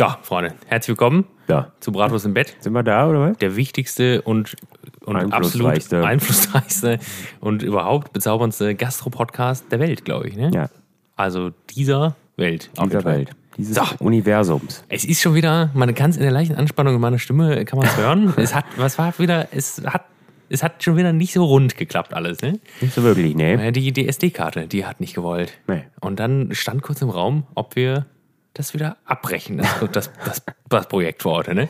So, 0.00 0.06
Freunde, 0.22 0.54
herzlich 0.64 0.88
willkommen 0.96 1.26
Da. 1.46 1.72
zu 1.80 1.92
Bratwurst 1.92 2.24
im 2.24 2.32
Bett. 2.32 2.56
Sind 2.60 2.72
wir 2.72 2.82
da, 2.82 3.06
oder 3.06 3.20
was? 3.20 3.36
Der 3.36 3.54
wichtigste 3.54 4.22
und, 4.22 4.56
und 5.04 5.14
absolut 5.14 5.34
Einflussreichste. 5.66 6.02
einflussreichste 6.06 6.98
und 7.40 7.62
überhaupt 7.62 8.14
bezauberndste 8.14 8.74
Gastro-Podcast 8.74 9.70
der 9.70 9.78
Welt, 9.78 10.06
glaube 10.06 10.28
ich. 10.28 10.36
Ne? 10.36 10.52
Ja, 10.54 10.70
Also 11.16 11.50
dieser 11.76 12.16
Welt. 12.38 12.70
dieser. 12.82 13.04
Welt. 13.04 13.32
Dieses 13.58 13.74
So. 13.76 13.82
Universums. 13.98 14.84
Es 14.88 15.04
ist 15.04 15.20
schon 15.20 15.34
wieder, 15.34 15.68
man 15.74 15.94
kann 15.94 16.08
es 16.08 16.16
in 16.16 16.22
der 16.22 16.32
leichten 16.32 16.54
Anspannung 16.54 16.94
in 16.94 17.00
meiner 17.02 17.18
Stimme, 17.18 17.62
kann 17.66 17.78
man 17.78 17.86
es 17.86 17.96
hören. 17.98 18.32
es 18.38 18.54
hat, 18.54 18.64
was 18.78 18.96
war 18.96 19.12
wieder, 19.18 19.48
es 19.50 19.82
hat, 19.84 20.06
es 20.48 20.62
hat 20.62 20.82
schon 20.82 20.96
wieder 20.96 21.12
nicht 21.12 21.34
so 21.34 21.44
rund 21.44 21.76
geklappt 21.76 22.14
alles, 22.14 22.40
ne? 22.40 22.58
Nicht 22.80 22.94
so 22.94 23.02
wirklich, 23.02 23.34
ne? 23.36 23.70
Die, 23.70 23.92
die 23.92 24.08
SD-Karte, 24.08 24.66
die 24.66 24.86
hat 24.86 24.98
nicht 25.00 25.14
gewollt. 25.14 25.52
Nee. 25.66 25.82
Und 26.00 26.18
dann 26.20 26.54
stand 26.54 26.80
kurz 26.80 27.02
im 27.02 27.10
Raum, 27.10 27.42
ob 27.54 27.76
wir 27.76 28.06
das 28.54 28.74
wieder 28.74 28.96
abbrechen, 29.04 29.58
das, 29.58 30.10
das, 30.24 30.42
das, 30.68 30.88
Projekt 30.88 31.22
vor 31.22 31.36
heute, 31.36 31.54
ne? 31.54 31.68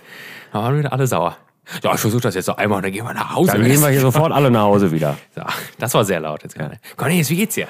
Da 0.53 0.63
waren 0.63 0.79
wieder 0.79 0.93
alle 0.93 1.07
sauer. 1.07 1.37
Ja, 1.83 1.95
ich 1.95 2.01
versuche 2.01 2.23
das 2.23 2.35
jetzt 2.35 2.49
noch 2.49 2.59
einmal 2.59 2.79
und 2.79 2.85
dann 2.85 2.93
gehen 2.93 3.05
wir 3.05 3.15
nach 3.15 3.35
Hause. 3.35 3.53
Dann 3.53 3.65
gehen 3.65 3.81
wir 3.81 3.91
hier 3.91 4.01
sofort 4.01 4.33
alle 4.33 4.51
nach 4.51 4.63
Hause 4.63 4.91
wieder. 4.91 5.17
So, 5.37 5.43
das 5.79 5.95
war 5.95 6.05
sehr 6.05 6.21
laut 6.21 6.43
jetzt 6.43 6.57
gerade. 6.57 6.79
Cornelis, 6.97 7.31
wie 7.31 7.37
geht's 7.37 7.55
dir? 7.55 7.69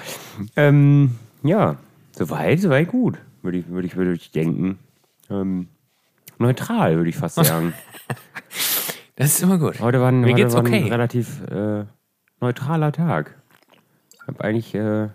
Ähm, 0.56 1.16
ja, 1.42 1.76
soweit, 2.12 2.60
soweit 2.60 2.88
gut, 2.88 3.18
würde 3.42 3.58
ich, 3.58 3.68
würde 3.68 3.86
ich, 3.86 3.96
würde 3.96 4.12
ich 4.14 4.30
denken. 4.30 4.78
Ähm, 5.28 5.68
neutral, 6.38 6.96
würde 6.96 7.10
ich 7.10 7.16
fast 7.16 7.34
sagen. 7.44 7.74
Das 9.16 9.34
ist 9.34 9.42
immer 9.42 9.58
gut. 9.58 9.80
Heute 9.80 10.00
war 10.00 10.08
ein, 10.08 10.20
Mir 10.20 10.28
heute 10.28 10.36
geht's 10.36 10.54
war 10.54 10.64
ein 10.64 10.66
okay. 10.66 10.88
relativ 10.88 11.42
äh, 11.50 11.84
neutraler 12.40 12.92
Tag. 12.92 13.36
Hab 14.26 14.40
eigentlich, 14.40 14.74
äh, 14.74 15.08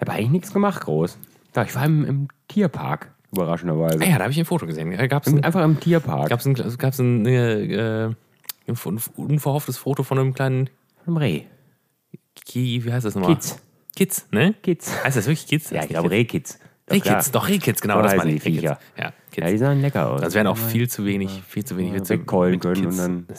hab 0.00 0.08
eigentlich 0.08 0.30
nichts 0.30 0.52
gemacht, 0.54 0.80
groß. 0.80 1.18
Ja, 1.54 1.62
ich 1.64 1.74
war 1.74 1.84
im, 1.84 2.04
im 2.04 2.28
Tierpark, 2.48 3.12
überraschenderweise. 3.32 3.98
Ah 4.00 4.06
ja, 4.06 4.16
da 4.18 4.24
habe 4.24 4.32
ich 4.32 4.38
ein 4.38 4.44
Foto 4.44 4.66
gesehen. 4.66 4.90
Gab 5.08 5.26
es 5.26 5.32
ein, 5.32 5.42
Einfach 5.44 5.62
im 5.64 5.78
Tierpark. 5.80 6.28
gab's 6.28 6.46
ein, 6.46 6.54
gab's 6.54 6.98
ein, 6.98 7.26
äh, 7.26 8.06
äh, 8.06 8.14
ein 8.66 8.76
unverhofftes 9.16 9.76
Foto 9.78 10.02
von 10.02 10.18
einem 10.18 10.34
kleinen 10.34 10.70
Im 11.06 11.16
Reh. 11.16 11.42
Ki, 12.44 12.84
wie 12.84 12.92
heißt 12.92 13.04
das 13.06 13.14
nochmal? 13.14 13.34
Kids. 13.34 13.58
Kids, 13.96 14.26
ne? 14.30 14.54
Kids. 14.62 14.92
Heißt 15.04 15.16
das 15.16 15.26
wirklich 15.26 15.46
Kids? 15.46 15.70
Ja, 15.70 15.82
ich 15.82 15.88
glaube 15.88 16.10
Rehkids. 16.10 16.58
Rehkids, 16.90 17.30
doch 17.30 17.48
Rehkids, 17.48 17.80
genau, 17.82 17.96
So 17.96 18.02
das 18.02 18.16
meine 18.16 18.32
ich. 18.32 18.42
Viecher. 18.42 18.62
Ja, 18.62 18.78
Ja, 18.98 19.12
Kids. 19.30 19.46
die 19.50 19.58
sahen 19.58 19.80
lecker 19.80 20.10
aus. 20.10 20.20
Das 20.20 20.34
wären 20.34 20.46
auch 20.46 20.56
viel 20.56 20.88
zu 20.88 21.04
wenig, 21.04 21.42
viel 21.46 21.64
zu 21.64 21.76
wenig 21.76 21.92
Witze. 21.94 22.14
wegkeulen 22.14 22.58
können 22.58 22.82
Kids. 22.82 22.98
und 22.98 23.26
dann. 23.26 23.36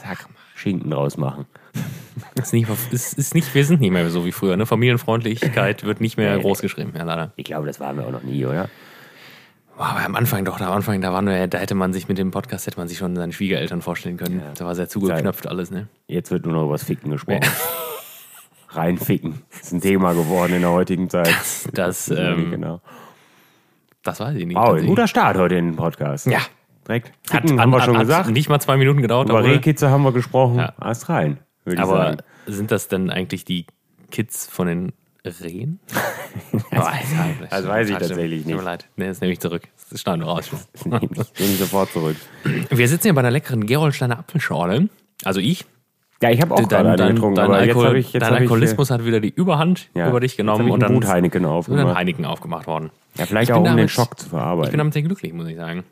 Schinken 0.55 0.91
draus 0.91 1.17
machen. 1.17 1.45
Ist 2.35 2.53
nicht, 2.53 2.67
ist, 2.91 3.13
ist 3.17 3.33
nicht, 3.35 3.53
wir 3.53 3.65
sind 3.65 3.81
nicht 3.81 3.91
mehr 3.91 4.09
so 4.09 4.25
wie 4.25 4.31
früher. 4.31 4.55
Ne? 4.57 4.65
Familienfreundlichkeit 4.65 5.83
wird 5.83 6.01
nicht 6.01 6.17
mehr 6.17 6.35
Nee. 6.37 6.41
groß 6.41 6.61
geschrieben, 6.61 6.93
ja 6.95 7.03
leider. 7.03 7.31
Ich 7.35 7.45
glaube, 7.45 7.67
das 7.67 7.79
waren 7.79 7.97
wir 7.97 8.05
auch 8.05 8.11
noch 8.11 8.23
nie, 8.23 8.45
oder? 8.45 8.69
Boah, 9.77 9.87
aber 9.87 10.05
am 10.05 10.15
Anfang 10.15 10.45
doch, 10.45 10.59
am 10.59 10.71
Anfang, 10.71 11.01
da 11.01 11.11
waren 11.13 11.25
wir, 11.25 11.47
da 11.47 11.57
hätte 11.57 11.75
man 11.75 11.93
sich 11.93 12.07
mit 12.07 12.17
dem 12.17 12.31
Podcast 12.31 12.67
hätte 12.67 12.77
man 12.77 12.87
sich 12.87 12.97
schon 12.97 13.15
seine 13.15 13.33
Schwiegereltern 13.33 13.81
vorstellen 13.81 14.17
können. 14.17 14.41
Da 14.55 14.65
war 14.65 14.75
sehr 14.75 14.89
zugeknöpft 14.89 15.47
alles, 15.47 15.71
ne? 15.71 15.87
Jetzt 16.07 16.31
wird 16.31 16.45
nur 16.45 16.53
noch 16.53 16.63
über 16.65 16.73
das 16.73 16.83
Ficken 16.83 17.11
gesprochen. 17.11 17.41
Reinficken. 18.69 19.41
Das 19.51 19.61
ist 19.63 19.73
ein 19.73 19.81
Thema 19.81 20.13
geworden 20.13 20.53
in 20.53 20.61
der 20.61 20.71
heutigen 20.71 21.09
Zeit. 21.09 21.33
Das, 21.73 22.07
Ja, 22.07 22.31
ähm, 22.33 22.51
genau. 22.51 22.81
das 24.03 24.19
weiß 24.19 24.35
ich 24.35 24.45
nicht. 24.45 24.55
Wow, 24.57 24.75
ein 24.77 24.85
guter 24.85 25.07
Start 25.07 25.37
heute 25.37 25.55
in 25.55 25.65
den 25.71 25.75
Podcast. 25.75 26.25
Ja. 26.27 26.39
Direkt. 26.87 27.11
Hat, 27.31 27.41
Ficken 27.41 27.59
haben 27.59 27.69
wir 27.71 27.81
schon 27.81 27.95
hat, 27.95 28.03
gesagt. 28.03 28.27
Hat 28.27 28.33
nicht 28.33 28.49
mal 28.49 28.59
zwei 28.59 28.77
Minuten 28.77 29.01
gedauert, 29.01 29.29
Über 29.29 29.39
aber, 29.39 29.47
Rehkitze 29.47 29.89
haben 29.89 30.03
wir 30.03 30.11
gesprochen. 30.13 30.57
Ja. 30.59 30.73
Ich 30.91 31.05
aber 31.65 31.97
sagen. 31.97 32.17
sind 32.47 32.71
das 32.71 32.87
denn 32.87 33.09
eigentlich 33.09 33.45
die 33.45 33.65
Kids 34.09 34.47
von 34.47 34.67
den 34.67 34.93
Rehen? 35.25 35.79
das, 36.71 36.87
das 37.49 37.67
weiß 37.67 37.89
ich 37.89 37.97
tatsächlich 37.97 38.41
Tut 38.43 38.47
mir 38.47 38.55
nicht. 38.55 38.65
leid. 38.65 38.87
Nee, 38.95 39.07
das 39.07 39.21
nehme 39.21 39.33
ich 39.33 39.39
zurück. 39.39 39.63
Das 39.89 40.01
schneiden 40.01 40.21
wir 40.21 40.27
raus. 40.27 40.49
Das 40.73 40.85
nehme 40.85 40.99
ich, 41.03 41.39
nehme 41.39 41.51
ich 41.53 41.59
sofort 41.59 41.91
zurück. 41.91 42.15
Wir 42.69 42.87
sitzen 42.87 43.03
hier 43.03 43.13
bei 43.13 43.19
einer 43.21 43.31
leckeren 43.31 43.65
Gerolsteiner 43.65 44.19
Apfelschorle. 44.19 44.89
Also 45.23 45.39
ich. 45.39 45.65
Ja, 46.21 46.29
ich 46.29 46.41
habe 46.41 46.53
auch 46.53 46.67
gerade 46.67 46.89
eine 46.89 46.97
dein, 46.97 47.15
getrunken, 47.15 47.35
dein, 47.35 47.45
aber 47.45 47.59
jetzt 47.61 47.69
Alkohol, 47.69 47.87
habe 47.87 47.99
ich... 47.99 48.13
Jetzt 48.13 48.21
dein 48.21 48.29
hab 48.29 48.35
ich, 48.35 48.41
äh, 48.41 48.43
Alkoholismus 48.43 48.91
hat 48.91 49.05
wieder 49.05 49.19
die 49.19 49.33
Überhand 49.33 49.89
ja, 49.95 50.07
über 50.07 50.19
dich 50.19 50.33
jetzt 50.33 50.37
genommen 50.37 50.69
und 50.69 50.79
dann 50.79 51.07
Heineken 51.07 51.43
dann 51.43 51.51
aufgemacht. 51.51 51.95
Heineken 51.95 52.25
aufgemacht 52.25 52.67
worden. 52.67 52.91
Ja, 53.17 53.25
vielleicht 53.25 53.49
Ich 53.49 53.53
auch 53.53 53.57
um 53.57 53.63
den 53.63 53.71
damit- 53.77 53.89
Schock 53.89 54.19
zu 54.19 54.29
verarbeiten. 54.29 54.65
Ich 54.65 54.71
bin 54.71 54.77
damit 54.77 54.93
sehr 54.93 55.01
glücklich, 55.01 55.33
muss 55.33 55.47
ich 55.47 55.55
sagen. 55.57 55.83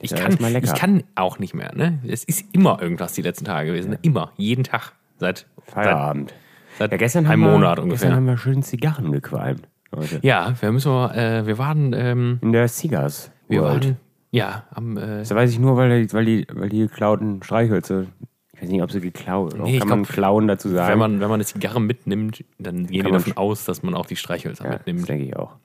Ich 0.00 0.10
Ja, 0.10 0.18
kann, 0.18 0.36
ich 0.62 0.74
kann 0.74 1.02
auch 1.14 1.38
nicht 1.38 1.54
mehr. 1.54 1.74
Ne? 1.74 1.98
Es 2.06 2.22
ist 2.24 2.44
immer 2.52 2.80
irgendwas 2.82 3.12
die 3.14 3.22
letzten 3.22 3.44
Tage 3.46 3.68
gewesen. 3.70 3.90
ne? 3.92 3.98
Immer, 4.02 4.32
jeden 4.36 4.64
Tag. 4.64 4.92
Seit, 5.18 5.46
Feierabend. 5.64 6.30
seit, 6.78 6.90
seit 6.90 6.92
Ja, 6.92 6.96
gestern 6.98 7.26
einem 7.26 7.42
haben 7.42 7.50
wir, 7.50 7.52
Monat 7.58 7.78
ungefähr. 7.78 8.08
Gestern 8.08 8.14
haben 8.16 8.26
wir 8.26 8.36
schön 8.38 8.62
Zigarren 8.62 9.12
gequalmt. 9.12 9.66
Leute. 9.92 10.18
ja, 10.22 10.52
wir 10.60 10.72
müssen 10.72 10.92
mal, 10.92 11.14
äh, 11.16 11.46
wir 11.46 11.56
waren, 11.58 11.92
ähm, 11.94 12.38
In 12.42 12.52
der 12.52 12.68
Cigars 12.68 13.30
wir 13.48 13.62
World. 13.62 13.84
waren, 13.84 13.96
ja, 14.32 14.64
am, 14.74 14.96
äh, 14.98 15.18
Das 15.18 15.34
weiß 15.34 15.50
ich 15.50 15.58
nur, 15.58 15.76
weil 15.76 16.06
die, 16.06 16.12
weil 16.12 16.24
die, 16.26 16.46
weil 16.52 16.68
die 16.68 16.80
geklauten 16.80 17.42
Streichhölzer. 17.42 18.04
Ich 18.52 18.62
weiß 18.62 18.68
nicht, 18.70 18.82
ob 18.82 18.90
sie 18.90 19.00
geklaut 19.00 19.54
oder 19.54 19.64
Nee, 19.64 19.74
ich 19.74 19.78
kann 19.80 19.88
man 19.88 20.02
glaub, 20.02 20.12
klauen 20.14 20.48
dazu 20.48 20.68
sagen. 20.68 20.92
wenn 20.92 20.98
man, 20.98 21.12
wenn 21.20 21.28
man 21.28 21.34
eine 21.34 21.44
Zigarre 21.44 21.80
mitnimmt, 21.80 22.44
dann 22.58 22.86
gehen 22.86 23.04
man 23.04 23.12
davon 23.12 23.36
aus, 23.36 23.64
dass 23.64 23.82
man 23.82 23.94
auch 23.94 24.06
die 24.06 24.16
Streichhölzer 24.16 24.64
ja, 24.64 24.70
das 24.72 24.86
mitnimmt. 24.86 25.08
denke 25.08 25.24
ich 25.24 25.36
auch. 25.36 25.56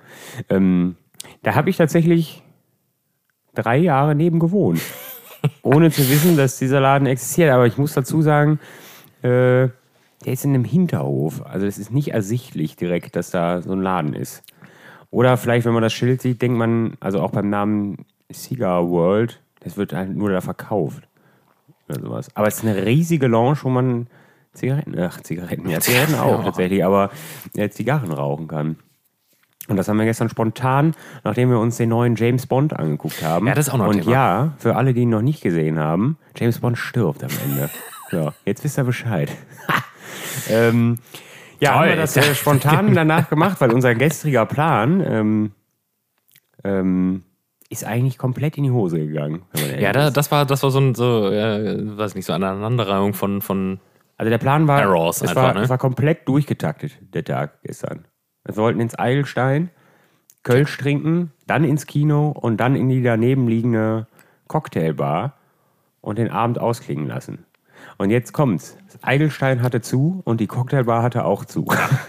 Ähm, 0.50 0.96
da 1.44 1.56
habe 1.56 1.70
ich 1.70 1.78
tatsächlich 1.78 2.44
drei 3.54 3.78
Jahre 3.78 4.16
neben 4.16 4.40
gewohnt. 4.40 4.82
ohne 5.62 5.92
zu 5.92 6.08
wissen, 6.10 6.38
dass 6.38 6.58
dieser 6.58 6.80
Laden 6.80 7.08
existiert. 7.08 7.52
Aber 7.52 7.68
ich 7.68 7.78
muss 7.78 7.94
dazu 7.94 8.22
sagen, 8.22 8.60
äh, 9.22 9.70
der 10.26 10.34
ist 10.34 10.46
in 10.46 10.54
einem 10.54 10.66
Hinterhof. 10.66 11.46
Also 11.46 11.66
es 11.66 11.78
ist 11.78 11.92
nicht 11.92 12.10
ersichtlich 12.10 12.76
direkt, 12.76 13.16
dass 13.16 13.32
da 13.32 13.62
so 13.62 13.72
ein 13.74 13.82
Laden 13.82 14.14
ist. 14.14 14.44
Oder 15.10 15.38
vielleicht, 15.38 15.66
wenn 15.66 15.74
man 15.74 15.84
das 15.84 15.94
Schild 15.94 16.22
sieht, 16.22 16.42
denkt 16.42 16.58
man, 16.58 16.96
also 17.00 17.22
auch 17.22 17.32
beim 17.32 17.50
Namen 17.50 18.06
Cigar 18.32 18.90
World, 18.90 19.42
das 19.60 19.78
wird 19.78 19.94
halt 19.94 20.16
nur 20.16 20.32
da 20.32 20.42
verkauft. 20.42 21.08
Oder 21.90 22.00
sowas. 22.00 22.30
Aber 22.36 22.48
es 22.48 22.58
ist 22.58 22.66
eine 22.66 22.86
riesige 22.86 23.28
Lounge, 23.28 23.58
wo 23.64 23.70
man 23.70 24.08
Zigaretten, 24.54 24.98
ach, 25.00 25.20
Zigaretten, 25.22 25.70
ja, 25.70 25.80
Zigaretten 25.80 26.16
auch 26.20 26.44
tatsächlich, 26.44 26.86
aber 26.86 27.10
äh, 27.56 27.70
Zigarren 27.70 28.12
rauchen 28.12 28.48
kann. 28.48 28.78
Und 29.68 29.78
das 29.78 29.88
haben 29.88 29.98
wir 29.98 30.06
gestern 30.06 30.28
spontan, 30.28 30.96
nachdem 31.24 31.50
wir 31.50 31.60
uns 31.60 31.78
den 31.78 31.90
neuen 31.90 32.16
James 32.16 32.48
Bond 32.48 32.74
angeguckt 32.74 33.24
haben. 33.24 33.48
Ja, 33.48 33.54
das 33.54 33.68
ist 33.68 33.74
auch 33.74 33.78
noch 33.78 33.86
ein 33.86 33.92
Und 33.92 34.02
Thema. 34.02 34.12
ja, 34.12 34.54
für 34.58 34.76
alle, 34.76 34.94
die 34.94 35.02
ihn 35.02 35.10
noch 35.10 35.22
nicht 35.22 35.42
gesehen 35.42 35.80
haben, 35.80 36.18
James 36.36 36.60
Bond 36.60 36.78
stirbt 36.78 37.24
am 37.24 37.30
Ende. 37.46 37.70
so, 38.12 38.32
jetzt 38.46 38.64
wisst 38.64 38.78
ihr 38.80 38.84
Bescheid. 38.84 39.32
ähm, 40.50 40.98
ja, 41.60 41.72
Toll. 41.74 41.80
haben 41.80 41.90
wir 41.90 41.96
das 41.96 42.18
äh, 42.18 42.36
spontan 42.36 42.94
danach 42.96 43.30
gemacht, 43.30 43.62
weil 43.62 43.72
unser 43.72 43.94
gestriger 43.94 44.46
Plan 44.46 45.04
ähm, 45.06 45.52
ähm, 46.64 47.24
ist 47.70 47.86
eigentlich 47.86 48.18
komplett 48.18 48.58
in 48.58 48.64
die 48.64 48.72
Hose 48.72 49.00
gegangen. 49.00 49.44
Ja, 49.80 49.94
da, 49.94 50.10
das 50.10 50.32
war, 50.32 50.46
das 50.46 50.64
war 50.64 50.72
so 50.72 50.80
ein, 50.80 50.96
so, 50.96 51.30
äh, 51.30 51.98
weiß 51.98 52.16
nicht, 52.16 52.26
so 52.26 52.34
eine 52.34 52.50
Aneinanderreihung 52.50 53.14
von, 53.14 53.42
von, 53.42 53.80
Also 54.18 54.30
der 54.30 54.40
Plan 54.40 54.68
war, 54.68 54.82
Errors 54.82 55.22
es, 55.22 55.30
einfach, 55.30 55.44
war 55.44 55.54
ne? 55.54 55.62
es 55.62 55.70
war 55.70 55.78
komplett 55.78 56.28
durchgetaktet, 56.28 56.98
der 57.14 57.24
Tag 57.24 57.62
gestern. 57.64 58.06
Wir 58.44 58.56
wollten 58.58 58.80
ins 58.80 58.96
Eigelstein, 58.96 59.70
Kölsch 60.44 60.78
trinken, 60.78 61.32
dann 61.48 61.64
ins 61.64 61.86
Kino 61.86 62.30
und 62.30 62.58
dann 62.58 62.76
in 62.76 62.90
die 62.90 63.04
daneben 63.04 63.48
liegende 63.48 64.08
Cocktailbar 64.48 65.38
und 66.02 66.18
den 66.18 66.32
Abend 66.32 66.60
ausklingen 66.60 67.08
lassen. 67.08 67.46
Und 67.98 68.10
jetzt 68.10 68.34
kommt's. 68.34 68.78
Das 68.92 69.04
Eigelstein 69.04 69.62
hatte 69.62 69.82
zu 69.82 70.22
und 70.26 70.40
die 70.42 70.48
Cocktailbar 70.48 71.04
hatte 71.04 71.26
auch 71.26 71.46
zu. 71.46 71.66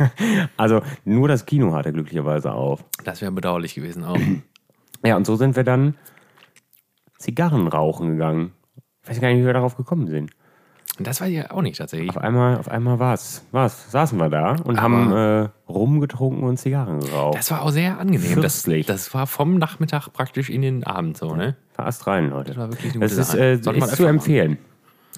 also 0.57 0.83
nur 1.05 1.29
das 1.29 1.47
Kino 1.47 1.75
hatte 1.75 1.93
glücklicherweise 1.93 2.53
auf. 2.53 2.85
das 3.05 3.21
wäre 3.21 3.33
bedauerlich 3.33 3.75
gewesen 3.75 4.05
auch. 4.05 4.19
Ja, 5.05 5.17
und 5.17 5.27
so 5.27 5.35
sind 5.35 5.57
wir 5.57 5.65
dann 5.65 5.97
Zigarren 7.19 7.67
rauchen 7.67 8.11
gegangen. 8.11 8.53
Ich 9.03 9.11
weiß 9.11 9.21
gar 9.21 9.29
nicht, 9.31 9.41
wie 9.41 9.47
wir 9.47 9.53
darauf 9.53 9.77
gekommen 9.77 10.07
sind. 10.07 10.31
Das 10.99 11.21
war 11.23 11.27
ja 11.29 11.51
auch 11.51 11.63
nicht 11.63 11.79
tatsächlich. 11.79 12.11
Auf 12.11 12.19
einmal, 12.19 12.59
auf 12.59 12.69
einmal 12.69 12.99
war's, 12.99 13.45
war's, 13.51 13.91
saßen 13.91 14.19
wir 14.19 14.29
da 14.29 14.57
und 14.63 14.81
haben 14.81 15.11
äh, 15.13 15.49
rumgetrunken 15.69 16.45
und 16.45 16.59
Zigarren 16.59 17.01
geraucht. 17.01 17.39
Das 17.39 17.51
war 17.51 17.63
auch 17.63 17.71
sehr 17.71 17.99
angenehm. 17.99 18.43
Das, 18.43 18.63
das 18.87 19.15
war 19.15 19.27
vom 19.27 19.57
Nachmittag 19.59 20.09
praktisch 20.13 20.51
in 20.51 20.61
den 20.63 20.85
Abend 20.85 21.17
so, 21.17 21.35
ne? 21.35 21.57
Fast 21.73 22.07
rein, 22.07 22.29
Leute. 22.31 22.51
Das 22.51 22.57
war 22.59 22.71
wirklich 22.71 22.93
eine 22.93 23.01
Das 23.01 23.13
gute 23.13 23.21
ist, 23.23 23.29
Sache. 23.65 23.79
äh, 23.79 23.79
ist 23.79 23.97
zu 23.97 24.05
empfehlen. 24.05 24.59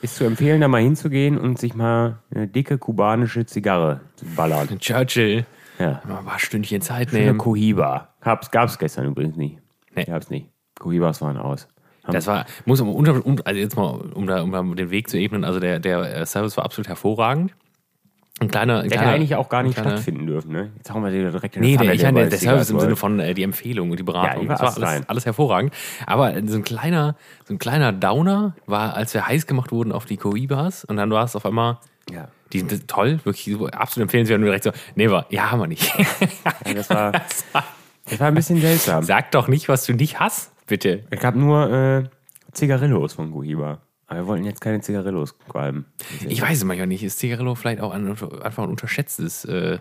Ist 0.00 0.16
zu 0.16 0.25
empfehlen, 0.25 0.60
da 0.60 0.69
mal 0.69 0.81
hinzugehen 0.82 1.38
und 1.38 1.58
sich 1.58 1.75
mal 1.75 2.19
eine 2.32 2.46
dicke 2.46 2.78
kubanische 2.78 3.44
Zigarre 3.46 4.00
zu 4.16 4.26
ballern. 4.26 4.66
machen. 4.66 4.78
Churchill, 4.81 5.44
Ja. 5.81 6.00
mal 6.06 6.19
ein 6.19 6.25
paar 6.25 6.38
Stündchen 6.38 6.82
Zeit 6.82 7.08
Eine 7.12 7.25
nehmen. 7.25 7.38
Cohiba. 7.38 8.10
Gab's, 8.20 8.50
gab's 8.50 8.78
gestern 8.78 9.06
übrigens 9.06 9.37
nicht. 9.37 9.58
Nee. 9.96 10.04
Gab's 10.04 10.31
nicht. 10.31 10.49
Cohibas 10.78 11.20
waren 11.20 11.37
aus. 11.37 11.69
Das 12.06 12.26
war, 12.26 12.44
muss 12.66 12.80
um, 12.80 12.94
unter- 12.94 13.24
um, 13.24 13.36
also 13.44 13.58
jetzt 13.60 13.76
mal, 13.76 13.90
um 14.14 14.26
da, 14.26 14.42
um 14.42 14.76
den 14.76 14.90
Weg 14.90 15.08
zu 15.08 15.16
ebnen, 15.18 15.44
also 15.44 15.58
der, 15.60 15.80
der 15.80 16.16
äh, 16.18 16.26
Service 16.26 16.56
war 16.56 16.64
absolut 16.64 16.88
hervorragend. 16.88 17.54
Ein 18.40 18.48
kleiner, 18.48 18.80
ein 18.80 18.88
Der 18.88 18.98
kleiner 18.98 19.06
hätte 19.12 19.14
eigentlich 19.16 19.34
auch 19.36 19.48
gar 19.48 19.62
nicht 19.62 19.78
ein 19.78 19.82
kleiner- 19.82 19.96
stattfinden 19.96 20.26
dürfen, 20.26 20.50
ne? 20.52 20.72
Jetzt 20.76 20.92
hauen 20.92 21.04
wir 21.04 21.10
dir 21.12 21.30
direkt 21.30 21.54
in 21.56 21.62
Nee, 21.62 21.76
Pfanne, 21.76 21.86
der, 21.86 21.94
ich 21.94 22.02
meine, 22.02 22.18
der, 22.20 22.30
der 22.30 22.38
Service 22.38 22.68
im 22.68 22.80
Sinne 22.80 22.96
von 22.96 23.20
äh, 23.20 23.32
die 23.32 23.44
Empfehlung 23.44 23.90
und 23.92 23.98
die 23.98 24.02
Beratung. 24.02 24.46
Ja, 24.48 24.56
das 24.56 24.76
war 24.80 24.88
alles, 24.88 25.08
alles 25.08 25.24
hervorragend. 25.26 25.72
Aber 26.04 26.34
so 26.46 26.56
ein 26.56 26.64
kleiner, 26.64 27.14
so 27.44 27.54
ein 27.54 27.58
kleiner 27.58 27.92
Downer 27.92 28.56
war, 28.66 28.94
als 28.94 29.14
wir 29.14 29.26
heiß 29.26 29.46
gemacht 29.46 29.70
wurden 29.70 29.92
auf 29.92 30.04
die 30.04 30.16
Cohibas 30.16 30.84
und 30.84 30.96
dann 30.96 31.10
war 31.12 31.24
es 31.24 31.36
auf 31.36 31.46
einmal, 31.46 31.78
Ja. 32.12 32.26
die 32.52 32.58
sind 32.58 32.88
toll, 32.88 33.20
wirklich 33.22 33.54
so, 33.56 33.68
absolut 33.68 34.06
empfehlenswert 34.06 34.38
und 34.40 34.44
direkt 34.46 34.64
so, 34.64 34.72
nee, 34.96 35.08
war, 35.08 35.26
ja, 35.30 35.52
haben 35.52 35.60
wir 35.60 35.68
nicht. 35.68 35.94
Ja, 36.66 36.72
das 36.74 36.90
war, 36.90 37.12
das 37.12 38.18
war 38.20 38.26
ein 38.26 38.34
bisschen 38.34 38.60
seltsam. 38.60 39.04
Sag 39.04 39.30
doch 39.30 39.46
nicht, 39.46 39.68
was 39.68 39.86
du 39.86 39.92
nicht 39.94 40.18
hast. 40.18 40.50
Bitte. 40.66 41.05
Es 41.11 41.20
gab 41.20 41.34
nur 41.34 41.70
äh, 41.70 42.05
Zigarillos 42.52 43.14
von 43.14 43.31
Guhiba. 43.31 43.82
Aber 44.06 44.20
wir 44.20 44.26
wollten 44.26 44.44
jetzt 44.44 44.61
keine 44.61 44.81
Zigarillos 44.81 45.38
qualmen. 45.38 45.87
Ich 46.28 46.43
weiß 46.43 46.58
es 46.58 46.64
manchmal 46.64 46.87
nicht. 46.87 47.02
Ist 47.02 47.19
Zigarillo 47.19 47.55
vielleicht 47.55 47.81
auch 47.81 47.93
ein, 47.93 48.06
einfach 48.08 48.62
ein 48.62 48.70
unterschätztes. 48.70 49.44
Äh, 49.44 49.78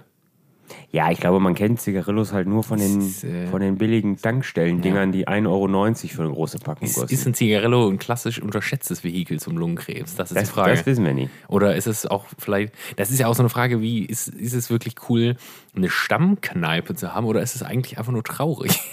Ja, 0.92 1.12
ich 1.12 1.20
glaube, 1.20 1.40
man 1.40 1.56
kennt 1.56 1.82
Zigarillos 1.82 2.34
halt 2.34 2.48
nur 2.48 2.64
von 2.64 2.80
den, 2.80 3.00
ist, 3.00 3.24
äh, 3.24 3.48
von 3.48 3.62
den 3.62 3.78
billigen 3.78 4.18
Tankstellen-Dingern, 4.18 5.12
die 5.12 5.28
1,90 5.28 5.48
Euro 5.48 5.68
für 5.94 6.22
eine 6.24 6.32
große 6.32 6.60
Packung 6.60 6.88
ist, 6.88 6.96
kosten. 6.96 7.14
ist 7.14 7.26
ein 7.26 7.34
Zigarillo 7.34 7.90
ein 7.90 7.98
klassisch 8.00 8.42
unterschätztes 8.42 9.04
Vehikel 9.04 9.40
zum 9.40 9.58
Lungenkrebs? 9.58 10.16
Das 10.16 10.32
ist 10.32 10.38
das, 10.38 10.50
die 10.50 10.54
Frage. 10.54 10.72
das 10.72 10.86
wissen 10.86 11.06
wir 11.06 11.14
nicht. 11.14 11.32
Oder 11.48 11.76
ist 11.76 11.88
es 11.88 12.06
auch 12.06 12.26
vielleicht, 12.38 12.74
das 12.96 13.12
ist 13.12 13.20
ja 13.20 13.28
auch 13.28 13.36
so 13.36 13.42
eine 13.42 13.50
Frage, 13.50 13.82
wie 13.82 14.06
ist, 14.06 14.28
ist 14.28 14.54
es 14.54 14.70
wirklich 14.70 14.96
cool, 15.10 15.36
eine 15.76 15.90
Stammkneipe 15.90 16.96
zu 16.96 17.14
haben 17.14 17.26
oder 17.26 17.42
ist 17.42 17.56
es 17.56 17.64
eigentlich 17.64 17.98
einfach 17.98 18.14
nur 18.14 18.24
traurig? 18.24 18.80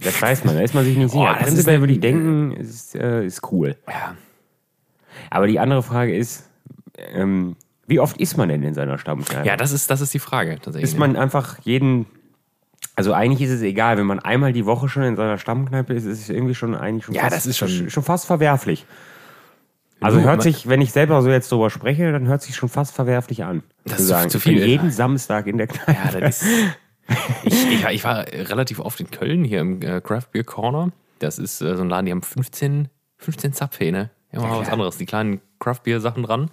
Das 0.00 0.22
weiß 0.22 0.44
man, 0.44 0.54
da 0.54 0.62
ist 0.62 0.74
man 0.74 0.84
sich 0.84 0.96
nicht 0.96 1.10
sicher. 1.10 1.36
ist 1.38 1.46
Prinzipiell 1.46 1.80
würde 1.80 1.92
ich 1.92 2.00
denken, 2.00 2.52
ist, 2.52 2.94
äh, 2.94 3.24
ist 3.24 3.50
cool. 3.50 3.76
Ja. 3.88 4.16
Aber 5.30 5.46
die 5.48 5.58
andere 5.58 5.82
Frage 5.82 6.16
ist, 6.16 6.48
ähm, 6.96 7.56
wie 7.86 8.00
oft 8.00 8.16
ist 8.18 8.36
man 8.36 8.48
denn 8.48 8.62
in 8.62 8.74
seiner 8.74 8.98
Stammkneipe? 8.98 9.46
Ja, 9.46 9.56
das 9.56 9.72
ist, 9.72 9.90
das 9.90 10.00
ist 10.00 10.12
die 10.14 10.18
Frage 10.18 10.56
tatsächlich. 10.60 10.90
ist 10.90 10.98
man 10.98 11.16
einfach 11.16 11.58
jeden. 11.62 12.06
Also 12.94 13.12
eigentlich 13.12 13.42
ist 13.42 13.50
es 13.54 13.62
egal, 13.62 13.96
wenn 13.98 14.06
man 14.06 14.20
einmal 14.20 14.52
die 14.52 14.64
Woche 14.66 14.88
schon 14.88 15.02
in 15.02 15.16
seiner 15.16 15.38
Stammkneipe 15.38 15.92
ist, 15.94 16.04
ist 16.04 16.20
es 16.20 16.28
irgendwie 16.30 16.54
schon 16.54 16.74
eigentlich 16.74 17.04
schon, 17.04 17.14
Ja, 17.14 17.22
fast, 17.22 17.36
das 17.36 17.46
ist 17.46 17.58
schon- 17.58 17.90
schon 17.90 18.02
fast 18.02 18.26
verwerflich. 18.26 18.86
Also 20.00 20.20
hört 20.20 20.42
sich, 20.42 20.68
wenn 20.68 20.80
ich 20.82 20.92
selber 20.92 21.22
so 21.22 21.30
jetzt 21.30 21.50
drüber 21.50 21.70
spreche, 21.70 22.12
dann 22.12 22.26
hört 22.26 22.42
sich 22.42 22.54
schon 22.54 22.68
fast 22.68 22.94
verwerflich 22.94 23.44
an. 23.44 23.62
Das 23.84 23.96
zu 23.96 24.02
ist 24.02 24.08
sagen, 24.08 24.30
zu 24.30 24.38
viel. 24.40 24.64
jeden 24.66 24.90
Samstag 24.90 25.46
in 25.46 25.56
der 25.56 25.66
Kneipe. 25.68 25.92
Ja, 26.14 26.20
das 26.20 26.42
ist. 26.42 26.50
ich, 27.44 27.70
ich, 27.72 27.82
war- 27.84 27.92
ich 27.92 28.04
war 28.04 28.26
relativ 28.26 28.78
oft 28.80 29.00
in 29.00 29.10
Köln, 29.10 29.44
hier 29.44 29.60
im 29.60 29.80
äh, 29.80 30.00
Craft 30.02 30.26
Beer 30.32 30.44
Corner. 30.44 30.90
Das 31.18 31.38
ist 31.38 31.62
äh, 31.62 31.76
so 31.76 31.82
ein 31.82 31.88
Laden, 31.88 32.06
die 32.06 32.12
haben 32.12 32.22
15, 32.22 32.88
15 33.18 33.52
Zapfhähne. 33.54 34.10
Ja, 34.32 34.40
mal 34.40 34.58
was 34.60 34.68
anderes. 34.68 34.98
Die 34.98 35.06
kleinen 35.06 35.40
Craft 35.60 35.80
Beer 35.84 36.00
Sachen 36.00 36.24
dran. 36.24 36.50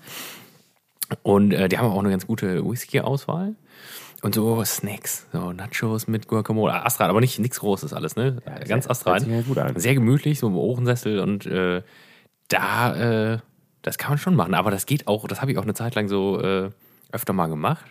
Und 1.21 1.53
äh, 1.53 1.69
die 1.69 1.77
haben 1.77 1.87
auch 1.87 1.99
eine 1.99 2.09
ganz 2.09 2.25
gute 2.27 2.65
Whisky-Auswahl. 2.65 3.55
Und 4.23 4.35
so 4.35 4.63
Snacks, 4.63 5.27
so 5.33 5.51
Nachos 5.51 6.07
mit 6.07 6.29
Guacamole. 6.29 6.85
Astral, 6.85 7.09
aber 7.09 7.19
nicht 7.19 7.39
nichts 7.39 7.59
Großes 7.59 7.91
alles, 7.91 8.15
ne? 8.15 8.37
ganz 8.67 8.89
astral. 8.89 9.21
ja 9.27 9.41
gut 9.41 9.57
an. 9.57 9.77
Sehr 9.77 9.95
gemütlich, 9.95 10.39
so 10.39 10.47
im 10.47 10.55
Ohrensessel 10.55 11.19
und 11.19 11.45
äh, 11.45 11.81
da, 12.47 13.33
äh, 13.33 13.39
das 13.81 13.97
kann 13.97 14.11
man 14.11 14.17
schon 14.17 14.35
machen. 14.35 14.53
Aber 14.53 14.71
das 14.71 14.85
geht 14.85 15.07
auch, 15.07 15.27
das 15.27 15.41
habe 15.41 15.51
ich 15.51 15.57
auch 15.57 15.63
eine 15.63 15.73
Zeit 15.73 15.95
lang 15.95 16.07
so 16.07 16.39
äh, 16.41 16.69
öfter 17.11 17.33
mal 17.33 17.47
gemacht. 17.47 17.85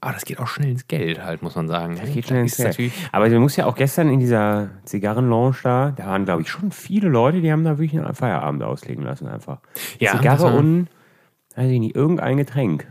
Aber 0.00 0.12
das 0.12 0.24
geht 0.24 0.38
auch 0.38 0.46
schnell 0.46 0.70
ins 0.70 0.86
Geld 0.86 1.24
halt, 1.24 1.42
muss 1.42 1.56
man 1.56 1.66
sagen. 1.66 1.96
Das 2.00 2.12
geht 2.12 2.26
schnell 2.26 2.42
ins 2.42 2.56
Geld. 2.56 2.92
Aber 3.10 3.28
du 3.28 3.40
musst 3.40 3.56
ja 3.56 3.66
auch 3.66 3.74
gestern 3.74 4.10
in 4.10 4.20
dieser 4.20 4.68
Zigarrenlounge 4.84 5.56
da, 5.62 5.90
da 5.96 6.06
waren, 6.06 6.24
glaube 6.24 6.42
ich, 6.42 6.50
schon 6.50 6.70
viele 6.70 7.08
Leute, 7.08 7.40
die 7.40 7.50
haben 7.50 7.64
da 7.64 7.78
wirklich 7.78 8.00
einen 8.00 8.14
Feierabend 8.14 8.62
auslegen 8.62 9.04
lassen 9.04 9.26
einfach. 9.26 9.58
Ja, 9.98 10.12
Zigarre 10.12 10.56
und, 10.56 10.88
weiß 11.58 11.70
ich 11.70 11.80
nicht, 11.80 11.96
irgendein 11.96 12.36
Getränk. 12.36 12.86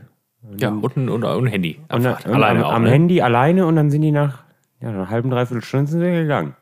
Ja, 0.59 0.69
und 0.69 0.97
ein, 0.97 1.09
und 1.09 1.25
ein 1.25 1.47
Handy. 1.47 1.79
Und, 1.89 2.05
Einfach 2.05 2.25
und 2.25 2.33
alleine 2.33 2.59
am, 2.59 2.65
auch, 2.65 2.73
am 2.73 2.83
ne? 2.83 2.91
Handy 2.91 3.21
alleine 3.21 3.65
und 3.65 3.75
dann 3.75 3.89
sind 3.89 4.01
die 4.01 4.11
nach 4.11 4.43
ja, 4.81 4.89
einer 4.89 5.09
halben, 5.09 5.29
dreiviertel 5.29 5.63
Stunde 5.63 5.87
sind 5.87 6.01
sie 6.01 6.11
gegangen. 6.11 6.55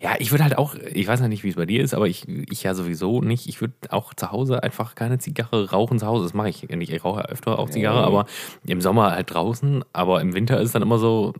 Ja, 0.00 0.12
ich 0.18 0.30
würde 0.30 0.44
halt 0.44 0.56
auch, 0.56 0.76
ich 0.76 1.08
weiß 1.08 1.20
ja 1.20 1.26
nicht, 1.28 1.42
wie 1.42 1.48
es 1.48 1.56
bei 1.56 1.66
dir 1.66 1.82
ist, 1.82 1.94
aber 1.94 2.06
ich, 2.06 2.28
ich 2.28 2.62
ja 2.62 2.74
sowieso 2.74 3.20
nicht. 3.20 3.48
Ich 3.48 3.60
würde 3.60 3.74
auch 3.88 4.14
zu 4.14 4.30
Hause 4.30 4.62
einfach 4.62 4.94
keine 4.94 5.18
Zigarre 5.18 5.70
rauchen 5.70 5.98
zu 5.98 6.06
Hause. 6.06 6.24
Das 6.24 6.34
mache 6.34 6.48
ich 6.48 6.68
nicht. 6.68 6.92
Ich 6.92 7.04
rauche 7.04 7.28
öfter 7.28 7.58
auch 7.58 7.68
Zigarre, 7.68 8.00
Ja. 8.00 8.06
aber 8.06 8.26
im 8.66 8.80
Sommer 8.80 9.10
halt 9.10 9.34
draußen. 9.34 9.84
Aber 9.92 10.20
im 10.20 10.34
Winter 10.34 10.58
ist 10.60 10.66
es 10.66 10.72
dann 10.72 10.82
immer 10.82 10.98
so 10.98 11.32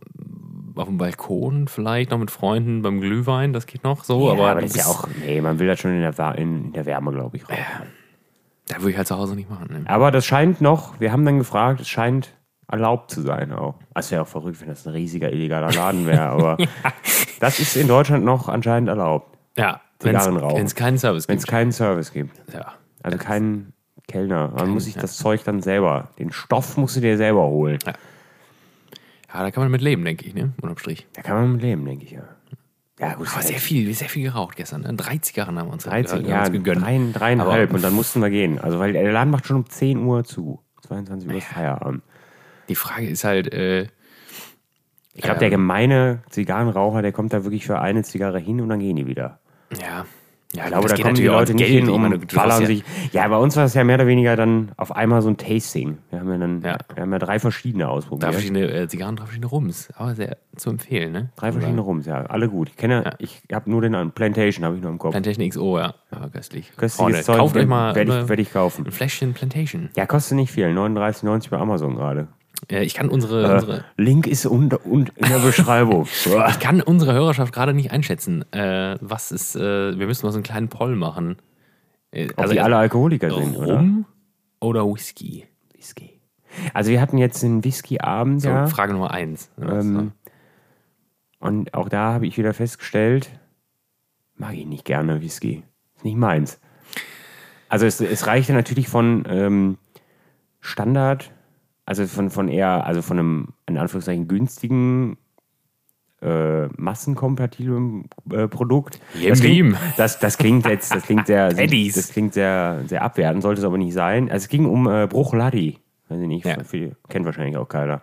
auf 0.75 0.87
dem 0.87 0.97
Balkon 0.97 1.69
vielleicht 1.69 2.11
noch 2.11 2.17
mit 2.17 2.31
Freunden 2.31 2.81
beim 2.81 2.99
Glühwein. 2.99 3.53
Das 3.53 3.67
geht 3.67 3.83
noch 3.85 4.03
so. 4.03 4.29
aber 4.29 4.49
aber 4.49 4.61
du 4.61 4.67
das 4.67 4.75
ist 4.75 4.77
ja 4.77 4.85
auch, 4.87 5.07
nee, 5.25 5.39
man 5.39 5.59
will 5.59 5.67
das 5.67 5.79
schon 5.79 5.91
in 5.91 6.01
der, 6.01 6.37
in 6.37 6.73
der 6.73 6.85
Wärme, 6.85 7.13
glaube 7.13 7.37
ich, 7.37 7.47
rauchen. 7.47 7.55
Da 8.67 8.77
würde 8.79 8.91
ich 8.91 8.97
halt 8.97 9.07
zu 9.07 9.17
Hause 9.17 9.35
nicht 9.35 9.49
machen. 9.49 9.67
Ne? 9.71 9.83
Aber 9.89 10.11
das 10.11 10.25
scheint 10.25 10.59
noch, 10.61 10.99
wir 10.99 11.11
haben 11.11 11.23
dann 11.25 11.37
gefragt, 11.37 11.79
es 11.81 11.87
scheint 11.87 12.29
erlaubt 12.67 13.11
zu 13.11 13.21
sein 13.21 13.51
auch. 13.53 13.75
Es 13.93 14.09
wäre 14.11 14.23
auch 14.23 14.27
verrückt, 14.27 14.59
wenn 14.61 14.69
das 14.69 14.87
ein 14.87 14.93
riesiger 14.93 15.31
illegaler 15.31 15.71
Laden 15.71 16.07
wäre, 16.07 16.21
aber 16.29 16.57
das 17.39 17.59
ist 17.59 17.75
in 17.75 17.87
Deutschland 17.87 18.25
noch 18.25 18.49
anscheinend 18.49 18.89
erlaubt, 18.89 19.37
Ja, 19.55 19.81
wenn 20.01 20.15
es 20.15 20.73
keinen 20.75 20.97
Service 20.97 21.27
wenn 21.27 21.35
gibt. 21.37 21.47
es 21.47 21.51
keinen 21.51 21.71
Service 21.71 22.11
gibt. 22.11 22.41
Ja. 22.53 22.73
Also 23.03 23.19
keinen 23.19 23.73
Kellner. 24.07 24.51
Man 24.55 24.69
muss 24.69 24.85
sich 24.85 24.95
das 24.95 25.17
Zeug 25.17 25.43
dann 25.43 25.61
selber, 25.61 26.09
den 26.17 26.31
Stoff 26.31 26.75
musst 26.77 26.95
du 26.95 27.01
dir 27.01 27.17
selber 27.17 27.43
holen. 27.47 27.77
ja, 27.85 27.93
da 29.43 29.51
kann 29.51 29.61
man 29.63 29.71
mit 29.71 29.81
leben, 29.81 30.03
denke 30.03 30.25
ich, 30.25 30.33
ne? 30.33 30.53
Unterm 30.61 30.77
Strich. 30.79 31.05
Da 31.13 31.21
kann 31.21 31.35
man 31.35 31.51
mit 31.53 31.61
leben, 31.61 31.85
denke 31.85 32.05
ich, 32.05 32.11
ja. 32.11 32.23
Ja, 32.99 33.13
gut, 33.15 33.27
Aber 33.33 33.41
sehr 33.41 33.59
viel, 33.59 33.93
sehr 33.93 34.07
viel 34.07 34.23
geraucht 34.23 34.55
gestern. 34.55 34.81
Ne? 34.81 34.93
Drei 34.93 35.17
Zigarren 35.17 35.59
haben 35.59 35.67
wir 35.67 35.73
uns, 35.73 35.83
13, 35.83 36.19
haben 36.19 36.25
ja, 36.29 36.39
uns 36.41 36.51
gegönnt. 36.51 36.81
drei, 36.81 36.99
dreieinhalb 37.13 37.69
Aber- 37.69 37.75
und 37.75 37.83
dann 37.83 37.93
mussten 37.93 38.21
wir 38.21 38.29
gehen. 38.29 38.57
Also, 38.59 38.79
weil 38.79 38.93
der 38.93 39.11
Laden 39.11 39.31
macht 39.31 39.45
schon 39.45 39.57
um 39.57 39.69
10 39.69 39.99
Uhr 39.99 40.23
zu. 40.23 40.61
22 40.87 41.27
Uhr 41.29 41.35
ist 41.35 41.47
Feierabend. 41.47 42.03
Die 42.69 42.75
Frage 42.75 43.07
ist 43.07 43.23
halt, 43.23 43.51
äh, 43.53 43.87
Ich 45.13 45.21
glaube, 45.23 45.39
der 45.39 45.49
gemeine 45.49 46.21
Zigarrenraucher, 46.29 47.01
der 47.01 47.11
kommt 47.11 47.33
da 47.33 47.43
wirklich 47.43 47.65
für 47.65 47.79
eine 47.79 48.03
Zigarre 48.03 48.39
hin 48.39 48.61
und 48.61 48.69
dann 48.69 48.79
gehen 48.79 48.95
die 48.95 49.07
wieder. 49.07 49.39
ja. 49.79 50.05
Ja, 50.53 50.63
Ich 50.63 50.67
glaube, 50.69 50.87
das 50.87 50.97
da 50.97 51.03
kommen 51.03 51.15
die 51.15 51.25
Leute 51.25 51.53
nicht 51.53 51.67
hin 51.67 51.89
und 51.89 52.01
meine, 52.01 52.17
ballern 52.17 52.61
ja- 52.61 52.67
sich. 52.67 52.83
Ja, 53.11 53.27
bei 53.27 53.37
uns 53.37 53.57
war 53.57 53.65
es 53.65 53.73
ja 53.73 53.83
mehr 53.83 53.95
oder 53.95 54.07
weniger 54.07 54.35
dann 54.35 54.71
auf 54.77 54.95
einmal 54.95 55.21
so 55.21 55.29
ein 55.29 55.37
Tasting. 55.37 55.97
Wir 56.11 56.19
haben 56.19 56.31
ja 56.31 56.37
dann 56.37 56.61
Ja. 56.61 56.77
Wir 56.93 57.01
haben 57.03 57.11
ja 57.11 57.19
drei 57.19 57.39
verschiedene 57.39 57.89
ausprobiert. 57.89 58.23
Drei 58.23 58.31
verschiedene 58.31 58.71
äh, 58.71 58.87
Zigarren, 58.87 59.15
drei 59.15 59.25
verschiedene 59.25 59.49
Rums. 59.49 59.89
Aber 59.95 60.15
sehr 60.15 60.37
zu 60.55 60.69
empfehlen, 60.69 61.11
ne? 61.11 61.29
Drei 61.35 61.51
verschiedene 61.51 61.81
Rums, 61.81 62.05
ja, 62.05 62.21
alle 62.25 62.47
gut. 62.47 62.69
Ich 62.69 62.77
kenne, 62.77 63.15
ich 63.19 63.41
habe 63.51 63.69
nur 63.69 63.81
den 63.81 63.95
an 63.95 64.11
Plantation, 64.11 64.63
habe 64.65 64.75
ich 64.75 64.81
nur 64.81 64.91
im 64.91 64.97
Kopf. 64.97 65.11
Plantation 65.11 65.49
XO, 65.49 65.77
ja. 65.77 65.93
ja 66.11 66.29
köstlich. 66.29 66.71
Köstliches 66.77 67.25
Zeug, 67.25 67.37
kauft 67.37 67.57
euch 67.57 67.67
mal 67.67 67.95
werde 67.95 68.21
ich, 68.21 68.29
werd 68.29 68.39
ich 68.39 68.53
kaufen. 68.53 68.85
ein 68.85 68.91
Fläschchen 68.91 69.33
Plantation. 69.33 69.89
Ja, 69.97 70.05
kostet 70.05 70.37
nicht 70.37 70.51
viel, 70.51 70.67
39,90 70.67 71.49
bei 71.49 71.57
Amazon 71.57 71.95
gerade. 71.95 72.27
Ja, 72.71 72.81
ich 72.81 72.93
kann 72.93 73.09
unsere, 73.09 73.43
Äh, 73.45 73.53
unsere, 73.53 73.85
Link 73.97 74.27
ist 74.27 74.45
unter, 74.45 74.85
und 74.85 75.09
in 75.17 75.27
der 75.29 75.39
Beschreibung. 75.39 76.07
ich 76.49 76.59
kann 76.59 76.81
unsere 76.81 77.13
Hörerschaft 77.13 77.53
gerade 77.53 77.73
nicht 77.73 77.91
einschätzen. 77.91 78.43
Äh, 78.51 78.97
was 79.01 79.31
ist, 79.31 79.55
äh, 79.55 79.97
wir 79.97 80.07
müssen 80.07 80.25
mal 80.25 80.31
so 80.31 80.37
einen 80.37 80.43
kleinen 80.43 80.69
Poll 80.69 80.95
machen. 80.95 81.37
Äh, 82.11 82.29
Ob 82.35 82.49
die 82.49 82.59
alle 82.59 82.77
Alkoholiker 82.77 83.29
sind, 83.31 83.55
oder? 83.57 83.75
Rum 83.77 84.05
oder 84.59 84.85
Whisky? 84.85 85.45
Whisky. 85.73 86.21
Also 86.73 86.89
wir 86.91 87.01
hatten 87.01 87.17
jetzt 87.17 87.43
einen 87.43 87.63
Whisky-Abend, 87.63 88.41
So, 88.41 88.49
ja. 88.49 88.67
Frage 88.67 88.93
Nummer 88.93 89.11
eins. 89.11 89.51
Ähm, 89.61 90.13
Und 91.39 91.73
auch 91.73 91.89
da 91.89 92.13
habe 92.13 92.25
ich 92.25 92.37
wieder 92.37 92.53
festgestellt, 92.53 93.29
mag 94.37 94.53
ich 94.55 94.65
nicht 94.65 94.85
gerne 94.85 95.21
Whisky. 95.21 95.63
Ist 95.97 96.05
nicht 96.05 96.17
meins. 96.17 96.59
Also 97.67 97.85
es, 97.85 97.99
es 97.99 98.25
reichte 98.25 98.53
natürlich 98.53 98.87
von 98.87 99.25
ähm, 99.29 99.77
Standard, 100.61 101.31
also 101.85 102.05
von, 102.07 102.29
von 102.29 102.47
eher, 102.47 102.85
also 102.85 103.01
von 103.01 103.19
einem, 103.19 103.47
in 103.67 103.77
Anführungszeichen, 103.77 104.27
günstigen, 104.27 105.17
äh, 106.21 106.67
massenkompatiblen 106.77 108.09
äh, 108.31 108.47
Produkt. 108.47 108.99
Das 109.29 109.41
klingt, 109.41 109.77
das, 109.97 110.19
das 110.19 110.37
klingt 110.37 110.65
jetzt, 110.65 110.93
das 110.93 111.03
klingt 111.03 111.27
sehr, 111.27 111.49
das 111.95 112.09
klingt 112.09 112.33
sehr, 112.33 112.81
sehr 112.87 113.01
abwertend, 113.03 113.43
sollte 113.43 113.59
es 113.61 113.65
aber 113.65 113.77
nicht 113.77 113.93
sein. 113.93 114.29
Also 114.31 114.45
es 114.45 114.49
ging 114.49 114.65
um 114.65 114.87
äh, 114.87 115.07
Bruchladi. 115.07 115.79
Weiß 116.07 116.19
ich 116.21 116.27
nicht, 116.27 116.45
Ja. 116.45 116.63
viel, 116.63 116.95
kennt 117.09 117.25
wahrscheinlich 117.25 117.57
auch 117.57 117.67
keiner. 117.67 118.01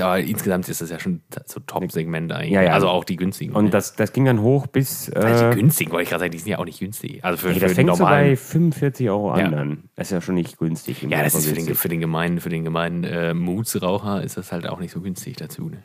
Aber 0.00 0.20
insgesamt 0.20 0.68
ist 0.68 0.80
das 0.80 0.90
ja 0.90 0.98
schon 0.98 1.20
so 1.46 1.60
Top-Segment 1.60 2.32
eigentlich. 2.32 2.52
Ja, 2.52 2.62
ja. 2.62 2.72
Also 2.72 2.88
auch 2.88 3.04
die 3.04 3.16
günstigen. 3.16 3.54
Und 3.54 3.72
das, 3.72 3.94
das 3.94 4.12
ging 4.12 4.24
dann 4.24 4.40
hoch 4.40 4.66
bis. 4.66 5.10
also 5.10 5.46
Äh, 5.46 5.50
die 5.50 5.60
günstigen, 5.60 5.92
wollte 5.92 6.04
ich 6.04 6.08
gerade 6.10 6.20
sagen, 6.20 6.32
die 6.32 6.38
sind 6.38 6.48
ja 6.48 6.58
auch 6.58 6.64
nicht 6.64 6.80
günstig. 6.80 7.24
Also 7.24 7.38
für, 7.38 7.48
nee, 7.48 7.54
für 7.54 7.60
das 7.60 7.74
den 7.74 7.86
fängt 7.86 7.96
so 7.96 8.04
bei 8.04 8.36
45 8.36 9.10
Euro 9.10 9.30
an 9.32 9.52
dann. 9.52 9.84
Das 9.96 10.08
ist 10.08 10.12
ja 10.12 10.20
schon 10.20 10.34
nicht 10.34 10.58
günstig. 10.58 11.02
ja, 11.02 11.22
das 11.22 11.34
ist 11.34 11.46
für 11.46 11.54
den, 11.54 11.74
für 11.74 11.88
den 11.88 12.00
gemeinen, 12.00 12.40
für 12.40 12.48
den 12.48 12.64
gemeinen 12.64 13.04
äh, 13.04 13.34
Moods-Raucher 13.34 14.22
ist 14.22 14.36
das 14.36 14.52
halt 14.52 14.66
auch 14.66 14.80
nicht 14.80 14.92
so 14.92 15.00
günstig 15.00 15.36
dazu. 15.36 15.68
Ne? 15.68 15.82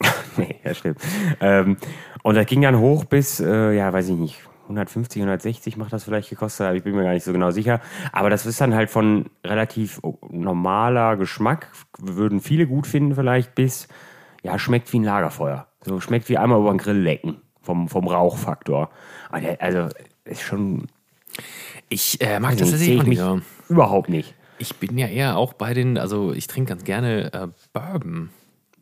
Nee, 0.36 0.56
ja, 0.64 0.74
stimmt. 0.74 0.98
Ähm, 1.40 1.76
und 2.22 2.36
das 2.36 2.46
ging 2.46 2.62
dann 2.62 2.78
hoch 2.78 3.04
bis, 3.04 3.38
äh, 3.38 3.72
ja, 3.72 3.92
weiß 3.92 4.08
ich 4.08 4.16
nicht, 4.16 4.38
150, 4.72 5.22
160 5.22 5.76
macht 5.76 5.92
das 5.92 6.04
vielleicht 6.04 6.30
gekostet, 6.30 6.66
aber 6.66 6.76
ich 6.76 6.82
bin 6.82 6.94
mir 6.94 7.04
gar 7.04 7.12
nicht 7.12 7.24
so 7.24 7.32
genau 7.32 7.50
sicher. 7.50 7.80
Aber 8.12 8.30
das 8.30 8.46
ist 8.46 8.60
dann 8.60 8.74
halt 8.74 8.90
von 8.90 9.26
relativ 9.44 10.00
normaler 10.30 11.16
Geschmack, 11.16 11.68
würden 11.98 12.40
viele 12.40 12.66
gut 12.66 12.86
finden 12.86 13.14
vielleicht, 13.14 13.54
bis, 13.54 13.88
ja, 14.42 14.58
schmeckt 14.58 14.92
wie 14.92 14.98
ein 15.00 15.04
Lagerfeuer. 15.04 15.66
So 15.84 16.00
schmeckt 16.00 16.28
wie 16.28 16.38
einmal 16.38 16.60
über 16.60 16.70
den 16.70 16.78
Grill 16.78 16.98
lecken, 17.00 17.36
vom, 17.60 17.88
vom 17.88 18.06
Rauchfaktor. 18.08 18.90
Der, 19.34 19.60
also, 19.60 19.88
ist 20.24 20.42
schon, 20.42 20.86
Ich 21.88 22.20
äh, 22.20 22.38
mag 22.40 22.52
also, 22.52 22.60
das 22.64 22.70
tatsächlich 22.70 23.02
nicht. 23.04 23.18
so. 23.18 23.40
überhaupt 23.68 24.08
nicht. 24.08 24.34
Ich 24.58 24.76
bin 24.76 24.96
ja 24.96 25.08
eher 25.08 25.36
auch 25.36 25.54
bei 25.54 25.74
den, 25.74 25.98
also 25.98 26.32
ich 26.32 26.46
trinke 26.46 26.68
ganz 26.70 26.84
gerne 26.84 27.32
äh, 27.32 27.48
Bourbon. 27.72 28.30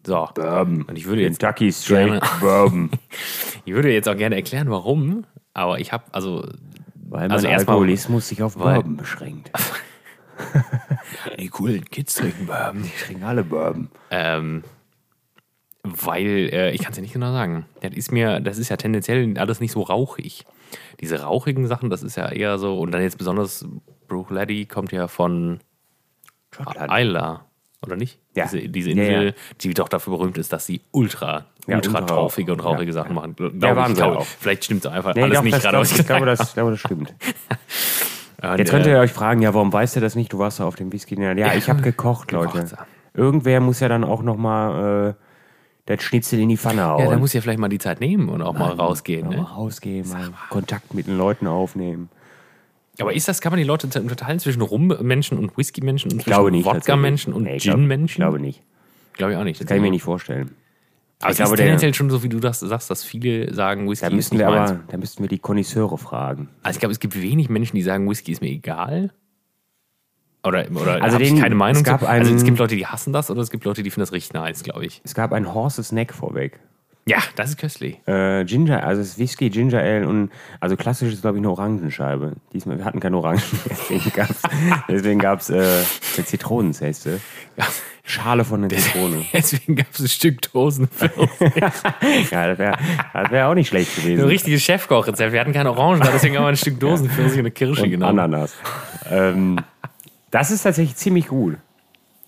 So. 0.06 0.28
Bourbon. 0.34 0.82
Und 0.82 0.98
ich 0.98 1.06
würde 1.06 1.22
jetzt, 1.22 1.38
Kentucky 1.40 1.72
Straight 1.72 2.06
gerne- 2.08 2.20
Bourbon. 2.40 2.90
ich 3.64 3.72
würde 3.72 3.90
jetzt 3.90 4.08
auch 4.08 4.16
gerne 4.16 4.36
erklären, 4.36 4.70
warum. 4.70 5.24
Aber 5.54 5.80
ich 5.80 5.92
habe, 5.92 6.04
also, 6.12 6.46
Weil 6.94 7.22
mein 7.22 7.32
Also 7.32 7.48
erstmal- 7.48 7.74
Alkoholismus 7.76 8.28
sich 8.28 8.42
auf 8.42 8.58
weil- 8.58 8.74
Bourbon 8.76 8.96
beschränkt. 8.96 9.50
die 11.38 11.48
coolen 11.48 11.84
Kids 11.86 12.14
trinken 12.14 12.46
Bourbon. 12.46 12.82
Die 12.82 13.04
trinken 13.04 13.24
alle 13.24 13.42
Bourbon. 13.44 13.88
Ähm, 14.10 14.62
weil, 15.82 16.50
äh, 16.52 16.70
ich 16.72 16.82
kann 16.82 16.92
es 16.92 16.98
ja 16.98 17.02
nicht 17.02 17.12
genau 17.14 17.32
sagen. 17.32 17.64
Das 17.80 17.92
ist 17.94 18.12
mir, 18.12 18.40
das 18.40 18.58
ist 18.58 18.68
ja 18.68 18.76
tendenziell 18.76 19.36
alles 19.38 19.60
nicht 19.60 19.72
so 19.72 19.82
rauchig. 19.82 20.44
diese 21.00 21.22
rauchigen 21.22 21.66
Sachen, 21.66 21.90
das 21.90 22.02
ist 22.04 22.16
ja 22.16 22.28
eher 22.30 22.58
so, 22.58 22.78
und 22.78 22.92
dann 22.92 23.02
jetzt 23.02 23.18
besonders 23.18 23.66
Bruichladdich 24.06 24.68
kommt 24.68 24.92
ja 24.92 25.08
von 25.08 25.58
Schottland. 26.52 26.90
Oder 27.84 27.96
nicht? 27.96 28.18
Ja. 28.34 28.44
Diese, 28.44 28.68
diese 28.68 28.90
Ja, 28.90 28.96
Insel, 29.04 29.26
ja. 29.28 29.32
die 29.62 29.74
doch 29.74 29.88
dafür 29.88 30.16
berühmt 30.18 30.36
ist, 30.38 30.52
dass 30.52 30.66
sie 30.66 30.82
ultra, 30.92 31.46
Ja, 31.66 31.76
ultra 31.76 32.02
torfige 32.02 32.52
und 32.52 32.60
rauchige 32.60 32.86
ja, 32.86 32.92
Sachen 32.92 33.10
ja. 33.10 33.14
machen. 33.14 33.36
Glaub 33.36 33.54
Ja, 33.62 33.74
waren 33.76 33.92
ich, 33.92 34.02
auch. 34.02 34.24
Vielleicht 34.26 34.64
stimmt 34.64 34.84
es 34.84 34.90
einfach 34.92 35.14
Nee, 35.14 35.22
alles 35.22 35.38
doch, 35.38 35.44
nicht 35.44 35.52
gerade. 35.60 35.68
glaub, 35.70 35.80
was 35.82 35.98
ich, 35.98 36.06
glaube, 36.06 36.26
das, 36.26 36.40
ich 36.40 36.52
glaube, 36.54 36.70
das 36.72 36.80
stimmt. 36.80 37.14
Und, 38.42 38.58
Jetzt 38.58 38.68
äh, 38.68 38.70
könnt 38.70 38.86
ihr 38.86 38.98
euch 38.98 39.12
fragen, 39.12 39.42
ja, 39.42 39.52
warum 39.54 39.72
weißt 39.72 39.96
du 39.96 40.00
das 40.00 40.14
nicht? 40.14 40.32
Du 40.32 40.38
warst 40.38 40.58
ja 40.58 40.66
auf 40.66 40.76
dem 40.76 40.92
Whisky. 40.92 41.20
Ja, 41.20 41.32
Ja, 41.32 41.54
ich 41.54 41.68
habe 41.70 41.80
gekocht, 41.82 42.32
Leute. 42.32 42.52
gekocht, 42.52 42.72
ja. 42.72 42.86
Irgendwer 43.14 43.60
muss 43.60 43.80
ja 43.80 43.88
dann 43.88 44.04
auch 44.04 44.22
noch 44.22 44.36
mal 44.36 45.10
äh, 45.10 45.14
das 45.86 46.02
Schnitzel 46.02 46.38
in 46.38 46.48
die 46.50 46.56
Pfanne 46.56 46.84
hauen. 46.84 47.04
Ja, 47.04 47.10
da 47.10 47.18
muss 47.18 47.32
ja 47.32 47.40
vielleicht 47.40 47.58
mal 47.58 47.68
die 47.68 47.78
Zeit 47.78 48.00
nehmen 48.00 48.28
und 48.28 48.42
auch 48.42 48.52
mal 48.52 48.72
rausgehen. 48.72 49.26
Mal 49.26 49.36
Ne? 49.38 49.42
rausgehen, 49.42 50.08
mal 50.08 50.30
Kontakt 50.50 50.94
mit 50.94 51.06
den 51.06 51.16
Leuten 51.18 51.46
aufnehmen. 51.46 52.08
Aber 53.00 53.14
ist 53.14 53.28
das, 53.28 53.40
kann 53.40 53.52
man 53.52 53.58
die 53.58 53.64
Leute 53.64 53.86
unterteilen 54.00 54.38
zwischen 54.38 54.62
Rum-Menschen 54.62 55.38
und 55.38 55.56
Whisky-Menschen 55.56 56.12
und. 56.12 56.26
Wodka-Menschen 56.26 57.32
und 57.32 57.44
Nee, 57.44 57.58
Gin-Menschen? 57.58 58.06
Ich 58.06 58.14
glaube 58.16 58.40
nicht. 58.40 58.62
Glaube 59.14 59.32
ich 59.32 59.38
auch 59.38 59.44
nicht. 59.44 59.60
Das 59.60 59.66
kann 59.66 59.76
ich 59.78 59.82
mir 59.82 59.90
nicht 59.90 60.02
vorstellen. 60.02 60.50
Aber 61.22 61.28
ich 61.28 61.32
es 61.32 61.36
glaube, 61.38 61.54
ist 61.54 61.60
tendenziell 61.60 61.92
schon 61.92 62.08
so, 62.08 62.22
wie 62.22 62.30
du 62.30 62.40
das 62.40 62.60
sagst, 62.60 62.90
dass 62.90 63.04
viele 63.04 63.52
sagen, 63.52 63.88
Whisky 63.90 64.04
Da 64.06 64.08
ist 64.08 64.14
müssten 64.14 64.36
nicht 64.36 64.46
wir 64.46 64.50
meins. 64.50 64.70
aber, 64.70 64.80
da 64.88 64.96
müssten 64.96 65.22
wir 65.22 65.28
die 65.28 65.38
Konnoisseure 65.38 65.98
fragen. 65.98 66.48
Also 66.62 66.76
ich 66.76 66.80
glaube, 66.80 66.92
es 66.92 67.00
gibt 67.00 67.20
wenig 67.20 67.50
Menschen, 67.50 67.76
die 67.76 67.82
sagen, 67.82 68.08
Whisky 68.08 68.32
ist 68.32 68.40
mir 68.40 68.48
egal. 68.50 69.10
Oder, 70.42 70.64
oder 70.70 71.02
Also 71.02 71.16
hab 71.16 71.20
ich 71.20 71.28
den- 71.28 71.38
keine 71.40 71.54
Meinung 71.54 71.82
es 71.82 71.84
gab 71.84 72.00
zu. 72.00 72.08
Also 72.08 72.34
es 72.34 72.44
gibt 72.44 72.58
Leute, 72.58 72.74
die 72.74 72.86
hassen 72.86 73.12
das 73.12 73.30
oder 73.30 73.42
es 73.42 73.50
gibt 73.50 73.64
Leute, 73.66 73.82
die 73.82 73.90
finden 73.90 74.00
das 74.00 74.12
richtig 74.12 74.32
nice, 74.32 74.62
glaube 74.62 74.86
ich. 74.86 75.02
Es 75.04 75.14
gab 75.14 75.32
ein 75.34 75.52
Horses 75.52 75.92
Neck 75.92 76.14
vorweg. 76.14 76.58
Ja, 77.06 77.18
das 77.34 77.50
ist 77.50 77.58
köstlich. 77.58 77.98
Äh, 78.06 78.44
Ginger, 78.44 78.84
also 78.84 79.00
es 79.00 79.10
ist 79.10 79.18
Whisky, 79.18 79.50
Ginger 79.50 79.80
Ale 79.80 80.06
und 80.06 80.30
also 80.60 80.76
klassisch 80.76 81.12
ist 81.12 81.22
glaube 81.22 81.38
ich 81.38 81.40
eine 81.40 81.50
Orangenscheibe. 81.50 82.34
Diesmal, 82.52 82.78
wir 82.78 82.84
hatten 82.84 83.00
keine 83.00 83.16
Orangen, 83.16 83.42
deswegen 83.70 84.12
gab's, 84.14 84.42
deswegen 84.88 85.18
gab's 85.18 85.50
äh, 85.50 85.54
eine 86.16 86.26
Zitronenzeste. 86.26 87.20
Ja. 87.56 87.66
Schale 88.02 88.44
von 88.44 88.68
der 88.68 88.76
Zitrone. 88.76 89.24
Deswegen 89.32 89.76
gab 89.76 89.86
es 89.92 90.00
ein 90.00 90.08
Stück 90.08 90.42
Dosenpfirsich. 90.50 91.28
ja, 92.30 92.48
das 92.48 92.58
wäre 92.58 92.76
wär 93.30 93.48
auch 93.48 93.54
nicht 93.54 93.68
schlecht 93.68 93.98
Ein 93.98 94.02
gewesen. 94.02 94.24
richtiges 94.26 94.62
Chefkochrezept. 94.62 95.32
Wir 95.32 95.38
hatten 95.38 95.52
keine 95.52 95.70
Orangen, 95.70 96.00
deswegen 96.12 96.36
haben 96.36 96.44
wir 96.44 96.48
ein 96.48 96.56
Stück 96.56 96.80
Dosenpfirsich 96.80 97.34
und 97.34 97.40
eine 97.40 97.50
Kirsche 97.52 97.84
und 97.84 97.90
genommen. 97.90 98.18
Ananas. 98.18 98.54
ähm, 99.08 99.60
das 100.32 100.50
ist 100.50 100.62
tatsächlich 100.62 100.96
ziemlich 100.96 101.28
gut. 101.28 101.58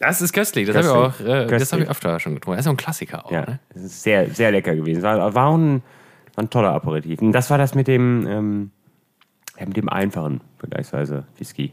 Das 0.03 0.21
ist 0.21 0.33
köstlich. 0.33 0.67
Das 0.67 0.77
habe 0.77 0.87
ich 0.87 0.93
auch 0.93 1.27
äh, 1.27 1.47
das 1.47 1.73
habe 1.73 1.83
ich 1.85 1.89
öfter 1.89 2.19
schon 2.21 2.35
getrunken. 2.35 2.57
Das 2.57 2.67
ist 2.67 2.69
auch 2.69 2.75
ein 2.75 2.77
Klassiker 2.77 3.25
auch. 3.27 3.31
Ja, 3.31 3.43
Ne? 3.43 3.59
es 3.75 3.83
ist 3.85 4.03
sehr, 4.03 4.29
sehr 4.31 4.51
lecker 4.51 4.75
gewesen. 4.75 5.03
War, 5.03 5.35
war, 5.35 5.57
ein, 5.57 5.83
war 6.35 6.45
ein 6.45 6.51
toller 6.51 6.73
Aperitif. 6.73 7.21
Und 7.23 7.33
das 7.33 7.51
war 7.51 7.59
das 7.59 7.75
mit 7.75 7.87
dem, 7.89 8.27
ähm, 8.27 8.71
ja, 9.59 9.67
mit 9.67 9.77
dem 9.77 9.89
einfachen, 9.89 10.41
vergleichsweise 10.59 11.25
Whisky. 11.39 11.73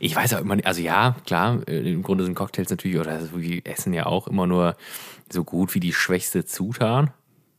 Ich 0.00 0.14
weiß 0.14 0.34
auch 0.34 0.40
immer 0.40 0.56
nicht, 0.56 0.66
also 0.66 0.82
ja, 0.82 1.16
klar, 1.24 1.60
äh, 1.66 1.90
im 1.92 2.02
Grunde 2.02 2.24
sind 2.24 2.34
Cocktails 2.34 2.68
natürlich, 2.68 2.98
oder 2.98 3.18
so 3.20 3.40
wie 3.40 3.64
Essen 3.64 3.94
ja 3.94 4.06
auch 4.06 4.26
immer 4.28 4.46
nur 4.46 4.76
so 5.30 5.44
gut 5.44 5.74
wie 5.74 5.80
die 5.80 5.92
schwächste 5.94 6.44
Zutat. 6.44 7.10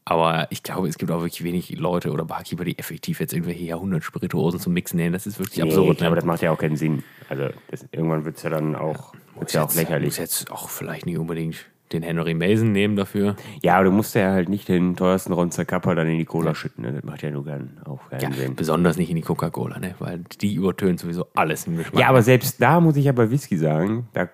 Aber 0.05 0.47
ich 0.51 0.63
glaube, 0.63 0.89
es 0.89 0.97
gibt 0.97 1.11
auch 1.11 1.21
wirklich 1.21 1.45
wenig 1.45 1.77
Leute 1.77 2.11
oder 2.11 2.25
Barkeeper, 2.25 2.65
die 2.65 2.77
effektiv 2.77 3.21
jetzt 3.21 3.31
irgendwelche 3.31 3.63
Jahrhundert-Spirituosen 3.63 4.59
zum 4.59 4.73
Mixen 4.73 4.97
nehmen. 4.97 5.13
Das 5.13 5.25
ist 5.25 5.39
wirklich 5.39 5.57
Nee, 5.57 5.63
absurd. 5.69 6.01
aber 6.01 6.09
ne? 6.09 6.15
das 6.17 6.25
macht 6.25 6.41
ja 6.41 6.51
auch 6.51 6.57
keinen 6.57 6.75
Sinn. 6.75 7.03
Also 7.29 7.49
das, 7.71 7.85
irgendwann 7.93 8.25
wird 8.25 8.35
es 8.35 8.43
ja 8.43 8.49
dann 8.49 8.75
auch, 8.75 9.13
wird's 9.35 9.53
ja 9.53 9.63
auch 9.63 9.73
lächerlich. 9.75 10.07
Muss 10.07 10.17
jetzt 10.17 10.51
auch 10.51 10.69
vielleicht 10.69 11.05
nicht 11.05 11.17
unbedingt 11.17 11.65
den 11.91 12.01
Henry 12.01 12.33
Mason 12.33 12.71
nehmen 12.71 12.95
dafür. 12.95 13.35
Ja, 13.61 13.75
aber 13.75 13.85
du 13.85 13.91
musst 13.91 14.15
ja 14.15 14.31
halt 14.31 14.49
nicht 14.49 14.67
den 14.67 14.95
teuersten 14.95 15.31
Ronzer 15.31 15.63
Kappa 15.63 15.93
dann 15.93 16.07
in 16.07 16.17
die 16.17 16.25
Cola 16.25 16.55
schütten. 16.55 16.83
Ne? 16.83 16.91
Das 16.91 17.03
macht 17.03 17.21
ja 17.21 17.29
nur 17.29 17.45
keinen, 17.45 17.79
auch 17.85 18.09
keinen 18.09 18.21
Ja, 18.21 18.31
Sinn. 18.31 18.55
besonders 18.55 18.97
nicht 18.97 19.09
in 19.09 19.15
die 19.15 19.21
Coca-Cola, 19.21 19.79
ne? 19.79 19.93
weil 19.99 20.23
die 20.41 20.55
übertönt 20.55 20.99
sowieso 20.99 21.27
alles 21.35 21.67
im 21.67 21.77
Geschmack. 21.77 21.99
Ja, 22.01 22.07
aber 22.09 22.23
selbst 22.23 22.59
da 22.61 22.79
muss 22.79 22.95
ich 22.97 23.05
ja 23.05 23.11
bei 23.11 23.29
Whisky 23.29 23.57
sagen, 23.57 24.07
da, 24.13 24.27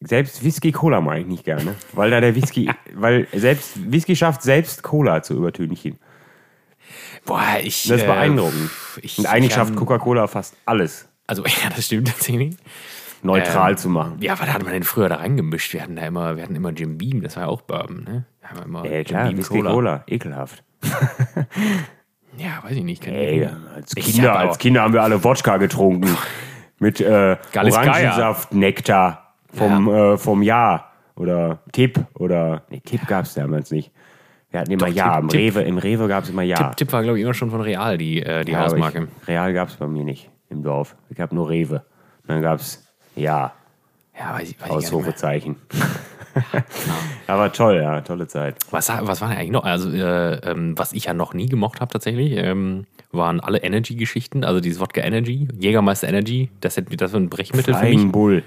selbst 0.00 0.44
Whisky-Cola 0.44 1.00
mag 1.00 1.20
ich 1.20 1.26
nicht 1.26 1.44
gerne. 1.44 1.74
Weil 1.94 2.10
da 2.10 2.20
der 2.20 2.34
Whisky, 2.34 2.70
weil 2.94 3.26
selbst 3.32 3.90
Whisky 3.90 4.14
schafft 4.14 4.42
selbst 4.42 4.82
Cola 4.82 5.22
zu 5.22 5.34
übertünchen. 5.34 5.98
Boah, 7.24 7.58
ich. 7.62 7.86
Das 7.88 7.98
ist 7.98 8.02
äh, 8.04 8.06
beeindruckend. 8.06 8.70
Ich, 9.02 9.18
Und 9.18 9.26
eigentlich 9.26 9.50
ich 9.50 9.54
schafft 9.54 9.76
Coca-Cola 9.76 10.26
fast 10.26 10.56
alles 10.66 11.08
Also, 11.26 11.44
ja, 11.46 11.70
das 11.74 11.86
stimmt 11.86 12.08
tatsächlich. 12.08 12.56
Neutral 13.22 13.72
Ähm, 13.72 13.76
zu 13.76 13.88
machen. 13.88 14.16
Ja, 14.20 14.32
was 14.38 14.52
hat 14.52 14.62
man 14.62 14.72
denn 14.72 14.82
früher 14.82 15.08
da 15.08 15.16
reingemischt? 15.16 15.72
Wir 15.72 15.82
hatten 15.82 15.96
da 15.96 16.02
immer, 16.02 16.36
wir 16.36 16.42
hatten 16.42 16.54
immer 16.56 16.70
Jim 16.70 16.98
Beam, 16.98 17.22
das 17.22 17.36
war 17.36 17.44
ja 17.44 17.48
auch 17.48 17.62
Bourbon, 17.62 18.04
ne? 18.04 18.24
Wir 18.54 18.62
immer 18.64 18.84
Ja, 18.84 18.92
Jim 18.96 19.04
klar, 19.04 19.26
Beam 19.28 19.38
Whisky-Cola, 19.38 20.04
ekelhaft. 20.06 20.62
Ja, 22.36 22.62
weiß 22.62 22.76
ich 22.76 22.84
nicht. 22.84 23.06
Ey, 23.06 23.48
als 23.74 23.94
Kinder, 23.94 24.38
als 24.38 24.58
Kinder 24.58 24.82
haben 24.82 24.94
wir 24.94 25.02
alle 25.02 25.22
Wodka 25.22 25.56
getrunken. 25.56 26.08
Mit 26.78 27.00
äh, 27.00 27.36
Orangensaft, 27.54 28.54
Nektar 28.54 29.34
vom, 29.52 29.88
äh, 29.92 30.16
vom 30.16 30.42
Jahr. 30.42 30.92
Oder 31.16 31.58
Tipp. 31.72 32.00
Oder. 32.14 32.62
Nee, 32.70 32.80
Tipp 32.80 33.06
gab 33.06 33.24
es 33.26 33.34
damals 33.34 33.70
nicht. 33.70 33.90
Wir 34.50 34.60
hatten 34.60 34.70
immer 34.70 34.86
Doch, 34.86 34.94
Ja. 34.94 35.14
Tipp, 35.16 35.22
Im 35.22 35.28
Tipp. 35.28 35.40
Rewe, 35.56 35.62
im 35.62 35.78
Rewe 35.78 36.08
gab 36.08 36.24
es 36.24 36.30
immer 36.30 36.42
Ja. 36.42 36.56
Tipp, 36.56 36.76
Tipp 36.76 36.92
war, 36.92 37.02
glaube 37.02 37.18
ich, 37.18 37.24
immer 37.24 37.34
schon 37.34 37.50
von 37.50 37.60
Real, 37.60 37.98
die, 37.98 38.22
äh, 38.22 38.44
die 38.44 38.52
Ja, 38.52 38.58
aber 38.60 38.70
Hausmarke. 38.70 39.08
Ich, 39.22 39.28
Real 39.28 39.52
gab 39.52 39.68
es 39.68 39.74
bei 39.76 39.86
mir 39.86 40.04
nicht 40.04 40.30
im 40.48 40.62
Dorf. 40.62 40.96
Ich 41.10 41.20
habe 41.20 41.34
nur 41.34 41.50
Rewe. 41.50 41.84
Und 42.22 42.28
dann 42.28 42.40
gab 42.42 42.60
es 42.60 42.89
Ja. 43.16 43.52
Ja, 44.18 44.34
weiß 44.34 44.50
ich, 44.50 44.60
weiß 44.60 44.66
ich 44.66 44.68
gar 44.68 44.68
nicht 44.68 44.68
mehr. 44.68 44.76
Ausrufezeichen. 44.76 45.56
aber 47.26 47.52
toll, 47.52 47.76
ja, 47.76 48.00
tolle 48.02 48.26
Zeit. 48.28 48.56
Was, 48.70 48.88
was 48.88 49.20
war 49.20 49.28
denn 49.28 49.38
eigentlich 49.38 49.50
noch? 49.50 49.64
Also, 49.64 49.90
äh, 49.90 50.34
ähm, 50.50 50.76
was 50.78 50.92
ich 50.92 51.04
ja 51.04 51.14
noch 51.14 51.34
nie 51.34 51.46
gemocht 51.46 51.80
habe 51.80 51.92
tatsächlich, 51.92 52.32
ähm, 52.36 52.86
waren 53.12 53.40
alle 53.40 53.58
Energy-Geschichten. 53.62 54.44
Also 54.44 54.60
dieses 54.60 54.80
Wodka 54.80 55.00
Energy, 55.00 55.48
Jägermeister 55.58 56.08
Energy, 56.08 56.50
das, 56.60 56.76
hätte- 56.76 56.96
das 56.96 57.12
war 57.12 57.20
ein 57.20 57.28
Brechmittel 57.30 57.74
für 57.74 57.80
Flying 57.80 58.02
mich. 58.04 58.12
Bull. 58.12 58.42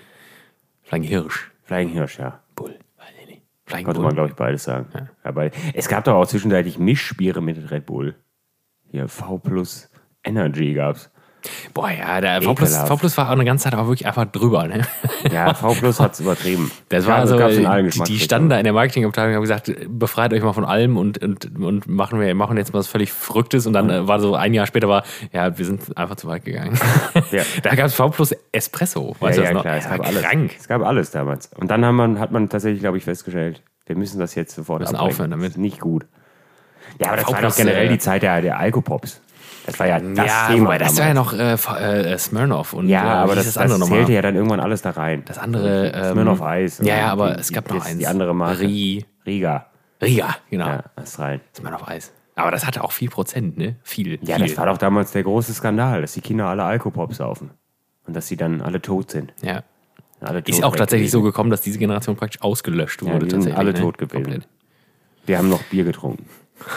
Flying 0.84 1.04
Hirsch. 1.04 1.52
Flying 1.64 1.90
Hirsch, 1.90 2.20
ja. 2.20 2.40
Bull, 2.56 2.76
weiß 2.98 3.08
ich 3.22 3.28
nicht. 3.28 3.42
Flying 3.66 3.86
Konnte 3.86 4.00
Bull. 4.00 4.06
man, 4.08 4.16
glaube 4.16 4.30
ich, 4.30 4.36
beides 4.36 4.64
sagen. 4.64 5.10
Aber 5.24 5.50
es 5.74 5.88
gab 5.88 6.04
doch 6.06 6.14
auch 6.16 6.28
zwischenzeitlich 6.28 6.78
Mischbiere 6.78 7.42
mit 7.42 7.72
Red 7.72 7.86
Bull. 7.86 8.16
Hier 8.92 9.08
V 9.08 9.40
plus 9.40 9.90
Energy 10.24 10.74
gab's. 10.74 11.10
Boah, 11.74 11.90
ja, 11.90 12.22
der 12.22 12.42
V 12.42 12.54
Plus. 12.54 12.76
V 12.76 12.96
Plus 12.98 13.18
war 13.18 13.28
auch 13.28 13.34
eine 13.34 13.46
ganze 13.46 13.66
Zeit 13.66 13.74
aber 13.74 13.88
wirklich 13.88 14.06
einfach 14.08 14.26
drüber, 14.26 14.68
ne? 14.68 14.82
Ja, 15.32 15.54
V 15.54 15.74
plus 15.74 16.00
hat's 16.00 16.20
übertrieben. 16.20 16.72
Das 16.90 17.06
war 17.06 17.18
also, 17.18 17.38
allen 17.38 17.90
die, 17.90 18.00
die 18.04 18.20
standen 18.20 18.50
da 18.50 18.58
in 18.58 18.64
der 18.64 18.74
Marketingabteilung 18.74 19.32
und 19.32 19.36
haben 19.36 19.42
gesagt, 19.42 19.72
befreit 19.88 20.34
euch 20.34 20.42
mal 20.42 20.54
von 20.54 20.66
allem 20.66 20.98
und, 20.98 21.22
und, 21.24 21.60
und 21.60 21.88
machen 21.88 22.20
wir 22.20 22.34
machen 22.36 22.58
jetzt 22.58 22.74
mal 22.74 22.80
was 22.80 22.88
völlig 22.88 23.12
Verrücktes. 23.12 23.66
Und 23.66 23.74
dann 23.74 23.90
äh, 23.90 24.08
war 24.08 24.20
so 24.20 24.36
ein 24.36 24.54
Jahr 24.54 24.68
später 24.68 24.88
war, 24.88 25.04
ja, 25.32 25.58
wir 25.58 25.66
sind 25.66 25.98
einfach 25.98 26.16
zu 26.16 26.28
weit 26.28 26.46
gegangen. 26.46 26.78
Ja. 27.32 27.44
da 27.64 27.76
gab 27.76 27.88
es 27.88 27.94
V 27.94 28.10
Plus 28.10 28.36
Espresso, 28.52 29.16
weißt 29.20 29.38
ja, 29.40 29.42
du 29.42 29.42
das 29.42 29.50
ja, 29.50 29.54
noch? 29.54 29.62
klar, 29.62 29.78
es 29.78 29.84
Ja, 29.86 29.98
gab 29.98 30.08
alles. 30.08 30.22
Krank. 30.24 30.56
Es 30.58 30.68
gab 30.68 30.82
alles 30.84 31.12
damals. 31.12 31.50
Und 31.56 31.72
dann 31.72 31.86
haben 31.86 31.96
man, 31.96 32.20
hat 32.20 32.32
man 32.32 32.50
tatsächlich, 32.50 32.82
glaube 32.82 32.98
ich, 32.98 33.04
festgestellt, 33.04 33.62
wir 33.86 33.96
müssen 33.96 34.20
das 34.20 34.36
jetzt 34.36 34.56
sofort 34.56 34.82
Müssen 34.82 34.96
abbrechen. 34.96 35.14
aufhören 35.14 35.32
damit. 35.32 35.46
Das 35.46 35.56
ist 35.56 35.58
nicht 35.62 35.80
gut. 35.80 36.06
Ja, 37.00 37.08
aber 37.08 37.18
das 37.18 37.32
war 37.32 37.42
doch 37.42 37.56
generell 37.56 37.88
äh, 37.88 37.90
die 37.90 37.98
Zeit 37.98 38.24
der, 38.24 38.42
der 38.42 38.60
Alkopops. 38.60 39.22
Das 39.66 39.80
war 39.80 39.88
ja 39.88 40.00
das 40.00 40.28
ja, 40.28 40.48
Thema 40.48 40.66
wobei, 40.66 40.78
das 40.78 40.98
war 40.98 41.08
ja 41.08 41.14
noch 41.14 41.34
äh, 41.34 41.54
F- 41.54 41.70
äh, 41.80 42.18
Smirnoff 42.18 42.74
und 42.74 42.90
Ja, 42.90 43.04
äh, 43.04 43.18
aber 43.24 43.36
das, 43.36 43.46
das, 43.46 43.58
andere 43.58 43.80
nochmal? 43.80 44.00
zählte 44.00 44.14
ja 44.14 44.22
dann 44.22 44.36
irgendwann 44.36 44.60
alles 44.60 44.82
da 44.82 44.90
rein. 44.92 45.24
Das 45.26 45.38
andere, 45.38 45.92
ähm, 45.94 46.12
Smirnoff 46.12 46.42
Eis. 46.42 46.80
Ja, 46.84 46.98
ja, 46.98 47.08
aber 47.12 47.34
die- 47.36 47.40
es 47.40 47.52
gab 47.54 47.66
die- 47.68 47.74
noch 47.74 47.80
das- 47.80 47.88
eins. 47.90 48.00
Die 48.00 48.08
andere 48.08 48.34
Marke. 48.36 48.62
Rie, 48.62 49.06
Riga. 49.26 49.68
Riga, 50.02 50.36
genau. 50.50 50.68
Ja, 50.68 50.84
das 50.96 51.18
rein. 51.20 51.40
Smirnoff 51.56 51.88
Eis. 51.88 52.12
Aber 52.36 52.52
das 52.52 52.66
hatte 52.66 52.84
auch 52.84 52.92
viel 52.92 53.10
Prozent, 53.10 53.58
ne? 53.58 53.76
Viel. 53.84 54.20
Ja, 54.24 54.36
viel. 54.38 54.48
das 54.48 54.58
war 54.58 54.66
doch 54.66 54.78
damals 54.78 55.12
der 55.12 55.24
große 55.24 55.54
Skandal, 55.54 56.02
dass 56.02 56.14
die 56.14 56.22
Kinder 56.22 56.48
alle 56.48 56.64
Alkopops 56.64 57.18
saufen. 57.18 57.52
Und 58.06 58.16
dass 58.16 58.28
sie 58.28 58.36
dann 58.36 58.62
alle 58.62 58.82
tot 58.82 59.12
sind. 59.12 59.34
ja. 59.42 59.64
Alle 60.20 60.42
tot 60.42 60.56
Ist 60.56 60.64
auch 60.64 60.74
tatsächlich 60.76 61.12
so 61.12 61.20
gewesen. 61.20 61.32
gekommen, 61.34 61.50
dass 61.50 61.60
diese 61.60 61.78
Generation 61.80 62.16
praktisch 62.16 62.42
ausgelöscht 62.42 63.02
Ja, 63.02 63.08
wurde. 63.14 63.26
die 63.26 63.32
sind 63.32 63.40
tatsächlich, 63.42 63.58
alle 63.60 63.74
ne? 63.74 63.80
tot 63.80 63.98
gewesen. 63.98 64.24
Komplett. 64.24 64.48
Wir 65.26 65.38
haben 65.38 65.50
noch 65.50 65.62
Bier 65.64 65.84
getrunken. 65.84 66.26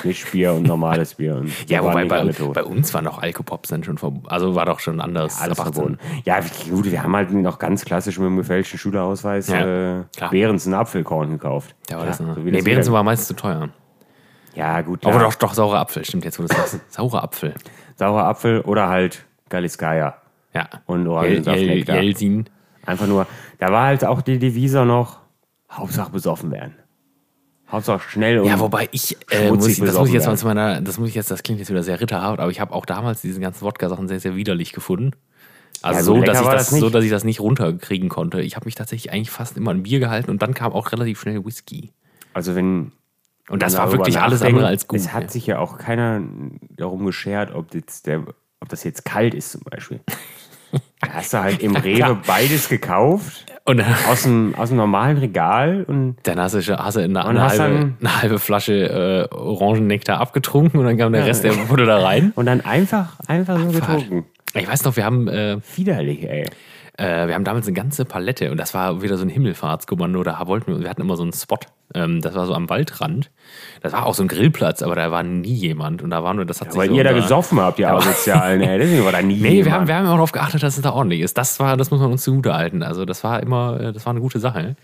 Mischbier 0.04 0.52
und 0.52 0.64
normales 0.64 1.14
Bier. 1.14 1.36
Und 1.36 1.52
Ja, 1.70 1.82
wobei 1.82 2.04
bei, 2.04 2.24
bei 2.24 2.64
uns 2.64 2.92
waren 2.94 3.06
auch 3.06 3.18
Alkopops 3.18 3.68
dann 3.70 3.84
schon 3.84 3.98
verboten. 3.98 4.28
Also 4.28 4.54
war 4.54 4.66
doch 4.66 4.80
schon 4.80 5.00
anders. 5.00 5.40
Alles 5.40 5.58
ab 5.58 5.66
18. 5.68 5.74
verboten. 5.74 5.98
Ja, 6.24 6.40
gut, 6.70 6.90
wir 6.90 7.02
haben 7.02 7.14
halt 7.16 7.32
noch 7.32 7.58
ganz 7.58 7.84
klassisch 7.84 8.18
mit 8.18 8.26
dem 8.26 8.36
gefälschten 8.36 8.78
Schülerausweis 8.78 9.48
Ja, 9.48 10.00
äh, 10.00 10.04
klar. 10.16 10.30
Behrens 10.30 10.66
einen 10.66 10.74
Apfelkorn 10.74 11.30
gekauft. 11.30 11.74
Da 11.88 11.96
war 11.96 12.02
ja, 12.04 12.08
das 12.10 12.20
noch. 12.20 12.34
so 12.34 12.40
nee, 12.40 12.58
jeder- 12.60 12.92
war 12.92 13.02
meistens 13.02 13.28
zu 13.28 13.34
teuer. 13.36 13.68
Ja, 14.54 14.80
gut. 14.80 15.04
Aber 15.06 15.18
doch, 15.18 15.34
doch 15.34 15.52
saurer 15.52 15.80
Apfel, 15.80 16.04
stimmt 16.04 16.24
jetzt, 16.24 16.38
wo 16.38 16.42
du 16.42 16.48
das 16.48 16.56
sagst. 16.56 16.80
Saurer 16.92 17.22
Apfel. 17.22 17.54
Saurer 17.96 18.24
Apfel 18.24 18.62
oder 18.62 18.88
halt 18.88 19.24
Galiskaya. 19.50 20.16
Ja. 20.54 20.68
Und 20.86 21.06
Orangensaft. 21.06 21.58
Jelsin. 21.58 22.48
Einfach 22.86 23.06
nur, 23.06 23.26
da 23.58 23.70
war 23.70 23.84
halt 23.84 24.04
auch 24.04 24.22
die 24.22 24.38
Devise 24.38 24.84
noch, 24.86 25.18
Hauptsache 25.70 26.10
besoffen 26.10 26.50
werden. 26.52 26.74
Hauptsache 27.70 28.08
schnell 28.08 28.38
und 28.38 28.46
Ja, 28.46 28.60
wobei 28.60 28.88
ich, 28.92 29.16
äh, 29.30 29.50
muss 29.50 29.66
ich, 29.66 29.80
das 29.80 29.96
muss 29.96 30.08
ich 30.08 30.14
jetzt 30.14 30.26
mal 30.26 30.36
zu 30.36 30.46
meiner, 30.46 30.80
das 30.80 30.98
muss 30.98 31.08
ich 31.08 31.14
jetzt, 31.14 31.30
das 31.30 31.42
klingt 31.42 31.58
jetzt 31.58 31.68
wieder 31.70 31.82
sehr 31.82 32.00
ritterhaft, 32.00 32.38
aber 32.38 32.50
ich 32.50 32.60
habe 32.60 32.72
auch 32.72 32.86
damals 32.86 33.20
diese 33.22 33.40
ganzen 33.40 33.62
Wodka-Sachen 33.62 34.06
sehr, 34.06 34.20
sehr 34.20 34.36
widerlich 34.36 34.72
gefunden. 34.72 35.12
Also 35.82 36.14
Ja, 36.14 36.20
so 36.20 36.22
dass 36.24 36.40
ich 36.40 36.46
das, 36.46 36.54
das 36.54 36.72
nicht. 36.72 36.80
so, 36.80 36.90
dass 36.90 37.04
ich 37.04 37.10
das 37.10 37.24
nicht 37.24 37.40
runterkriegen 37.40 38.08
konnte. 38.08 38.40
Ich 38.40 38.56
habe 38.56 38.66
mich 38.66 38.74
tatsächlich 38.76 39.12
eigentlich 39.12 39.30
fast 39.30 39.56
immer 39.56 39.72
an 39.72 39.82
Bier 39.82 39.98
gehalten 39.98 40.30
und 40.30 40.42
dann 40.42 40.54
kam 40.54 40.72
auch 40.72 40.92
relativ 40.92 41.20
schnell 41.20 41.44
Whisky. 41.44 41.92
Also 42.34 42.54
wenn 42.54 42.92
Und 43.48 43.62
das 43.62 43.76
war 43.76 43.90
wirklich 43.92 44.18
alles 44.18 44.42
andere 44.42 44.66
als 44.66 44.86
gut. 44.86 44.98
Es 44.98 45.12
hat 45.12 45.30
sich 45.30 45.46
ja 45.46 45.58
auch 45.58 45.78
keiner 45.78 46.22
darum 46.70 47.04
geschert, 47.04 47.54
ob, 47.54 47.74
jetzt 47.74 48.06
der, 48.06 48.24
ob 48.60 48.68
das 48.68 48.84
jetzt 48.84 49.04
kalt 49.04 49.34
ist 49.34 49.50
zum 49.52 49.62
Beispiel. 49.62 50.00
Da 51.00 51.08
hast 51.14 51.32
du 51.34 51.38
halt 51.38 51.62
im 51.62 51.76
Rewe 51.76 52.18
beides 52.26 52.68
gekauft, 52.68 53.44
Und 53.64 53.78
dann, 53.78 53.94
aus 54.10 54.22
dem, 54.22 54.54
aus 54.56 54.68
dem 54.70 54.78
normalen 54.78 55.18
Regal 55.18 55.84
und 55.88 56.16
dann 56.22 56.38
hast 56.40 56.54
du, 56.54 56.78
hast 56.78 56.96
du 56.96 57.00
eine, 57.00 57.24
eine, 57.24 57.42
halbe, 57.42 57.56
dann- 57.74 57.96
eine 58.00 58.22
halbe 58.22 58.38
Flasche 58.38 59.28
äh, 59.30 59.34
Orangennektar 59.34 60.20
abgetrunken 60.20 60.80
und 60.80 60.86
dann 60.86 60.96
kam 60.96 61.12
der 61.12 61.26
Rest, 61.26 61.44
der 61.44 61.52
wurde 61.68 61.84
da 61.86 61.98
rein. 61.98 62.32
Und 62.36 62.46
dann 62.46 62.60
einfach, 62.62 63.18
einfach 63.26 63.58
so 63.58 63.68
getrunken. 63.68 64.24
Ich 64.54 64.66
weiß 64.68 64.84
noch, 64.84 64.96
wir 64.96 65.04
haben, 65.04 65.28
äh, 65.28 65.58
Widerlich, 65.76 66.22
ey. 66.28 66.46
Äh, 66.98 67.26
wir 67.26 67.34
haben 67.34 67.44
damals 67.44 67.66
eine 67.66 67.74
ganze 67.74 68.04
Palette 68.04 68.50
und 68.50 68.56
das 68.56 68.72
war 68.72 69.02
wieder 69.02 69.18
so 69.18 69.24
ein 69.24 69.28
Himmelfahrtskommando. 69.28 70.22
Da 70.22 70.46
wollten 70.46 70.72
wir, 70.72 70.80
wir 70.80 70.88
hatten 70.88 71.02
immer 71.02 71.16
so 71.16 71.22
einen 71.22 71.32
Spot. 71.32 71.58
Ähm, 71.94 72.20
das 72.22 72.34
war 72.34 72.46
so 72.46 72.54
am 72.54 72.68
Waldrand. 72.68 73.30
Das 73.82 73.92
war 73.92 74.06
auch 74.06 74.14
so 74.14 74.22
ein 74.22 74.28
Grillplatz, 74.28 74.82
aber 74.82 74.94
da 74.96 75.10
war 75.10 75.22
nie 75.22 75.52
jemand. 75.54 76.02
Und 76.02 76.10
da 76.10 76.24
waren 76.24 76.38
wir, 76.38 76.44
das 76.44 76.60
hat 76.60 76.72
sich 76.72 76.78
Weil 76.78 76.88
so 76.88 76.94
ihr 76.94 77.04
da 77.04 77.12
gesoffen 77.12 77.60
habt, 77.60 77.78
ihr 77.78 77.90
Asozialen, 77.92 78.62
ey. 78.62 78.78
Deswegen 78.78 79.04
war 79.04 79.12
da 79.12 79.22
nie 79.22 79.36
Nee, 79.40 79.42
wir 79.42 79.54
jemand. 79.56 79.74
haben, 79.74 79.88
wir 79.88 79.94
haben 79.96 80.06
auch 80.06 80.14
darauf 80.14 80.32
geachtet, 80.32 80.62
dass 80.62 80.76
es 80.76 80.82
da 80.82 80.92
ordentlich 80.92 81.20
ist. 81.20 81.36
Das 81.36 81.60
war, 81.60 81.76
das 81.76 81.90
muss 81.90 82.00
man 82.00 82.10
uns 82.10 82.22
zugute 82.22 82.54
halten. 82.54 82.82
Also 82.82 83.04
das 83.04 83.22
war 83.24 83.42
immer, 83.42 83.78
äh, 83.80 83.92
das 83.92 84.06
war 84.06 84.12
eine 84.12 84.20
gute 84.20 84.40
Sache. 84.40 84.76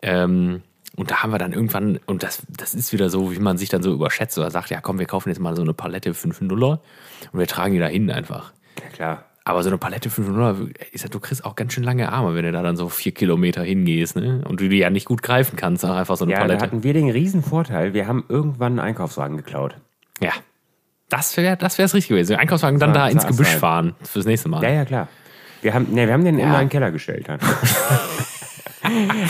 Ähm, 0.00 0.62
und 0.96 1.10
da 1.10 1.22
haben 1.22 1.32
wir 1.32 1.38
dann 1.38 1.52
irgendwann, 1.52 1.98
und 2.06 2.22
das, 2.22 2.42
das 2.48 2.74
ist 2.74 2.92
wieder 2.92 3.08
so, 3.08 3.32
wie 3.32 3.38
man 3.38 3.56
sich 3.58 3.68
dann 3.70 3.82
so 3.82 3.92
überschätzt 3.92 4.36
oder 4.38 4.50
sagt, 4.50 4.70
ja 4.70 4.80
komm, 4.80 4.98
wir 4.98 5.06
kaufen 5.06 5.30
jetzt 5.30 5.40
mal 5.40 5.56
so 5.56 5.62
eine 5.62 5.72
Palette 5.72 6.12
5 6.12 6.42
Nuller 6.42 6.80
und 7.32 7.38
wir 7.38 7.46
tragen 7.46 7.72
die 7.72 7.80
da 7.80 7.86
hin 7.86 8.10
einfach. 8.10 8.52
Ja, 8.80 8.88
klar. 8.90 9.24
Aber 9.44 9.62
so 9.64 9.70
eine 9.70 9.78
Palette 9.78 10.08
5 10.08 10.28
Nuller, 10.28 10.56
ist 10.92 11.02
ja, 11.02 11.08
du 11.10 11.18
kriegst 11.18 11.44
auch 11.44 11.56
ganz 11.56 11.72
schön 11.72 11.82
lange 11.82 12.12
Arme, 12.12 12.36
wenn 12.36 12.44
du 12.44 12.52
da 12.52 12.62
dann 12.62 12.76
so 12.76 12.88
vier 12.88 13.12
Kilometer 13.12 13.64
hingehst, 13.64 14.14
ne? 14.14 14.44
Und 14.48 14.60
du 14.60 14.68
die 14.68 14.78
ja 14.78 14.88
nicht 14.90 15.06
gut 15.06 15.20
greifen 15.22 15.56
kannst, 15.56 15.84
einfach 15.84 16.16
so 16.16 16.24
eine 16.24 16.32
Ja, 16.32 16.38
da 16.38 16.44
Palette. 16.44 16.64
hatten 16.64 16.84
wir 16.84 16.92
den 16.94 17.10
riesen 17.10 17.42
Vorteil, 17.42 17.92
wir 17.92 18.06
haben 18.06 18.22
irgendwann 18.28 18.72
einen 18.72 18.80
Einkaufswagen 18.80 19.36
geklaut. 19.36 19.76
Ja. 20.20 20.30
Das 21.08 21.36
wäre 21.36 21.56
das 21.56 21.76
wär's 21.78 21.92
richtig 21.92 22.10
gewesen. 22.10 22.30
Den 22.32 22.38
Einkaufswagen 22.38 22.78
dann 22.78 22.90
war- 22.90 22.98
da 22.98 23.08
ins 23.08 23.26
Gebüsch 23.26 23.48
Asphalt. 23.48 23.60
fahren 23.60 23.94
fürs 24.04 24.26
nächste 24.26 24.48
Mal. 24.48 24.62
Ja, 24.62 24.70
ja, 24.70 24.84
klar. 24.84 25.08
Wir 25.60 25.74
haben, 25.74 25.88
ne, 25.92 26.06
wir 26.06 26.14
haben 26.14 26.24
den 26.24 26.38
immer 26.38 26.54
in 26.60 26.66
den 26.66 26.70
Keller 26.70 26.92
gestellt. 26.92 27.26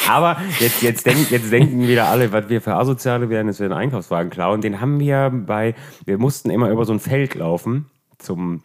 Aber 0.08 0.38
jetzt, 0.60 0.82
jetzt, 0.82 1.04
denk, 1.06 1.30
jetzt 1.30 1.52
denken 1.52 1.86
wieder 1.86 2.06
alle, 2.08 2.32
was 2.32 2.48
wir 2.48 2.60
für 2.62 2.74
Asoziale 2.74 3.28
wären, 3.28 3.48
dass 3.48 3.58
wir 3.58 3.66
einen 3.66 3.74
Einkaufswagen 3.74 4.30
klauen. 4.30 4.60
Den 4.62 4.80
haben 4.80 4.98
wir 4.98 5.30
bei, 5.30 5.74
wir 6.06 6.18
mussten 6.18 6.50
immer 6.50 6.70
über 6.70 6.84
so 6.84 6.92
ein 6.92 7.00
Feld 7.00 7.34
laufen 7.34 7.86
zum, 8.18 8.62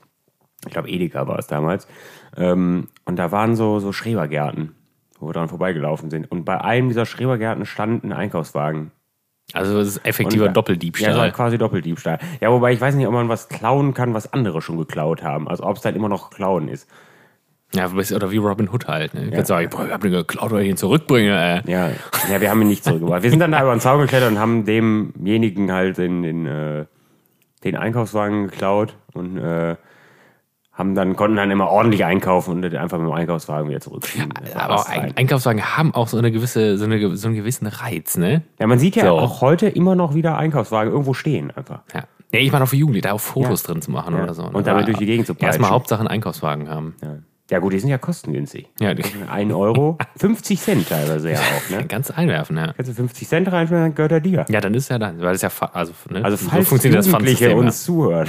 ich 0.68 0.74
glaube 0.74 0.90
Edeka 0.90 1.28
war 1.28 1.40
es 1.40 1.48
damals. 1.48 1.88
Ähm, 2.36 2.88
und 3.06 3.18
da 3.18 3.32
waren 3.32 3.56
so, 3.56 3.80
so 3.80 3.92
Schrebergärten, 3.92 4.76
wo 5.20 5.28
wir 5.30 5.34
dran 5.34 5.50
vorbeigelaufen 5.50 6.10
sind. 6.12 6.30
Und 6.32 6.46
bei 6.46 6.62
einem 6.62 6.90
dieser 6.90 7.06
Schrebergärten 7.06 7.66
stand 7.66 8.04
ein 8.04 8.14
Einkaufswagen. 8.14 8.92
Also 9.54 9.80
es 9.80 9.88
ist 9.88 10.06
effektiver 10.06 10.44
Und- 10.44 10.48
Ja, 10.50 10.54
Doppeldiebstahl. 10.54 11.18
halt 11.18 11.34
quasi 11.34 11.58
Doppeldiebstahl. 11.58 12.20
Ja, 12.42 12.52
wobei 12.52 12.74
ich 12.74 12.82
weiß 12.82 12.96
nicht, 12.96 13.08
ob 13.08 13.14
man 13.14 13.30
was 13.30 13.48
klauen 13.48 13.94
kann, 13.94 14.14
was 14.14 14.34
andere 14.34 14.62
schon 14.62 14.78
geklaut 14.78 15.24
haben. 15.24 15.48
Also 15.48 15.64
ob 15.64 15.78
es 15.78 15.82
dann 15.82 15.96
immer 15.96 16.10
noch 16.10 16.30
klauen 16.32 16.68
ist. 16.68 16.90
Ja, 17.74 17.88
oder 17.90 18.32
wie 18.32 18.38
Robin 18.38 18.70
Hood 18.70 18.88
halt. 18.88 19.14
Ne? 19.14 19.26
Du 19.26 19.32
kannst 19.32 19.48
sagen, 19.48 19.70
ich 19.72 19.92
hab 19.92 20.00
den 20.02 20.12
geklaut 20.12 20.52
oder 20.52 20.62
ihn 20.62 20.78
zurückbringen. 20.78 21.34
Äh. 21.34 21.70
Ja, 21.70 21.90
ja, 22.32 22.40
wir 22.42 22.50
haben 22.50 22.62
ihn 22.62 22.68
nicht 22.70 22.84
zurückgebracht. 22.84 23.24
Wir 23.24 23.30
sind 23.30 23.40
dann 23.40 23.52
da 23.52 23.62
über 23.62 23.76
den 23.76 23.82
Zaun 23.82 24.00
geklettert 24.02 24.32
und 24.32 24.40
haben 24.40 24.64
demjenigen 24.66 25.72
halt 25.74 25.98
den, 25.98 26.24
den, 26.24 26.46
äh, 26.46 26.86
den 27.66 27.76
Einkaufswagen 27.76 28.48
geklaut 28.48 28.96
und 29.14 29.38
äh, 29.38 29.76
haben 30.78 30.94
dann, 30.94 31.16
konnten 31.16 31.38
dann 31.38 31.50
immer 31.50 31.70
ordentlich 31.70 32.06
einkaufen 32.06 32.52
und 32.64 32.76
einfach 32.76 33.00
mit 33.00 33.08
dem 33.08 33.14
Einkaufswagen 33.14 33.68
wieder 33.70 33.80
war 34.54 34.64
Aber 34.64 34.88
Ein. 34.88 35.18
Einkaufswagen 35.18 35.64
haben 35.78 35.94
auch 35.96 36.08
so, 36.08 36.18
eine 36.18 36.32
gewisse, 36.32 36.78
so, 36.78 36.86
eine, 36.86 37.18
so 37.18 37.28
einen 37.28 37.36
gewissen 37.36 37.66
Reiz, 37.68 38.16
ne? 38.18 38.44
ja, 38.60 38.68
man 38.68 38.78
sieht 38.78 38.96
ja 38.96 39.06
So. 39.06 39.18
auch 39.18 39.42
heute 39.42 39.68
immer 39.68 39.96
noch 39.96 40.14
wieder 40.14 40.38
Einkaufswagen 40.38 40.92
irgendwo 40.92 41.14
stehen 41.14 41.52
einfach. 41.52 41.82
Ja. 41.94 42.04
Ja, 42.32 42.40
ich 42.42 42.52
meine 42.52 42.66
auch 42.66 42.68
für 42.68 42.76
Jugendliche, 42.76 43.08
da 43.08 43.14
auch 43.14 43.20
Fotos 43.22 43.64
Ja. 43.64 43.74
drin 43.74 43.82
zu 43.82 43.90
machen 43.90 44.14
Ja. 44.16 44.24
oder 44.24 44.34
so. 44.34 44.44
ne? 44.44 44.50
Und 44.50 44.68
damit 44.68 44.84
Aber 44.84 44.86
durch 44.86 44.98
die 44.98 45.06
Gegend 45.06 45.26
zu 45.28 45.34
peitschen. 45.34 45.48
Erstmal 45.48 45.72
Hauptsache 45.72 46.00
einen 46.02 46.10
Einkaufswagen 46.10 46.70
haben. 46.70 46.94
Ja. 47.02 47.16
ja 47.52 47.60
gut, 47.60 47.72
die 47.74 47.80
sind 47.80 47.90
ja 47.90 47.98
kostengünstig. 47.98 48.68
Ja, 48.82 48.94
die, 48.94 49.04
1 49.32 49.54
Euro, 49.54 49.98
50 50.18 50.60
Cent 50.60 50.90
teilweise 50.90 51.32
ja 51.32 51.40
auch. 51.40 51.70
Ne? 51.76 51.86
ganz 51.88 52.12
einwerfen, 52.12 52.58
ja. 52.58 52.74
Kannst 52.74 52.92
du 52.92 52.96
50 52.96 53.28
Cent 53.30 53.52
reinschmeißen, 53.52 53.84
dann 53.86 53.96
gehört 53.96 54.12
er 54.12 54.20
dir. 54.20 54.46
Ja, 54.50 54.60
dann 54.60 54.74
ist 54.74 54.90
ja 54.90 55.00
dann, 55.00 55.22
weil 55.22 55.34
das 55.34 55.42
ja, 55.42 55.50
also, 55.74 55.94
ne? 56.10 56.24
Also 56.24 56.36
so 56.38 56.50
falls 56.50 56.68
funktioniert 56.68 57.00
das 57.00 57.08
Jugendliche 57.08 57.56
uns 57.56 57.84
zuhören. 57.84 58.28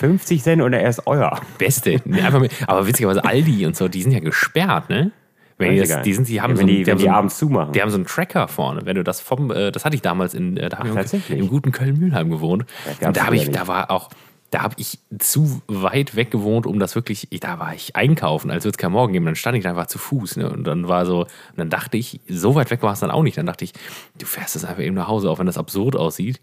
50 0.00 0.42
Cent 0.42 0.62
und 0.62 0.72
er 0.72 0.88
ist 0.88 1.06
euer. 1.06 1.40
Beste. 1.58 2.00
Einfach 2.10 2.40
mit, 2.40 2.52
aber 2.66 2.86
witzigerweise 2.86 3.24
Aldi 3.24 3.66
und 3.66 3.76
so, 3.76 3.88
die 3.88 4.02
sind 4.02 4.12
ja 4.12 4.20
gesperrt, 4.20 4.88
ne? 4.90 5.12
Wenn 5.58 5.72
die, 5.74 5.80
das, 5.80 6.00
die 6.02 6.14
sind, 6.14 6.26
die 6.26 6.40
haben 6.40 6.52
Ja, 6.52 6.56
so 6.56 6.62
wenn 6.62 6.68
einen- 6.70 6.76
die, 6.78 6.84
die 6.84 6.86
wenn 6.86 6.92
haben 6.94 6.98
die 6.98 7.02
so 7.04 7.08
einen- 7.08 7.16
abends 7.16 7.38
zumachen. 7.38 7.72
Die 7.74 7.82
haben 7.82 7.90
so 7.90 7.96
einen 7.96 8.06
Tracker 8.06 8.48
vorne. 8.48 8.86
Wenn 8.86 8.96
du 8.96 9.04
das 9.04 9.20
vom, 9.20 9.50
äh, 9.50 9.70
das 9.70 9.84
hatte 9.84 9.94
ich 9.94 10.00
damals 10.00 10.32
in, 10.32 10.56
äh, 10.56 10.70
da 10.70 10.78
tatsächlich? 10.78 11.38
im 11.38 11.48
guten 11.48 11.70
Köln-Mühlheim 11.70 12.30
gewohnt. 12.30 12.64
Und 13.06 13.14
da 13.16 13.26
habe 13.26 13.36
ich, 13.36 13.50
da 13.50 13.68
war 13.68 13.90
auch, 13.90 14.08
da 14.50 14.62
habe 14.62 14.74
ich 14.78 14.98
zu 15.18 15.60
weit 15.68 16.16
weg 16.16 16.30
gewohnt, 16.30 16.66
um 16.66 16.78
das 16.78 16.94
wirklich, 16.94 17.28
ich, 17.30 17.40
da 17.40 17.58
war 17.58 17.74
ich 17.74 17.94
einkaufen, 17.94 18.50
als 18.50 18.64
würde 18.64 18.72
es 18.76 18.78
kein 18.78 18.90
Morgen 18.90 19.12
geben. 19.12 19.26
Dann 19.26 19.36
stand 19.36 19.54
ich 19.58 19.62
da 19.64 19.68
einfach 19.70 19.86
zu 19.86 19.98
Fuß. 19.98 20.36
Ne? 20.38 20.50
Und 20.50 20.64
dann 20.66 20.88
war 20.88 21.04
so, 21.04 21.20
und 21.24 21.28
dann 21.58 21.68
dachte 21.68 21.98
ich, 21.98 22.20
so 22.26 22.54
weit 22.54 22.70
weg 22.70 22.82
war 22.82 22.94
es 22.94 23.00
dann 23.00 23.10
auch 23.10 23.22
nicht. 23.22 23.36
Dann 23.36 23.44
dachte 23.46 23.64
ich, 23.64 23.74
du 24.18 24.24
fährst 24.24 24.54
jetzt 24.54 24.64
einfach 24.64 24.82
eben 24.82 24.96
nach 24.96 25.08
Hause, 25.08 25.28
auch 25.30 25.38
wenn 25.38 25.46
das 25.46 25.58
absurd 25.58 25.94
aussieht. 25.94 26.40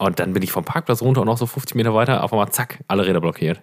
Und 0.00 0.18
dann 0.18 0.32
bin 0.32 0.42
ich 0.42 0.50
vom 0.50 0.64
Parkplatz 0.64 1.02
runter 1.02 1.20
und 1.20 1.26
noch 1.26 1.36
so 1.36 1.44
50 1.44 1.76
Meter 1.76 1.92
weiter, 1.94 2.24
auf 2.24 2.32
einmal 2.32 2.48
zack, 2.48 2.78
alle 2.88 3.06
Räder 3.06 3.20
blockiert. 3.20 3.60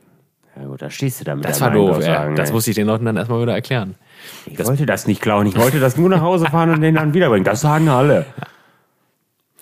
Ja 0.56 0.68
gut, 0.68 0.84
da 0.84 0.92
stehst 0.92 1.20
du 1.20 1.24
da 1.24 1.34
mit 1.34 1.46
Das 1.46 1.60
war 1.62 1.72
doof, 1.72 2.06
ja. 2.06 2.30
Das 2.36 2.50
ey. 2.50 2.54
musste 2.54 2.70
ich 2.70 2.76
den 2.76 2.86
Leuten 2.86 3.06
dann 3.06 3.18
erstmal 3.18 3.42
wieder 3.42 3.56
erklären. 3.56 3.96
Ich 4.46 4.64
wollte 4.64 4.86
das 4.86 5.08
nicht 5.08 5.20
klauen, 5.20 5.48
ich 5.48 5.58
wollte 5.58 5.80
das 5.80 5.98
nur 5.98 6.10
nach 6.10 6.22
Hause 6.22 6.46
fahren 6.52 6.70
und 6.70 6.82
den 6.82 6.94
dann 6.94 7.16
wiederbringen. 7.16 7.44
Das 7.44 7.62
sagen 7.62 7.90
alle. 7.90 8.28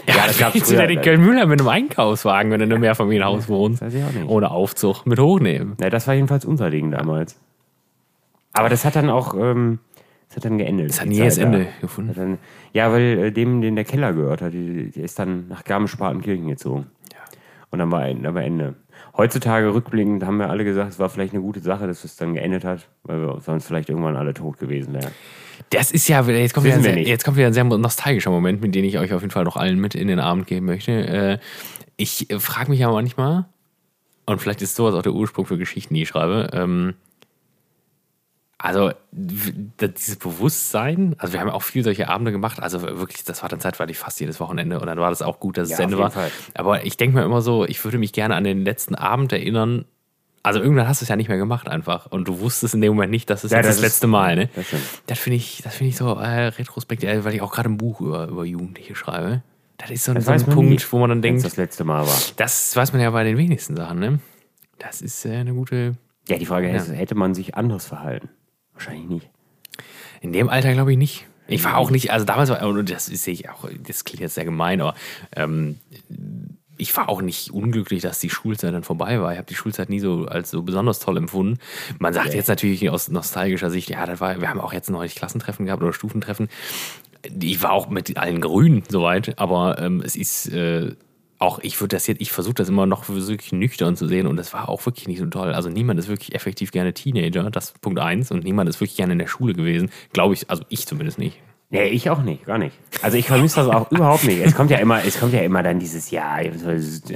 Ja, 0.05 0.15
das 0.15 0.27
das 0.27 0.38
gab's 0.38 0.53
du 0.55 0.59
früher. 0.65 0.79
denn 0.79 0.97
in 0.97 1.01
Köln-Mühlheim 1.01 1.47
mit 1.47 1.61
einem 1.61 1.69
Einkaufswagen, 1.69 2.51
wenn 2.51 2.59
du 2.59 2.65
in 2.65 2.71
einem 2.73 2.81
Mehrfamilienhaus 2.81 3.47
wohnst? 3.47 3.81
weiß 3.81 3.93
ich 3.93 4.03
auch 4.03 4.11
nicht. 4.11 4.27
Ohne 4.27 4.51
Aufzug 4.51 5.05
mit 5.05 5.17
hochnehmen. 5.17 5.77
Ja, 5.79 5.89
das 5.89 6.07
war 6.07 6.13
jedenfalls 6.13 6.43
unser 6.43 6.69
Ding 6.69 6.91
damals. 6.91 7.39
Aber 8.51 8.67
das 8.67 8.83
hat 8.83 8.97
dann 8.97 9.09
auch, 9.09 9.33
ähm, 9.33 9.79
das 10.36 10.43
hat 10.43 10.52
dann 10.52 10.58
geendet. 10.58 10.89
Das 10.89 11.00
hat 11.00 11.08
nie 11.08 11.19
das 11.19 11.38
Ende 11.38 11.67
gefunden. 11.80 12.13
Dann, 12.13 12.38
ja, 12.74 12.91
weil 12.91 13.17
äh, 13.17 13.32
dem, 13.32 13.62
den 13.62 13.76
der 13.76 13.86
Keller 13.86 14.12
gehört 14.12 14.41
hat, 14.41 14.54
die, 14.54 14.91
der 14.91 15.06
ist 15.06 15.17
dann 15.17 15.48
nach 15.48 15.63
Garmisch-Partenkirchen 15.63 16.48
gezogen. 16.48 16.88
Und 17.71 17.80
dann 17.80 17.89
war, 17.89 18.02
dann 18.13 18.36
war 18.36 18.43
Ende. 18.43 18.76
Heutzutage 19.15 19.74
rückblickend 19.74 20.26
haben 20.26 20.38
wir 20.38 20.50
alle 20.50 20.65
gesagt, 20.65 20.91
es 20.91 21.00
war 21.00 21.10
vielleicht 21.10 21.34
eine 21.34 21.41
gute 21.41 21.62
Sache, 21.62 21.88
dass 21.88 22.04
es 22.04 22.17
dann 22.17 22.34
geendet 22.34 22.65
hat, 22.65 22.89
weil 23.04 23.21
wir 23.21 23.39
sonst 23.39 23.65
vielleicht 23.65 23.88
irgendwann 23.88 24.17
alle 24.17 24.34
tot 24.34 24.60
gewesen 24.60 24.93
wären. 24.93 25.12
Das 25.69 25.91
ist 25.91 26.08
ja, 26.10 26.21
jetzt 26.21 26.54
kommt, 26.54 26.65
wieder 26.65 26.76
ein 26.76 26.84
sehr, 26.84 27.02
jetzt 27.02 27.24
kommt 27.24 27.38
wieder 27.38 27.48
ein 27.48 27.54
sehr 27.54 27.63
nostalgischer 27.63 28.30
Moment, 28.30 28.62
mit 28.62 28.76
dem 28.76 28.84
ich 28.84 29.00
euch 29.00 29.13
auf 29.13 29.21
jeden 29.21 29.32
Fall 29.32 29.45
noch 29.45 29.56
allen 29.56 29.80
mit 29.80 29.95
in 29.95 30.10
den 30.10 30.19
Abend 30.19 30.48
geben 30.48 30.65
möchte. 30.65 30.91
Äh, 30.91 31.38
Ich 31.98 32.28
frage 32.39 32.69
mich 32.69 32.80
ja 32.82 32.91
manchmal, 32.91 33.45
und 34.26 34.41
vielleicht 34.41 34.62
ist 34.62 34.76
sowas 34.76 34.95
auch 34.95 35.02
der 35.02 35.13
Ursprung 35.13 35.45
für 35.45 35.58
Geschichten, 35.58 35.93
die 35.93 36.02
ich 36.02 36.10
schreibe, 36.10 36.50
ähm, 36.52 36.93
also 38.57 38.91
dieses 39.21 40.15
Bewusstsein, 40.15 41.15
also 41.17 41.33
wir 41.33 41.39
haben 41.41 41.47
ja 41.49 41.53
auch 41.53 41.61
viel 41.63 41.83
solche 41.83 42.07
Abende 42.09 42.31
gemacht, 42.31 42.61
also 42.61 42.81
wirklich, 42.81 43.23
das 43.23 43.41
war 43.41 43.49
dann 43.49 43.59
zeitweilig 43.59 43.97
fast 43.97 44.19
jedes 44.19 44.39
Wochenende 44.39 44.79
und 44.79 44.87
dann 44.87 44.97
war 44.97 45.09
das 45.09 45.21
auch 45.21 45.39
gut, 45.39 45.57
dass 45.57 45.69
es 45.69 45.77
Ja, 45.77 45.83
Ende 45.83 45.97
war. 45.97 46.11
Fall. 46.11 46.31
Aber 46.53 46.85
ich 46.85 46.97
denke 46.97 47.17
mir 47.17 47.23
immer 47.25 47.41
so, 47.41 47.65
ich 47.65 47.83
würde 47.83 47.97
mich 47.97 48.13
gerne 48.13 48.35
an 48.35 48.43
den 48.43 48.63
letzten 48.63 48.95
Abend 48.95 49.33
erinnern. 49.33 49.85
Also 50.41 50.59
irgendwann 50.61 50.87
hast 50.87 51.01
du 51.01 51.05
es 51.05 51.09
ja 51.09 51.15
nicht 51.15 51.27
mehr 51.27 51.37
gemacht 51.39 51.67
einfach 51.67 52.05
und 52.11 52.27
du 52.27 52.39
wusstest 52.39 52.75
in 52.75 52.81
dem 52.81 52.93
Moment 52.93 53.11
nicht, 53.11 53.29
dass 53.29 53.43
es 53.43 53.51
Ja, 53.51 53.57
das 53.61 53.75
das, 53.75 53.81
letzte 53.81 54.07
Mal, 54.07 54.35
ne? 54.35 54.49
das. 54.55 54.65
Das 55.07 55.19
finde 55.19 55.37
ich, 55.37 55.61
das 55.63 55.75
finde 55.75 55.89
ich 55.89 55.97
so 55.97 56.13
äh, 56.15 56.47
retrospektiv, 56.47 57.23
weil 57.23 57.33
ich 57.33 57.41
auch 57.41 57.51
gerade 57.51 57.67
ein 57.69 57.77
Buch 57.77 57.99
über, 57.99 58.27
über 58.27 58.45
Jugendliche 58.45 58.95
schreibe. 58.95 59.41
Das 59.77 59.89
ist 59.89 60.05
so, 60.05 60.11
ein- 60.13 60.21
so 60.21 60.31
ein 60.31 60.45
Punkt, 60.45 60.69
nie, 60.69 60.79
wo 60.91 60.99
man 60.99 61.09
dann 61.09 61.21
denkt, 61.21 61.43
das 61.43 61.57
letzte 61.57 61.83
Mal 61.83 62.05
war. 62.07 62.17
das 62.37 62.75
weiß 62.75 62.93
man 62.93 63.01
ja 63.01 63.09
bei 63.09 63.23
den 63.23 63.37
wenigsten 63.37 63.75
Sachen, 63.75 63.99
ne? 63.99 64.19
Das 64.77 65.01
ist 65.01 65.25
äh, 65.25 65.33
eine 65.35 65.53
gute. 65.53 65.97
Ja, 66.29 66.37
die 66.37 66.45
Frage 66.45 66.71
ist, 66.71 66.89
hätte 66.91 67.15
man 67.15 67.33
sich 67.35 67.55
anders 67.55 67.85
verhalten? 67.87 68.29
Wahrscheinlich 68.75 69.09
nicht. 69.09 69.29
In 70.21 70.31
dem 70.31 70.49
Alter 70.49 70.73
glaube 70.73 70.91
ich 70.91 70.97
nicht. 70.97 71.25
Ich 71.47 71.63
war 71.63 71.77
auch 71.77 71.91
nicht, 71.91 72.11
also 72.11 72.25
damals 72.25 72.49
war, 72.49 72.61
und 72.63 72.89
das 72.89 73.05
sehe 73.05 73.33
ich 73.33 73.49
auch, 73.49 73.69
das 73.88 74.03
klingt 74.03 74.21
jetzt 74.21 74.35
sehr 74.35 74.45
gemein, 74.45 74.81
aber 74.81 74.95
ähm, 75.35 75.77
ich 76.77 76.95
war 76.97 77.07
auch 77.07 77.21
nicht 77.21 77.51
unglücklich, 77.51 78.01
dass 78.01 78.19
die 78.19 78.29
Schulzeit 78.29 78.73
dann 78.73 78.83
vorbei 78.83 79.21
war. 79.21 79.31
Ich 79.31 79.38
habe 79.38 79.47
die 79.47 79.55
Schulzeit 79.55 79.89
nie 79.89 79.99
so 79.99 80.25
als 80.25 80.49
so 80.51 80.63
besonders 80.63 80.99
toll 80.99 81.17
empfunden. 81.17 81.59
Man 81.99 82.13
sagt 82.13 82.33
jetzt 82.33 82.47
natürlich 82.47 82.89
aus 82.89 83.09
nostalgischer 83.09 83.69
Sicht, 83.69 83.89
ja, 83.89 84.05
das 84.05 84.19
war, 84.19 84.41
wir 84.41 84.49
haben 84.49 84.59
auch 84.59 84.73
jetzt 84.73 84.89
neulich 84.89 85.15
Klassentreffen 85.15 85.65
gehabt 85.65 85.83
oder 85.83 85.93
Stufentreffen. 85.93 86.49
Ich 87.39 87.61
war 87.61 87.71
auch 87.71 87.89
mit 87.89 88.17
allen 88.17 88.41
Grünen 88.41 88.83
soweit, 88.89 89.39
aber 89.39 89.79
ähm, 89.79 90.01
es 90.03 90.15
ist 90.15 90.47
äh, 90.51 90.95
auch, 91.39 91.60
ich 91.60 91.80
würde 91.82 91.95
das 91.95 92.08
jetzt, 92.08 92.21
ich 92.21 92.32
versuche 92.32 92.56
das 92.56 92.69
immer 92.69 92.86
noch 92.86 93.10
wirklich 93.10 93.52
nüchtern 93.52 93.95
zu 93.95 94.08
sehen 94.08 94.28
und 94.28 94.38
das 94.38 94.54
war 94.54 94.69
auch 94.69 94.86
wirklich 94.86 95.08
nicht 95.08 95.19
so 95.19 95.26
toll. 95.26 95.54
Also 95.54 95.69
niemand 95.69 96.00
ist 96.00 96.08
wirklich 96.08 96.34
effektiv 96.34 96.71
gerne 96.71 96.93
Teenager, 96.93 97.50
das 97.50 97.65
ist 97.65 97.82
Punkt 97.82 98.00
eins, 98.00 98.32
und 98.32 98.43
niemand 98.43 98.69
ist 98.69 98.80
wirklich 98.80 98.98
gerne 98.98 99.13
in 99.13 99.19
der 99.19 99.28
Schule 99.28 99.54
gewesen. 99.54 99.89
Glaube 100.13 100.34
ich, 100.34 100.50
also 100.50 100.63
ich 100.69 100.88
zumindest 100.88 101.19
nicht. 101.19 101.38
Nee, 101.69 101.88
ich 101.88 102.10
auch 102.10 102.21
nicht, 102.21 102.45
gar 102.45 102.58
nicht. 102.58 102.78
Also 103.02 103.17
ich 103.17 103.28
vermisse 103.28 103.58
das 103.58 103.69
auch 103.69 103.91
überhaupt 103.91 104.24
nicht. 104.24 104.39
Es 104.39 104.56
kommt 104.56 104.71
ja 104.71 104.78
immer, 104.78 105.04
es 105.04 105.19
kommt 105.19 105.34
ja 105.34 105.41
immer 105.41 105.63
dann 105.63 105.80
dieses 105.80 106.12
Jahr, 106.12 106.39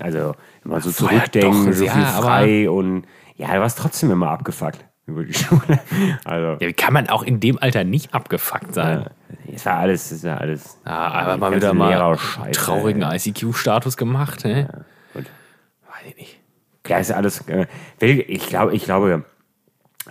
also 0.02 0.34
immer 0.66 0.82
so 0.82 0.92
zurückdenken, 0.92 1.68
doch, 1.68 1.74
so 1.74 1.86
ja, 1.86 1.94
viel 1.94 2.06
frei 2.06 2.70
und 2.70 3.06
ja, 3.38 3.54
du 3.54 3.60
warst 3.62 3.78
trotzdem 3.78 4.12
immer 4.12 4.32
abgefuckt 4.32 4.89
über 5.10 5.24
die 5.24 5.34
Schule. 5.34 5.80
Also 6.24 6.58
Ja, 6.60 6.68
wie 6.68 6.74
kann 6.74 6.94
man 6.94 7.10
auch 7.10 7.24
in 7.24 7.40
dem 7.40 7.60
Alter 7.60 7.84
nicht 7.84 8.14
abgefuckt 8.14 8.74
sein? 8.74 9.06
ja, 9.46 9.54
Es 9.54 9.66
war 9.66 9.78
alles, 9.78 10.12
es 10.12 10.24
war 10.24 10.40
alles. 10.40 10.78
Ja, 10.86 10.92
aber 10.92 11.38
mal 11.38 11.56
wieder 11.56 11.74
mal 11.74 12.18
traurigen. 12.54 13.02
ICQ-Status 13.02 13.98
gemacht, 13.98 14.46
ne? 14.46 14.86
Gut. 15.14 15.26
Weiß 15.88 16.08
ich 16.10 16.16
nicht. 16.18 16.40
Ja, 16.88 16.98
ist 16.98 17.12
alles. 17.12 17.44
Äh, 17.48 17.68
ich 18.00 18.48
glaube, 18.48 18.74
ich 18.74 18.84
glaube, 18.84 19.24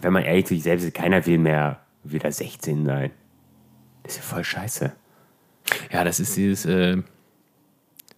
wenn 0.01 0.13
man 0.13 0.23
ehrlich 0.23 0.47
zu 0.47 0.55
sich 0.55 0.63
selbst 0.63 0.85
ist, 0.85 0.95
keiner 0.95 1.25
will 1.27 1.39
mehr 1.39 1.81
wieder 2.05 2.31
16 2.31 2.85
sein. 2.85 3.11
Das 4.05 4.13
ist 4.13 4.19
ja 4.19 4.23
voll 4.23 4.45
scheiße. 4.45 4.93
Ja, 5.93 6.05
das 6.05 6.21
ist 6.21 6.37
dieses, 6.37 6.65
äh, 6.67 6.99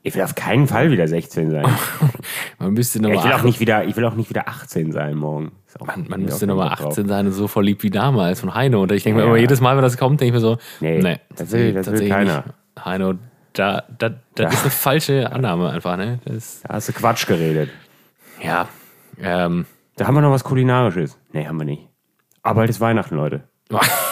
Ich 0.02 0.14
will 0.14 0.22
auf 0.22 0.34
keinen 0.34 0.66
Fall 0.66 0.90
wieder 0.90 1.08
16 1.08 1.50
sein. 1.50 1.66
man 2.58 2.72
müsste 2.74 2.98
Ja, 3.00 3.08
ich, 3.08 3.14
nochmal 3.14 3.24
will 3.24 3.32
auch 3.38 3.42
nicht 3.44 3.60
wieder, 3.60 3.84
ich 3.84 3.96
will 3.96 4.04
auch 4.04 4.14
nicht 4.14 4.30
wieder 4.30 4.46
18 4.48 4.92
sein 4.92 5.16
morgen. 5.16 5.52
Man, 5.84 6.06
man 6.08 6.22
müsste 6.22 6.46
nochmal 6.46 6.68
keinen 6.68 6.76
Bock 6.76 6.78
drauf. 6.84 6.92
18 6.92 7.08
sein 7.08 7.26
und 7.26 7.32
so 7.32 7.46
verliebt 7.48 7.82
wie 7.82 7.90
damals 7.90 8.40
von 8.40 8.54
Heino. 8.54 8.82
Und 8.82 8.92
ich 8.92 9.02
denke 9.04 9.20
Ja, 9.20 9.24
mir 9.24 9.30
immer, 9.30 9.36
ja. 9.36 9.42
jedes 9.42 9.60
Mal, 9.60 9.76
wenn 9.76 9.82
das 9.82 9.96
kommt, 9.96 10.20
denke 10.20 10.28
ich 10.28 10.32
mir 10.34 10.40
so, 10.40 10.58
Nee, 10.80 11.00
das 11.00 11.08
will- 11.08 11.18
das 11.36 11.52
will 11.52 11.74
tatsächlich 11.74 12.10
keiner. 12.10 12.44
nicht. 12.76 12.84
Heino, 12.84 13.14
da, 13.52 13.84
da, 13.98 14.10
das 14.34 14.54
ist 14.54 14.62
eine 14.62 14.70
falsche 14.70 15.32
Annahme 15.32 15.70
einfach, 15.70 15.96
ne? 15.96 16.18
Das, 16.24 16.62
Da 16.62 16.74
hast 16.74 16.88
du 16.88 16.92
Quatsch 16.92 17.26
geredet. 17.26 17.70
ja, 18.42 18.68
ähm, 19.20 19.66
Da 19.96 20.06
haben 20.06 20.14
wir 20.14 20.20
noch 20.22 20.30
was 20.30 20.44
Kulinarisches. 20.44 21.18
Nee, 21.32 21.46
haben 21.46 21.58
wir 21.58 21.64
nicht. 21.66 21.88
Aber 22.42 22.56
bald 22.60 22.70
ist 22.70 22.80
Weihnachten, 22.80 23.16
Leute. 23.16 23.42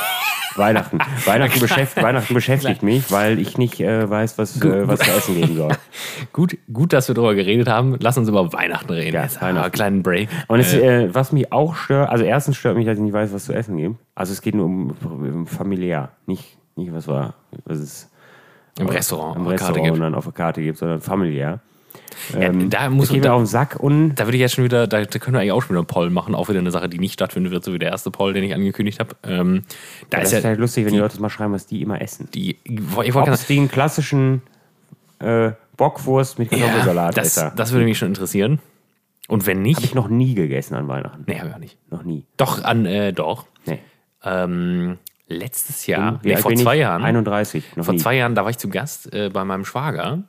Weihnachten. 0.58 0.98
Weihnachten, 1.24 1.60
beschäftigt, 1.60 2.04
Weihnachten 2.04 2.34
beschäftigt 2.34 2.82
mich, 2.82 3.10
weil 3.10 3.38
ich 3.38 3.56
nicht 3.58 3.80
äh, 3.80 4.08
weiß, 4.08 4.38
was, 4.38 4.60
äh, 4.62 4.86
was 4.88 5.00
zu 5.00 5.10
essen 5.10 5.34
geben 5.34 5.56
soll. 5.56 5.72
gut, 6.32 6.58
gut, 6.72 6.92
dass 6.92 7.08
wir 7.08 7.14
darüber 7.14 7.34
geredet 7.34 7.68
haben. 7.68 7.96
Lass 8.00 8.18
uns 8.18 8.28
über 8.28 8.52
Weihnachten 8.52 8.90
reden. 8.92 9.14
Ja, 9.14 9.22
Jetzt 9.22 9.36
wir 9.36 9.48
Weihnachten. 9.48 9.64
einen 9.64 9.72
kleinen 9.72 10.02
Break. 10.02 10.28
Und 10.48 10.60
es, 10.60 10.74
äh, 10.74 11.14
was 11.14 11.32
mich 11.32 11.52
auch 11.52 11.74
stört, 11.76 12.10
also 12.10 12.24
erstens 12.24 12.56
stört 12.56 12.76
mich, 12.76 12.86
dass 12.86 12.96
ich 12.96 13.02
nicht 13.02 13.12
weiß, 13.12 13.32
was 13.32 13.44
zu 13.44 13.52
essen 13.52 13.76
gibt. 13.76 13.96
Also 14.14 14.32
es 14.32 14.42
geht 14.42 14.54
nur 14.54 14.66
um, 14.66 14.94
um 15.02 15.46
familiär, 15.46 16.10
nicht, 16.26 16.58
nicht 16.76 16.92
was 16.92 17.06
war, 17.08 17.34
was 17.64 17.78
es 17.78 18.10
Im 18.78 18.88
Restaurant, 18.88 19.36
im 19.36 19.46
Restaurant 19.46 19.84
gibt. 19.84 19.94
und 19.94 20.00
dann 20.00 20.14
auf 20.14 20.24
der 20.24 20.32
Karte 20.32 20.60
gibt, 20.62 20.78
sondern 20.78 21.00
familiär. 21.00 21.60
Ja, 22.38 22.50
da 22.50 22.90
muss 22.90 23.06
das 23.06 23.14
geht 23.14 23.22
mir 23.22 23.28
da, 23.28 23.34
auf 23.34 23.42
den 23.42 23.46
Sack 23.46 23.76
und 23.78 24.14
da 24.14 24.26
würde 24.26 24.36
ich 24.36 24.40
jetzt 24.40 24.54
schon 24.54 24.64
wieder, 24.64 24.86
da, 24.86 25.04
da 25.04 25.18
können 25.18 25.34
wir 25.34 25.40
eigentlich 25.40 25.52
auch 25.52 25.62
schon 25.62 25.70
wieder 25.70 25.80
einen 25.80 25.86
Poll 25.86 26.10
machen, 26.10 26.34
auch 26.34 26.48
wieder 26.48 26.58
eine 26.58 26.70
Sache, 26.70 26.88
die 26.88 26.98
nicht 26.98 27.14
stattfinden 27.14 27.50
wird, 27.50 27.64
so 27.64 27.72
wie 27.72 27.78
der 27.78 27.90
erste 27.90 28.10
Poll, 28.10 28.32
den 28.32 28.44
ich 28.44 28.54
angekündigt 28.54 29.00
habe. 29.00 29.16
Ähm, 29.22 29.62
da 30.10 30.18
das 30.18 30.28
ist 30.28 30.38
ist 30.38 30.44
ja 30.44 30.50
halt 30.50 30.60
lustig, 30.60 30.84
wenn 30.84 30.92
die 30.92 30.98
Leute 30.98 31.20
mal 31.20 31.30
schreiben, 31.30 31.52
was 31.52 31.66
die 31.66 31.82
immer 31.82 32.00
essen. 32.00 32.28
die, 32.34 32.58
ich 32.64 33.14
Ob 33.14 33.28
es 33.28 33.46
den 33.46 33.70
klassischen 33.70 34.42
äh, 35.20 35.52
Bockwurst 35.76 36.38
mit 36.38 36.52
ja, 36.52 36.58
Kartoffelsalat 36.58 37.16
das, 37.16 37.36
ist. 37.36 37.52
das 37.56 37.72
würde 37.72 37.84
mich 37.84 37.98
schon 37.98 38.08
interessieren. 38.08 38.58
Und 39.28 39.46
wenn 39.46 39.60
nicht, 39.62 39.76
Habe 39.76 39.86
ich 39.86 39.94
noch 39.94 40.08
nie 40.08 40.34
gegessen 40.34 40.74
an 40.74 40.88
Weihnachten. 40.88 41.24
nee, 41.26 41.38
habe 41.38 41.48
ich 41.50 41.54
auch 41.54 41.58
nicht. 41.58 41.78
Noch 41.90 42.02
nie. 42.02 42.24
Doch, 42.38 42.64
an, 42.64 42.86
äh, 42.86 43.12
doch. 43.12 43.46
Nee. 43.66 43.78
Ähm, 44.24 44.96
letztes 45.28 45.86
Jahr, 45.86 46.18
Wie 46.22 46.28
nee, 46.28 46.36
vor 46.36 46.54
zwei 46.54 46.76
Jahren, 46.76 47.04
31. 47.04 47.76
Noch 47.76 47.84
vor 47.84 47.94
nie. 47.94 48.00
zwei 48.00 48.16
Jahren, 48.16 48.34
da 48.34 48.42
war 48.44 48.50
ich 48.50 48.58
zu 48.58 48.68
Gast 48.68 49.12
äh, 49.12 49.28
bei 49.28 49.44
meinem 49.44 49.66
Schwager. 49.66 50.22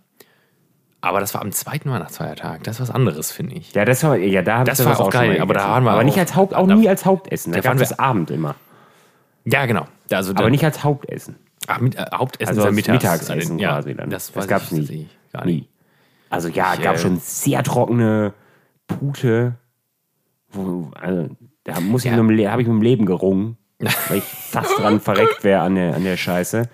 Aber 1.02 1.20
das 1.22 1.34
war 1.34 1.42
am 1.42 1.52
zweiten 1.54 1.90
Weihnachtsfeiertag. 1.92 2.64
Das 2.64 2.76
ist 2.76 2.82
was 2.82 2.92
anderes, 2.92 3.32
finde 3.32 3.56
ich. 3.56 3.74
Ja, 3.74 3.86
das 3.86 4.04
war, 4.04 4.18
ja, 4.18 4.42
da 4.42 4.64
Das 4.66 4.84
war 4.84 4.94
auch 5.00 5.04
schon 5.04 5.10
geil, 5.12 5.40
aber 5.42 5.54
da 5.54 5.70
waren 5.70 5.84
wir 5.86 5.92
Aber 5.92 6.02
auch- 6.02 6.04
nicht 6.04 6.18
als 6.20 6.36
Haupt, 6.36 6.54
auch 6.54 6.68
da- 6.68 6.76
nie 6.76 6.90
als 6.90 7.06
Hauptessen. 7.06 7.52
Da 7.52 7.58
da 7.60 7.62
gab 7.62 7.76
waren 7.76 7.82
es 7.84 7.90
wir- 7.92 8.00
Abend 8.02 8.32
immer. 8.32 8.56
Ja, 9.46 9.66
genau. 9.66 9.86
Also, 10.12 10.32
Aber 10.34 10.44
dann- 10.44 10.52
nicht 10.52 10.66
als 10.66 10.84
Hauptessen. 10.84 11.38
Ach, 11.68 11.80
mit, 11.80 11.96
äh, 11.96 12.06
Hauptessen 12.14 12.50
Also 12.50 12.64
als 12.64 12.76
mittags. 12.76 13.04
Mittagsessen 13.04 13.60
ja, 13.60 13.70
quasi 13.76 13.96
dann. 13.96 14.10
Das, 14.10 14.32
Das 14.32 14.48
gab's 14.48 14.72
ich 14.72 14.90
nie. 14.90 15.10
Gar 15.32 15.46
Nie. 15.46 15.68
Also 16.30 16.48
ja, 16.50 16.74
es 16.74 16.80
Ich, 16.80 16.84
gab 16.84 16.96
äh, 16.96 17.00
schon 17.00 17.18
sehr 17.20 17.64
trockene 17.64 18.34
Pute. 18.88 19.56
Wo, 20.52 20.92
also, 21.00 21.30
da 21.64 21.80
muss 21.80 22.04
ich 22.06 22.12
Ja. 22.12 22.22
mit 22.22 22.48
habe 22.48 22.62
ich 22.62 22.68
mit 22.68 22.76
dem 22.78 22.82
Leben 22.82 23.06
gerungen, 23.06 23.58
weil 24.10 24.18
ich 24.18 24.24
fast 24.24 24.78
dran 24.80 25.00
verreckt 25.00 25.44
wäre 25.44 25.62
an 25.62 25.76
der, 25.76 25.96
an 25.96 26.04
der 26.04 26.18
Scheiße. 26.18 26.68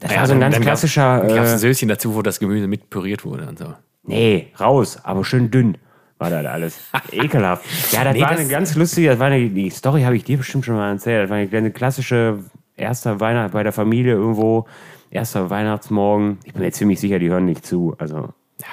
Das 0.00 0.14
war 0.16 0.26
so 0.26 0.32
ein 0.34 0.40
dann- 0.40 0.50
ganz 0.50 0.54
dann 0.56 0.62
gab's- 0.64 0.80
klassischer. 0.80 1.20
Gab 1.20 1.44
es 1.44 1.50
ein 1.50 1.56
Äh, 1.56 1.58
Söschen 1.58 1.88
dazu, 1.88 2.14
wo 2.14 2.22
das 2.22 2.38
Gemüse 2.38 2.66
mit 2.66 2.90
püriert 2.90 3.24
wurde 3.24 3.46
und 3.48 3.58
so. 3.58 3.74
nee, 4.04 4.48
raus, 4.60 4.98
aber 5.02 5.24
schön 5.24 5.50
dünn 5.50 5.78
war 6.18 6.30
das 6.30 6.46
alles. 6.46 6.80
Ekelhaft. 7.12 7.64
Ja, 7.92 8.04
das 8.04 8.14
Nee, 8.14 8.20
war 8.22 8.30
das- 8.30 8.40
eine 8.40 8.48
ganz 8.48 8.74
lustige, 8.74 9.08
das 9.08 9.18
war 9.18 9.26
eine, 9.28 9.48
die 9.48 9.70
Story 9.70 10.02
habe 10.02 10.16
ich 10.16 10.24
dir 10.24 10.36
bestimmt 10.38 10.64
schon 10.64 10.76
mal 10.76 10.90
erzählt. 10.92 11.24
Das 11.24 11.30
war 11.30 11.36
eine, 11.38 11.50
eine 11.56 11.70
klassische 11.70 12.38
erster 12.76 13.20
Weihnacht 13.20 13.52
bei 13.52 13.62
der 13.62 13.72
Familie 13.72 14.12
irgendwo, 14.14 14.66
erster 15.10 15.48
Weihnachtsmorgen. 15.50 16.38
Ich 16.44 16.52
bin 16.52 16.62
mir 16.62 16.72
ziemlich 16.72 17.00
sicher, 17.00 17.18
die 17.18 17.28
hören 17.30 17.46
nicht 17.46 17.64
zu. 17.66 17.94
Also 17.98 18.16
Ja, 18.60 18.66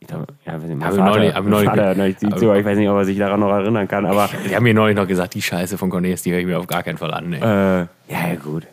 Ich 0.00 0.06
glaube, 0.08 0.26
ja, 0.44 0.52
weiß 0.54 0.62
nicht, 0.62 0.78
mein 0.78 0.90
Vater, 0.92 1.04
neulich- 1.04 1.28
ich 1.30 1.34
mein 1.34 1.48
neulich- 1.48 1.68
Vater 1.68 1.84
hört 1.86 1.96
neulich 1.98 2.16
hab- 2.24 2.38
zu, 2.38 2.44
aber 2.46 2.58
ich 2.60 2.64
weiß 2.64 2.78
nicht, 2.78 2.88
ob 2.88 2.96
er 2.96 3.04
sich 3.04 3.18
daran 3.18 3.40
noch 3.40 3.50
erinnern 3.50 3.88
kann, 3.88 4.06
aber 4.06 4.28
die 4.48 4.54
haben 4.54 4.62
mir 4.62 4.74
neulich 4.74 4.96
noch 4.96 5.06
gesagt, 5.08 5.34
die 5.34 5.42
Scheiße 5.42 5.76
von 5.78 5.90
Cornelis, 5.90 6.22
die 6.22 6.30
höre 6.32 6.38
ich 6.38 6.46
mir 6.46 6.58
auf 6.58 6.66
gar 6.68 6.82
keinen 6.84 6.98
Fall 6.98 7.12
an. 7.12 7.32
ey. 7.32 7.40
äh, 7.40 7.42
ja, 8.08 8.28
ja, 8.28 8.34
gut. 8.42 8.66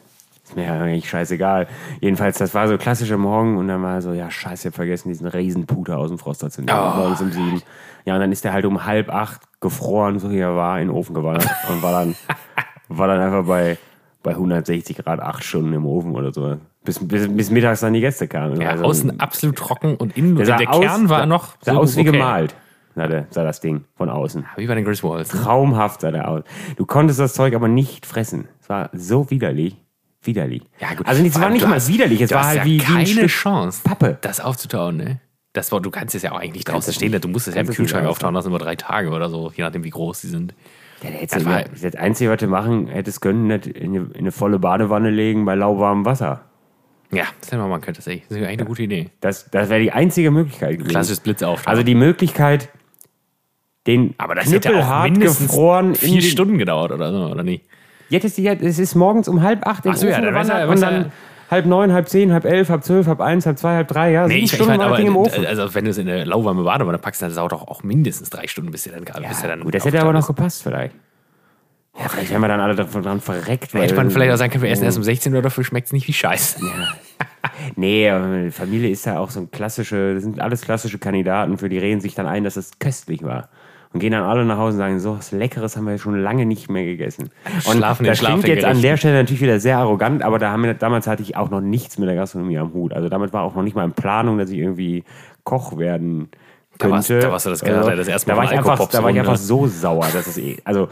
Ist 0.53 0.57
mir 0.57 0.71
eigentlich 0.71 1.09
scheißegal. 1.09 1.67
Jedenfalls, 1.99 2.37
das 2.37 2.53
war 2.53 2.67
so 2.67 2.77
klassischer 2.77 3.17
Morgen 3.17 3.57
und 3.57 3.67
dann 3.67 3.81
war 3.81 4.01
so, 4.01 4.13
ja, 4.13 4.29
scheiße, 4.29 4.67
ich 4.67 4.71
hab 4.71 4.75
vergessen, 4.75 5.09
diesen 5.09 5.27
Riesenputer 5.27 5.97
aus 5.97 6.09
dem 6.09 6.19
Froster 6.19 6.49
zu 6.51 6.61
nehmen. 6.61 6.77
Oh. 6.79 6.95
Morgens 6.97 7.21
um 7.21 7.31
sieben. 7.31 7.61
Ja, 8.05 8.13
und 8.15 8.19
dann 8.19 8.31
ist 8.31 8.43
der 8.43 8.53
halt 8.53 8.65
um 8.65 8.85
halb 8.85 9.09
acht 9.11 9.41
gefroren, 9.61 10.19
so 10.19 10.29
wie 10.29 10.37
er 10.37 10.55
war, 10.55 10.79
in 10.79 10.89
den 10.89 10.95
Ofen 10.95 11.15
gewandert 11.15 11.49
und 11.69 11.81
war 11.81 11.91
dann, 11.91 12.15
war 12.89 13.07
dann 13.07 13.19
einfach 13.19 13.45
bei, 13.47 13.77
bei 14.21 14.31
160 14.31 14.97
Grad 14.97 15.19
acht 15.19 15.43
Stunden 15.43 15.73
im 15.73 15.85
Ofen 15.85 16.15
oder 16.15 16.31
so. 16.31 16.57
Bis, 16.83 16.99
bis, 16.99 17.27
bis 17.35 17.49
mittags 17.49 17.79
dann 17.79 17.93
die 17.93 18.01
Gäste 18.01 18.27
kamen. 18.27 18.59
ja, 18.61 18.69
Also, 18.71 18.83
außen 18.83 19.19
absolut 19.19 19.55
trocken 19.57 19.95
und 19.95 20.15
innen 20.17 20.35
der 20.35 20.57
der 20.57 20.69
aus- 20.69 20.81
Kern 20.81 21.09
war 21.09 21.19
sah- 21.21 21.25
noch 21.25 21.55
Sah 21.61 21.73
so 21.73 21.79
aus 21.79 21.95
wie 21.95 22.01
okay. 22.01 22.11
gemalt, 22.11 22.55
sah, 22.93 23.07
der, 23.07 23.25
sah 23.29 23.43
das 23.45 23.61
Ding 23.61 23.85
von 23.95 24.09
außen. 24.09 24.45
Wie 24.57 24.67
bei 24.67 24.75
den 24.75 24.83
Griswolds. 24.83 25.33
Ne? 25.33 25.39
Traumhaft 25.41 26.01
sah 26.01 26.11
der 26.11 26.27
aus. 26.27 26.43
Du 26.75 26.85
konntest 26.85 27.19
das 27.21 27.33
Zeug 27.33 27.55
aber 27.55 27.69
nicht 27.69 28.05
fressen. 28.05 28.49
Es 28.61 28.67
war 28.69 28.89
so 28.91 29.29
widerlich. 29.31 29.77
Widerlich. 30.23 30.63
Ja, 30.79 30.93
gut. 30.93 31.05
Also 31.07 31.23
es 31.23 31.39
war 31.39 31.49
nicht 31.49 31.67
mal 31.67 31.85
widerlich, 31.87 32.21
es 32.21 32.31
war 32.31 32.45
halt 32.45 32.59
ja 32.59 32.65
wie, 32.65 32.79
wie 32.79 32.83
ein 32.83 32.87
keine 32.93 33.05
Stück 33.07 33.27
Chance, 33.27 33.81
Pappe. 33.83 34.17
das 34.21 34.39
aufzutauen, 34.39 34.97
ne? 34.97 35.19
Das 35.53 35.71
war, 35.71 35.81
du 35.81 35.91
kannst 35.91 36.15
es 36.15 36.23
ja 36.23 36.31
auch 36.31 36.39
eigentlich 36.39 36.63
draußen 36.63 36.93
stehen, 36.93 37.11
du 37.19 37.27
musst 37.27 37.47
es 37.47 37.55
ja 37.55 37.61
im 37.61 37.67
Kühlschrank 37.67 38.07
auftauen 38.07 38.33
lassen 38.33 38.47
über 38.47 38.57
drei 38.59 38.75
Tage 38.75 39.09
oder 39.11 39.29
so, 39.29 39.51
je 39.55 39.63
nachdem 39.63 39.83
wie 39.83 39.89
groß 39.91 40.21
die 40.21 40.27
sind. 40.27 40.55
Ja, 41.03 41.11
der 41.11 41.27
Das 41.27 41.45
war- 41.45 41.63
das, 41.63 41.81
das 41.81 41.95
Einzige, 41.95 42.31
was 42.31 42.39
du 42.39 42.47
machen 42.47 42.87
hättest 42.87 43.21
können, 43.21 43.47
nicht 43.47 43.67
in 43.67 43.89
eine, 43.95 44.05
in 44.13 44.15
eine 44.17 44.31
volle 44.31 44.57
Badewanne 44.57 45.09
legen 45.11 45.45
bei 45.45 45.53
lauwarmem 45.55 46.05
Wasser. 46.05 46.45
Ja, 47.11 47.25
das 47.41 47.49
hätte 47.49 47.57
man 47.57 47.69
machen 47.69 47.81
können. 47.81 47.95
Das 47.95 48.07
ist 48.07 48.11
eigentlich 48.31 48.47
eine 48.47 48.65
gute 48.65 48.81
Idee. 48.83 49.09
Das, 49.19 49.51
das 49.51 49.69
wäre 49.69 49.79
die 49.81 49.91
einzige 49.91 50.31
Möglichkeit 50.31 50.77
gewesen. 50.79 50.89
Klassisches 50.89 51.19
Blitz 51.19 51.43
auftauen. 51.43 51.69
Also 51.69 51.83
die 51.83 51.93
Möglichkeit, 51.93 52.69
den 53.85 54.15
aber 54.17 54.33
das 54.33 54.51
hätte 54.51 54.75
auch 54.75 55.03
mindestens 55.03 55.53
vier 55.99 56.21
Stunden 56.23 56.57
gedauert 56.57 56.91
oder 56.91 57.11
so, 57.11 57.25
oder 57.31 57.43
nicht? 57.43 57.65
Jetzt 58.09 58.25
ist 58.25 58.37
die, 58.37 58.47
es 58.47 58.79
ist 58.79 58.95
morgens 58.95 59.27
um 59.27 59.41
halb 59.41 59.65
acht 59.65 59.85
in 59.85 59.91
Ach 59.91 59.95
so, 59.97 60.05
ja, 60.07 60.13
Ofen 60.13 60.23
er- 60.25 60.31
gewandert 60.31 60.67
weiß 60.69 60.77
und 60.77 60.83
er- 60.83 60.91
dann 61.01 61.11
halb 61.49 61.65
neun, 61.65 61.93
halb 61.93 62.09
zehn, 62.09 62.31
halb 62.33 62.45
elf, 62.45 62.69
halb 62.69 62.83
zwölf, 62.83 63.07
halb 63.07 63.21
eins, 63.21 63.45
halb 63.45 63.57
zwei, 63.59 63.75
halb 63.75 63.87
drei, 63.87 64.11
ja, 64.11 64.27
Nee, 64.27 64.37
ich, 64.37 64.43
ich 64.45 64.51
Stunden 64.53 64.71
war 64.71 64.77
das 64.77 64.87
aber, 64.87 64.97
Ding 64.97 65.07
im 65.07 65.15
Ofen. 65.17 65.45
also 65.45 65.73
wenn 65.75 65.85
du 65.85 65.91
es 65.91 65.97
in 65.97 66.09
eine 66.09 66.23
lauwarme 66.25 66.63
Badewanne 66.63 66.97
packst, 66.97 67.21
dann 67.21 67.33
dauert 67.33 67.51
doch 67.51 67.67
auch 67.67 67.83
mindestens 67.83 68.29
drei 68.29 68.47
Stunden, 68.47 68.71
bis 68.71 68.83
der 68.83 68.93
dann, 68.93 69.03
bis 69.27 69.39
der 69.41 69.49
dann 69.49 69.61
Gut, 69.61 69.73
das 69.75 69.85
hätte 69.85 70.01
aber 70.01 70.13
noch 70.13 70.25
gepasst 70.27 70.63
vielleicht. 70.63 70.95
Ja, 71.99 72.09
vielleicht 72.09 72.31
wären 72.31 72.41
wir 72.41 72.47
dann 72.47 72.59
alle 72.59 72.73
davon 72.73 73.03
dran 73.03 73.21
verreckt. 73.21 73.71
Hätte 73.75 73.93
man 73.93 74.09
vielleicht 74.09 74.31
auch 74.33 74.37
sagen 74.37 74.51
können, 74.51 74.63
wir 74.63 74.71
essen 74.71 74.81
Oh. 74.81 74.85
erst 74.85 74.97
um 74.97 75.03
16 75.03 75.35
Uhr, 75.35 75.43
dafür 75.43 75.63
schmeckt 75.63 75.87
es 75.87 75.93
nicht 75.93 76.07
wie 76.07 76.13
Scheiße. 76.13 76.59
Nee, 77.75 78.09
aber 78.09 78.51
Familie 78.51 78.89
ist 78.89 79.05
ja 79.05 79.19
auch 79.19 79.29
so 79.29 79.39
ein 79.41 79.51
klassische, 79.51 80.15
das 80.15 80.23
sind 80.23 80.39
alles 80.39 80.61
klassische 80.61 80.97
Kandidaten, 80.97 81.57
für 81.59 81.69
die 81.69 81.77
reden 81.77 82.01
sich 82.01 82.15
dann 82.15 82.25
ein, 82.25 82.43
dass 82.43 82.55
es 82.55 82.79
köstlich 82.79 83.21
war. 83.21 83.49
Und 83.93 83.99
gehen 83.99 84.11
dann 84.11 84.23
alle 84.23 84.43
nach 84.43 84.57
Hause 84.57 84.73
und 84.73 84.79
sagen, 84.79 84.99
so 84.99 85.15
was 85.17 85.31
Leckeres 85.31 85.77
haben 85.77 85.85
wir 85.85 85.97
schon 85.99 86.19
lange 86.19 86.45
nicht 86.47 86.67
mehr 86.69 86.83
gegessen. 86.83 87.29
Und 87.65 87.77
Schlafen 87.77 88.05
das 88.07 88.19
klingt 88.19 88.47
jetzt 88.47 88.65
an 88.65 88.81
der 88.81 88.97
Stelle 88.97 89.19
natürlich 89.19 89.41
wieder 89.41 89.59
sehr 89.59 89.77
arrogant, 89.77 90.23
aber 90.23 90.39
da 90.39 90.49
haben 90.51 90.63
wir, 90.63 90.73
damals 90.73 91.05
hatte 91.05 91.21
ich 91.21 91.37
auch 91.37 91.51
noch 91.51 91.61
nichts 91.61 91.99
mit 91.99 92.09
der 92.09 92.15
Gastronomie 92.15 92.57
am 92.57 92.73
Hut. 92.73 92.91
Also 92.93 93.07
damit 93.07 93.33
war 93.33 93.43
auch 93.43 93.53
noch 93.55 93.61
nicht 93.61 93.75
mal 93.75 93.85
in 93.85 93.91
Planung, 93.93 94.39
dass 94.39 94.49
ich 94.49 94.57
irgendwie 94.57 95.03
Koch 95.43 95.77
werden 95.77 96.29
Da 96.79 96.89
warst- 96.89 97.07
könnte. 97.09 97.27
da 97.27 97.31
warst 97.31 97.45
du 97.45 97.49
das 97.51 97.61
gerade 97.61 97.95
das 97.95 98.07
erste 98.07 98.29
Mal 98.31 98.33
da 98.35 98.37
war 98.41 98.51
ich 98.51 98.57
einfach, 98.57 98.77
Da 98.89 99.03
war 99.03 99.09
ich 99.11 99.17
Runde. 99.17 99.19
einfach 99.29 99.37
so 99.37 99.67
sauer, 99.67 100.07
dass 100.11 100.25
es 100.25 100.37
eh, 100.39 100.57
also 100.63 100.87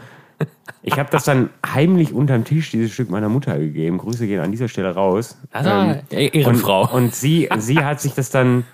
ich 0.82 0.98
habe 0.98 1.08
das 1.10 1.24
dann 1.24 1.50
heimlich 1.74 2.12
unterm 2.12 2.44
Tisch 2.44 2.70
dieses 2.70 2.92
Stück 2.92 3.10
meiner 3.10 3.28
Mutter 3.28 3.58
gegeben. 3.58 3.98
Grüße 3.98 4.26
gehen 4.26 4.40
an 4.40 4.50
dieser 4.52 4.68
Stelle 4.68 4.92
raus. 4.94 5.38
Also, 5.52 5.70
Ähm, 5.70 5.96
Ehrenfrau. 6.10 6.82
und, 6.82 6.90
und 7.04 7.14
sie, 7.14 7.48
sie 7.58 7.78
hat 7.84 8.00
sich 8.00 8.14
das 8.14 8.30
dann, 8.30 8.64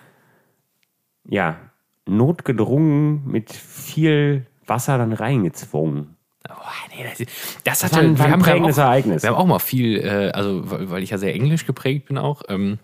ja, 1.29 1.57
notgedrungen 2.09 3.27
mit 3.27 3.53
viel 3.53 4.47
Wasser 4.67 4.99
dann 4.99 5.13
reingezwungen. 5.13 6.17
Oh, 6.49 6.55
nee, 6.97 7.05
das, 7.05 7.27
das 7.65 7.83
war 7.83 7.91
hatte, 8.01 8.07
ein- 8.09 8.19
war 8.19 8.27
ein 8.27 8.33
wir, 8.41 8.45
prägendes 8.45 8.79
auch, 8.79 8.83
Ereignis. 8.85 9.23
wir 9.23 9.31
haben 9.31 9.37
auch 9.37 9.47
mal 9.47 9.59
viel, 9.59 9.99
äh, 9.99 10.31
also 10.33 10.71
weil 10.71 10.91
weil 10.91 11.03
ich 11.03 11.11
ja 11.11 11.19
sehr 11.19 11.35
englisch 11.35 11.67
geprägt 11.67 12.09
bin 12.09 12.17
auch, 12.17 12.43
ähm, 12.49 12.79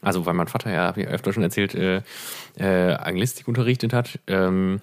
also 0.00 0.26
weil 0.26 0.34
mein 0.34 0.46
Vater 0.46 0.72
ja, 0.72 0.96
ich 0.96 1.08
öfter 1.08 1.32
schon 1.32 1.42
erzählt, 1.42 1.74
äh, 1.74 2.02
äh, 2.56 2.94
Anglistik 2.94 3.48
unterrichtet 3.48 3.92
hat. 3.92 4.20
Ähm, 4.28 4.80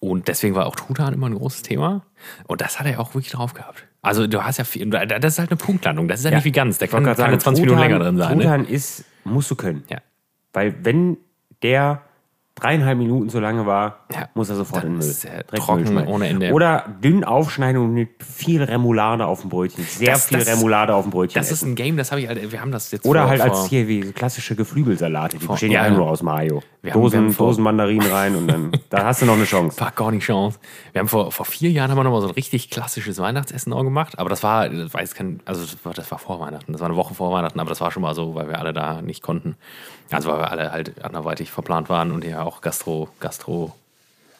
und 0.00 0.28
deswegen 0.28 0.54
war 0.54 0.66
auch 0.66 0.76
Truthahn 0.76 1.12
immer 1.14 1.26
ein 1.28 1.34
großes 1.34 1.62
Thema. 1.62 2.02
Und 2.46 2.60
das 2.60 2.78
hat 2.78 2.86
er 2.86 3.00
auch 3.00 3.14
wirklich 3.14 3.32
drauf 3.32 3.54
gehabt. 3.54 3.84
Also 4.02 4.26
du 4.26 4.44
hast 4.44 4.58
ja 4.58 4.64
viel, 4.64 4.88
das 4.88 5.34
ist 5.34 5.38
halt 5.38 5.50
eine 5.50 5.56
Punktlandung, 5.56 6.06
das 6.08 6.20
ist 6.20 6.24
ja, 6.24 6.30
nicht 6.32 6.44
wie 6.44 6.52
ganz, 6.52 6.78
der 6.78 6.88
kann, 6.88 7.04
ja 7.04 7.14
20 7.14 7.62
Minuten 7.64 7.78
länger 7.80 7.98
drin 7.98 8.16
sein. 8.16 8.38
Ne? 8.38 8.42
Truthahn 8.44 8.64
ist, 8.66 9.04
musst 9.24 9.50
du 9.50 9.56
können. 9.56 9.84
Ja. 9.88 9.98
Weil 10.52 10.74
wenn 10.84 11.16
der 11.62 12.02
dreieinhalb 12.60 12.98
Minuten 12.98 13.28
so 13.30 13.40
lange 13.40 13.66
war, 13.66 14.00
Ja, 14.12 14.28
muss 14.34 14.50
er 14.50 14.56
sofort 14.56 14.82
dann 14.84 14.94
in 14.94 15.00
den 15.00 15.06
Müll. 15.06 15.08
ist 15.08 15.26
trocken 15.54 15.94
Müll 15.94 16.06
ohne 16.06 16.28
Ende. 16.28 16.52
Oder 16.52 16.84
dünn 17.02 17.24
aufschneiden 17.24 17.80
und 17.82 17.92
mit 17.94 18.10
viel 18.22 18.62
Remoulade 18.62 19.26
auf 19.26 19.40
dem 19.42 19.50
Brötchen. 19.50 19.84
Sehr 19.84 20.12
Das- 20.12 20.26
viel 20.26 20.38
das- 20.38 20.48
Remoulade 20.48 20.94
auf 20.94 21.04
dem 21.04 21.10
Brötchen. 21.10 21.40
Das 21.40 21.50
ist 21.50 21.62
essen. 21.62 21.72
ein 21.72 21.74
Game, 21.74 21.96
das 21.96 22.10
habe 22.10 22.20
ich 22.20 22.28
halt, 22.28 22.50
wir 22.52 22.60
haben 22.60 22.70
das 22.72 22.90
jetzt 22.90 23.04
Oder 23.06 23.22
vor, 23.22 23.30
halt 23.30 23.42
vor, 23.42 23.50
als 23.50 23.66
hier 23.68 23.88
wie 23.88 24.00
klassische 24.12 24.56
Geflügelsalate. 24.56 25.38
Die 25.38 25.46
bestehen 25.46 25.72
ja, 25.72 25.84
ja. 25.86 25.90
nur 25.90 26.08
aus 26.08 26.22
Mayo. 26.22 26.62
Wir 26.82 26.92
Dosen, 26.92 27.18
haben 27.18 27.32
vor- 27.32 27.48
Dosen 27.48 27.64
Mandarinen 27.64 28.10
rein 28.10 28.36
und 28.36 28.46
dann 28.48 28.70
da 28.90 29.04
hast 29.04 29.22
du 29.22 29.26
noch 29.26 29.34
eine 29.34 29.44
Chance. 29.44 29.80
War 29.80 29.90
gar 29.90 30.10
nicht 30.10 30.24
Chance. 30.24 30.58
Wir 30.92 31.00
haben 31.00 31.08
vor, 31.08 31.32
vor 31.32 31.44
vier 31.46 31.70
Jahren 31.70 31.90
haben 31.90 31.98
wir 31.98 32.04
noch 32.04 32.12
mal 32.12 32.20
so 32.20 32.28
ein 32.28 32.34
richtig 32.34 32.70
klassisches 32.70 33.18
Weihnachtsessen 33.18 33.72
auch 33.72 33.82
gemacht, 33.82 34.18
aber 34.18 34.30
das 34.30 34.42
war, 34.42 34.68
das 34.68 34.94
war 34.94 35.00
jetzt 35.00 35.14
kein, 35.14 35.40
also 35.44 35.62
das 35.62 35.76
war, 35.84 35.92
das 35.92 36.10
war 36.10 36.18
vor 36.18 36.38
Weihnachten, 36.40 36.72
das 36.72 36.80
war 36.80 36.88
eine 36.88 36.96
Woche 36.96 37.14
vor 37.14 37.32
Weihnachten, 37.32 37.58
aber 37.60 37.68
das 37.68 37.80
war 37.80 37.90
schon 37.90 38.02
mal 38.02 38.14
so, 38.14 38.34
weil 38.34 38.48
wir 38.48 38.58
alle 38.58 38.72
da 38.72 39.02
nicht 39.02 39.22
konnten. 39.22 39.56
Also 40.10 40.30
weil 40.30 40.38
wir 40.38 40.50
alle 40.50 40.72
halt 40.72 41.04
anderweitig 41.04 41.50
verplant 41.50 41.88
waren 41.88 42.12
und 42.12 42.24
ja 42.24 42.42
auch 42.42 42.60
Gastro, 42.60 43.08
Gastro, 43.20 43.74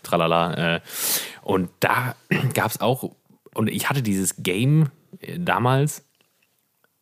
tralala. 0.03 0.77
Äh, 0.77 0.81
und 1.43 1.71
da 1.81 2.15
gab 2.55 2.71
es 2.71 2.81
auch, 2.81 3.11
und 3.55 3.69
ich 3.69 3.89
hatte 3.89 4.03
dieses 4.03 4.37
Game 4.39 4.91
äh, 5.21 5.39
damals, 5.39 6.05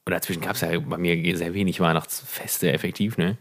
und 0.06 0.12
dazwischen 0.12 0.40
gab 0.40 0.54
es 0.54 0.60
ja 0.60 0.68
bei 0.78 0.98
mir 0.98 1.36
sehr 1.36 1.52
wenig 1.52 1.80
Weihnachtsfeste 1.80 2.72
effektiv, 2.72 3.18
ne? 3.18 3.36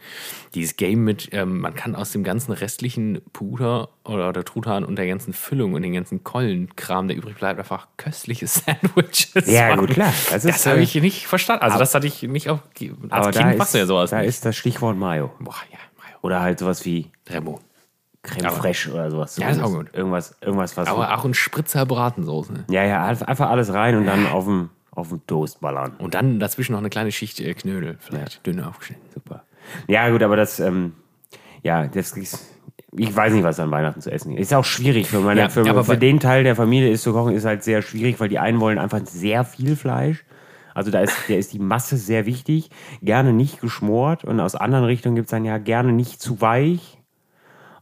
Dieses 0.56 0.75
Game 0.78 1.04
mit, 1.04 1.30
ähm, 1.32 1.60
man 1.60 1.75
kann 1.75 1.95
aus 1.95 2.12
dem 2.12 2.23
ganzen 2.23 2.54
restlichen 2.54 3.21
Puder 3.34 3.89
oder 4.04 4.34
der 4.34 4.43
Truthahn 4.45 4.84
und 4.84 4.95
der 4.95 5.06
ganzen 5.06 5.32
Füllung 5.34 5.73
und 5.73 5.84
den 5.84 5.93
ganzen 5.93 6.23
Kollenkram, 6.23 7.08
der 7.08 7.17
übrig 7.17 7.36
bleibt, 7.36 7.60
einfach 7.60 7.88
köstliche 7.97 8.47
Sandwiches 8.47 9.45
Ja, 9.45 9.67
machen. 9.75 9.82
gut, 9.82 9.89
klar. 9.91 10.12
Das 10.32 10.41
Das, 10.41 10.65
habe 10.65 10.80
äh, 10.80 10.84
ich 10.84 10.95
nicht 10.95 11.28
verstanden. 11.28 11.63
Also 11.63 11.78
das 11.78 11.93
hatte 11.93 12.08
ich 12.08 12.23
nicht 12.23 12.49
auf, 12.49 12.62
als 12.82 13.12
Aber 13.12 13.32
Kind 13.32 13.43
da 13.54 13.58
machst 13.58 13.62
ist, 13.69 13.73
du 13.75 13.78
ja 13.78 13.86
sowas 13.86 14.10
da 14.10 14.17
nicht. 14.19 14.30
ist 14.30 14.43
das 14.45 14.56
Stichwort 14.56 14.97
Mayo. 14.97 15.32
Boah, 15.39 15.54
ja, 15.71 15.78
Mayo. 16.01 16.17
Oder 16.23 16.41
halt 16.41 16.58
sowas 16.58 16.84
wie 16.84 17.12
Remo. 17.30 17.60
Creme 18.23 18.47
Aber- 18.47 18.56
fraiche 18.56 18.91
oder 18.91 19.12
sowas. 19.12 19.38
Ja, 19.38 19.49
ist 19.49 19.62
auch 19.62 19.71
gut. 19.71 19.93
Irgendwas, 19.93 20.36
irgendwas 20.41 20.75
was. 20.75 20.88
Aber 20.88 21.15
auch 21.15 21.25
ein 21.25 21.36
Spritzer 21.36 21.86
Bratensoße. 21.86 22.65
ja, 22.71 22.84
ja, 22.84 23.06
einfach 23.06 23.51
alles 23.51 23.71
rein 23.71 23.95
und 23.97 24.08
dann 24.08 24.25
auf 24.25 24.45
dem, 24.45 24.71
auf 24.95 25.10
dem 25.10 25.25
Toast 25.27 25.62
ballern. 25.62 25.93
Und 25.97 26.15
dann 26.15 26.39
dazwischen 26.39 26.71
noch 26.71 26.79
eine 26.79 26.89
kleine 26.89 27.12
Schicht 27.12 27.39
äh, 27.39 27.53
Knödel, 27.53 27.97
vielleicht 27.99 28.45
dünn 28.45 28.62
aufgeschnitten. 28.62 29.08
Super. 29.13 29.43
Ja, 29.88 30.10
gut, 30.10 30.23
aber 30.23 30.36
das, 30.36 30.60
ähm, 30.60 30.93
ja, 31.63 31.88
das 31.88 32.12
ist, 32.13 32.55
ich 32.91 33.15
weiß 33.15 33.34
nicht, 33.34 33.43
was 33.43 33.60
an 33.60 33.71
Weihnachten 33.71 34.01
zu 34.01 34.12
essen 34.12 34.29
gibt. 34.29 34.41
Ist 34.41 34.53
auch 34.53 34.65
schwierig 34.65 35.08
für 35.08 35.19
meine, 35.19 35.41
Ja, 35.41 35.49
für, 35.49 35.69
aber 35.69 35.84
für 35.84 35.97
den 35.97 36.19
Teil 36.19 36.43
der 36.43 36.55
Familie 36.55 36.89
ist 36.89 37.03
zu 37.03 37.13
kochen, 37.13 37.36
ist 37.36 37.45
halt 37.45 37.63
sehr 37.63 37.81
schwierig, 37.81 38.19
weil 38.19 38.29
die 38.29 38.39
einen 38.39 38.60
wollen 38.60 38.79
einfach 38.79 39.01
sehr 39.05 39.43
viel 39.43 39.75
Fleisch. 39.75 40.23
Also 40.73 40.91
da 40.91 40.99
ist, 40.99 41.15
der 41.29 41.39
ist 41.39 41.53
die 41.53 41.60
Masse 41.60 41.97
sehr 41.97 42.25
wichtig. 42.25 42.69
Gerne 43.01 43.34
nicht 43.34 43.62
geschmort 43.62 44.25
und 44.25 44.39
aus 44.39 44.55
anderen 44.55 44.86
Richtungen 44.86 45.15
gibt 45.15 45.27
es 45.27 45.31
dann 45.31 45.45
ja 45.45 45.58
gerne 45.58 45.93
nicht 45.93 46.21
zu 46.21 46.41
weich 46.41 46.99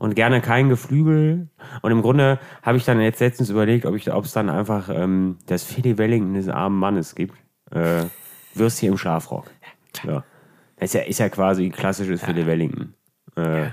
und 0.03 0.15
gerne 0.15 0.41
kein 0.41 0.67
Geflügel. 0.67 1.47
Und 1.81 1.91
im 1.91 2.01
Grunde 2.01 2.37
habe 2.61 2.75
ich 2.75 2.83
dann 2.83 2.99
jetzt 2.99 3.21
letztens 3.21 3.49
überlegt, 3.49 3.85
ob 3.85 3.95
es 3.95 4.33
dann 4.33 4.49
einfach 4.49 4.89
ähm, 4.89 5.37
das 5.45 5.63
Filet 5.63 5.97
Wellington 5.97 6.33
des 6.33 6.49
armen 6.49 6.77
Mannes 6.77 7.15
gibt. 7.15 7.37
Äh, 7.71 8.03
Würstchen 8.53 8.89
im 8.89 8.97
Schlafrock. 8.97 9.49
Ja. 10.03 10.25
Das 10.75 10.89
ist 10.89 10.93
ja, 10.93 11.01
ist 11.03 11.19
ja 11.19 11.29
quasi 11.29 11.69
klassisches 11.69 12.21
Filet 12.21 12.45
Wellington. 12.45 12.95
Äh, 13.37 13.67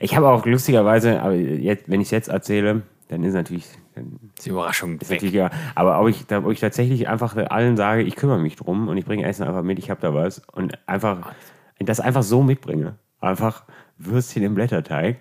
Ich 0.00 0.16
habe 0.16 0.28
auch 0.28 0.44
lustigerweise, 0.44 1.22
aber 1.22 1.34
jetzt, 1.34 1.88
wenn 1.88 2.00
ich 2.00 2.08
es 2.08 2.10
jetzt 2.10 2.28
erzähle, 2.28 2.82
dann 3.06 3.22
ist 3.22 3.34
natürlich, 3.34 3.68
dann 3.94 4.18
ist 4.36 4.46
die 4.46 4.50
Überraschung 4.50 4.98
ist 4.98 5.08
weg. 5.08 5.22
ja, 5.22 5.50
aber 5.76 6.00
ob 6.00 6.08
ich, 6.08 6.26
da, 6.26 6.38
ob 6.38 6.50
ich 6.50 6.58
tatsächlich 6.58 7.08
einfach 7.08 7.36
allen 7.36 7.76
sage, 7.76 8.02
ich 8.02 8.16
kümmere 8.16 8.40
mich 8.40 8.56
drum 8.56 8.88
und 8.88 8.96
ich 8.96 9.04
bringe 9.04 9.24
Essen 9.24 9.44
einfach 9.44 9.62
mit, 9.62 9.78
ich 9.78 9.88
habe 9.88 10.00
da 10.00 10.12
was 10.12 10.40
und 10.50 10.76
einfach, 10.88 11.32
das 11.78 12.00
einfach 12.00 12.24
so 12.24 12.42
mitbringe. 12.42 12.96
Einfach 13.20 13.62
Würstchen 13.98 14.42
im 14.42 14.56
Blätterteig 14.56 15.18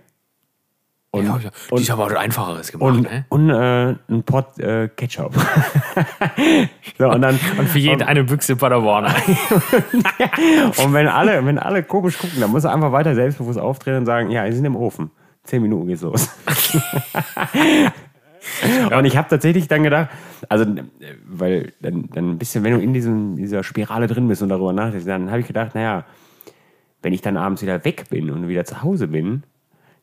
und, 1.12 1.26
ja, 1.26 1.38
ja. 1.38 1.50
Und, 1.72 1.90
aber 1.90 2.06
was 2.06 2.16
Einfacheres 2.16 2.72
gemacht, 2.72 2.96
und, 2.96 3.02
ne? 3.02 3.26
und 3.30 3.50
äh, 3.50 3.96
ein 4.10 4.24
Pot 4.24 4.60
äh, 4.60 4.90
Ketchup. 4.90 5.34
so, 7.00 7.10
und 7.10 7.22
dann, 7.22 7.40
Und 7.58 7.68
für 7.68 7.80
jeden 7.80 8.04
eine 8.04 8.24
Büchse 8.24 8.56
Paderborn. 8.56 9.06
Und 10.78 10.94
wenn 10.94 11.08
alle, 11.08 11.44
wenn 11.44 11.58
alle 11.58 11.82
komisch 11.82 12.20
gucken, 12.20 12.40
dann 12.40 12.52
muss 12.52 12.64
er 12.64 12.74
einfach 12.74 12.92
weiter 12.92 13.16
selbstbewusst 13.16 13.58
auftreten 13.58 13.98
und 13.98 14.06
sagen, 14.06 14.30
ja, 14.30 14.46
wir 14.46 14.54
sind 14.54 14.66
im 14.66 14.76
Ofen. 14.76 15.10
Zehn 15.46 15.64
Minuten 15.64 15.88
geht's 15.88 16.04
los. 16.04 16.30
Und 18.92 19.06
ich 19.06 19.18
habe 19.18 19.28
tatsächlich 19.28 19.68
dann 19.68 19.82
gedacht, 19.82 20.10
also, 20.48 20.66
weil 21.26 21.74
dann, 21.82 22.10
dann 22.14 22.32
ein 22.32 22.38
bisschen, 22.38 22.64
wenn 22.64 22.74
du 22.74 22.80
in 22.80 22.94
diesem, 22.94 23.36
dieser 23.36 23.64
Spirale 23.64 24.06
drin 24.06 24.28
bist 24.28 24.44
und 24.44 24.50
darüber 24.50 24.74
nachdenkst, 24.74 25.08
dann 25.08 25.32
habe 25.32 25.40
ich 25.40 25.48
gedacht, 25.48 25.74
naja, 25.74 26.06
wenn 27.02 27.14
ich 27.14 27.22
dann 27.22 27.36
abends 27.36 27.64
wieder 27.64 27.84
weg 27.84 28.06
bin 28.10 28.30
und 28.30 28.48
wieder 28.48 28.66
zu 28.66 28.84
Hause 28.84 29.08
bin, 29.08 29.44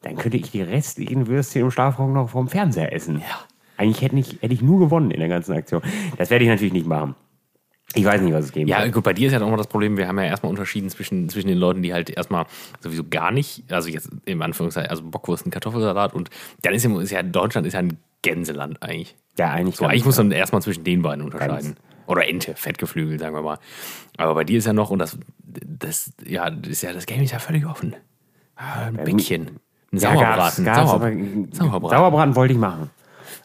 dann 0.07 0.16
könnte 0.16 0.37
ich 0.37 0.51
die 0.51 0.62
restlichen 0.62 1.27
Würstchen 1.27 1.62
im 1.62 1.71
Schlafraum 1.71 2.12
noch 2.12 2.31
vom 2.31 2.49
Fernseher 2.49 2.92
essen. 2.92 3.19
Ja. 3.19 3.40
Eigentlich 3.77 4.01
hätte 4.03 4.16
ich, 4.16 4.38
hätte 4.40 4.55
ich 4.55 4.62
nur 4.62 4.79
gewonnen 4.79 5.11
in 5.11 5.19
der 5.21 5.29
ganzen 5.29 5.53
Aktion. 5.55 5.83
Das 6.16 6.31
werde 6.31 6.45
ich 6.45 6.51
natürlich 6.51 6.73
nicht 6.73 6.87
machen. 6.87 7.14
Ich 7.95 8.05
weiß 8.05 8.21
nicht, 8.21 8.33
was 8.33 8.47
es 8.47 8.53
geben 8.53 8.69
Ja, 8.69 8.83
wird. 8.83 8.92
gut, 8.92 9.05
bei 9.05 9.12
dir 9.12 9.27
ist 9.29 9.33
ja 9.33 9.40
auch 9.40 9.51
mal 9.51 9.57
das 9.57 9.66
Problem, 9.69 9.97
wir 9.97 10.07
haben 10.09 10.19
ja 10.19 10.25
erstmal 10.25 10.51
unterschieden 10.51 10.90
zwischen, 10.90 11.29
zwischen 11.29 11.49
den 11.49 11.59
Leuten, 11.59 11.83
die 11.83 11.92
halt 11.92 12.11
erstmal 12.11 12.47
sowieso 12.81 13.05
gar 13.09 13.31
nicht, 13.31 13.64
also 13.73 13.88
jetzt 13.88 14.11
im 14.27 14.42
Anführungszeichen, 14.42 14.90
also 14.90 15.03
Bockwurst 15.03 15.45
und 15.45 15.51
Kartoffelsalat 15.51 16.14
und 16.14 16.31
dann 16.62 16.75
ist 16.75 16.85
ja, 16.85 17.01
ist 17.01 17.11
ja 17.11 17.23
Deutschland 17.23 17.66
ist 17.66 17.73
ja 17.75 17.81
ein 17.81 17.99
Gänseland 18.23 18.83
eigentlich. 18.83 19.16
Ja, 19.38 19.51
eigentlich 19.53 19.77
So, 19.77 19.83
ganz 19.85 19.92
eigentlich 19.92 20.05
muss 20.05 20.19
man 20.19 20.31
erstmal 20.33 20.62
zwischen 20.62 20.85
den 20.85 21.03
beiden 21.03 21.25
unterscheiden. 21.25 21.77
Oder 22.07 22.29
Ente, 22.29 22.55
Fettgeflügel, 22.55 23.19
sagen 23.19 23.35
wir 23.35 23.42
mal. 23.42 23.59
Aber 24.16 24.35
bei 24.35 24.45
dir 24.45 24.59
ist 24.59 24.66
ja 24.66 24.73
noch, 24.73 24.90
und 24.90 24.99
das, 24.99 25.19
das, 25.45 26.12
ja, 26.25 26.51
das 26.51 26.71
ist 26.71 26.83
ja, 26.83 26.92
das 26.92 27.07
Game 27.07 27.23
ist 27.23 27.33
ja 27.33 27.38
völlig 27.38 27.66
offen. 27.66 27.95
Ah, 28.57 28.87
Ein 28.87 28.95
Bäckchen. 28.97 29.51
Ein 29.92 29.99
Ja, 29.99 30.12
Sauerbraten. 30.12 30.64
gab's, 30.64 30.77
gab's, 30.79 30.90
Sauer- 30.90 31.46
Sauerbraten. 31.53 31.96
Sauerbraten 31.96 32.37
wollte 32.37 32.53
ich 32.55 32.59
machen. 32.59 32.90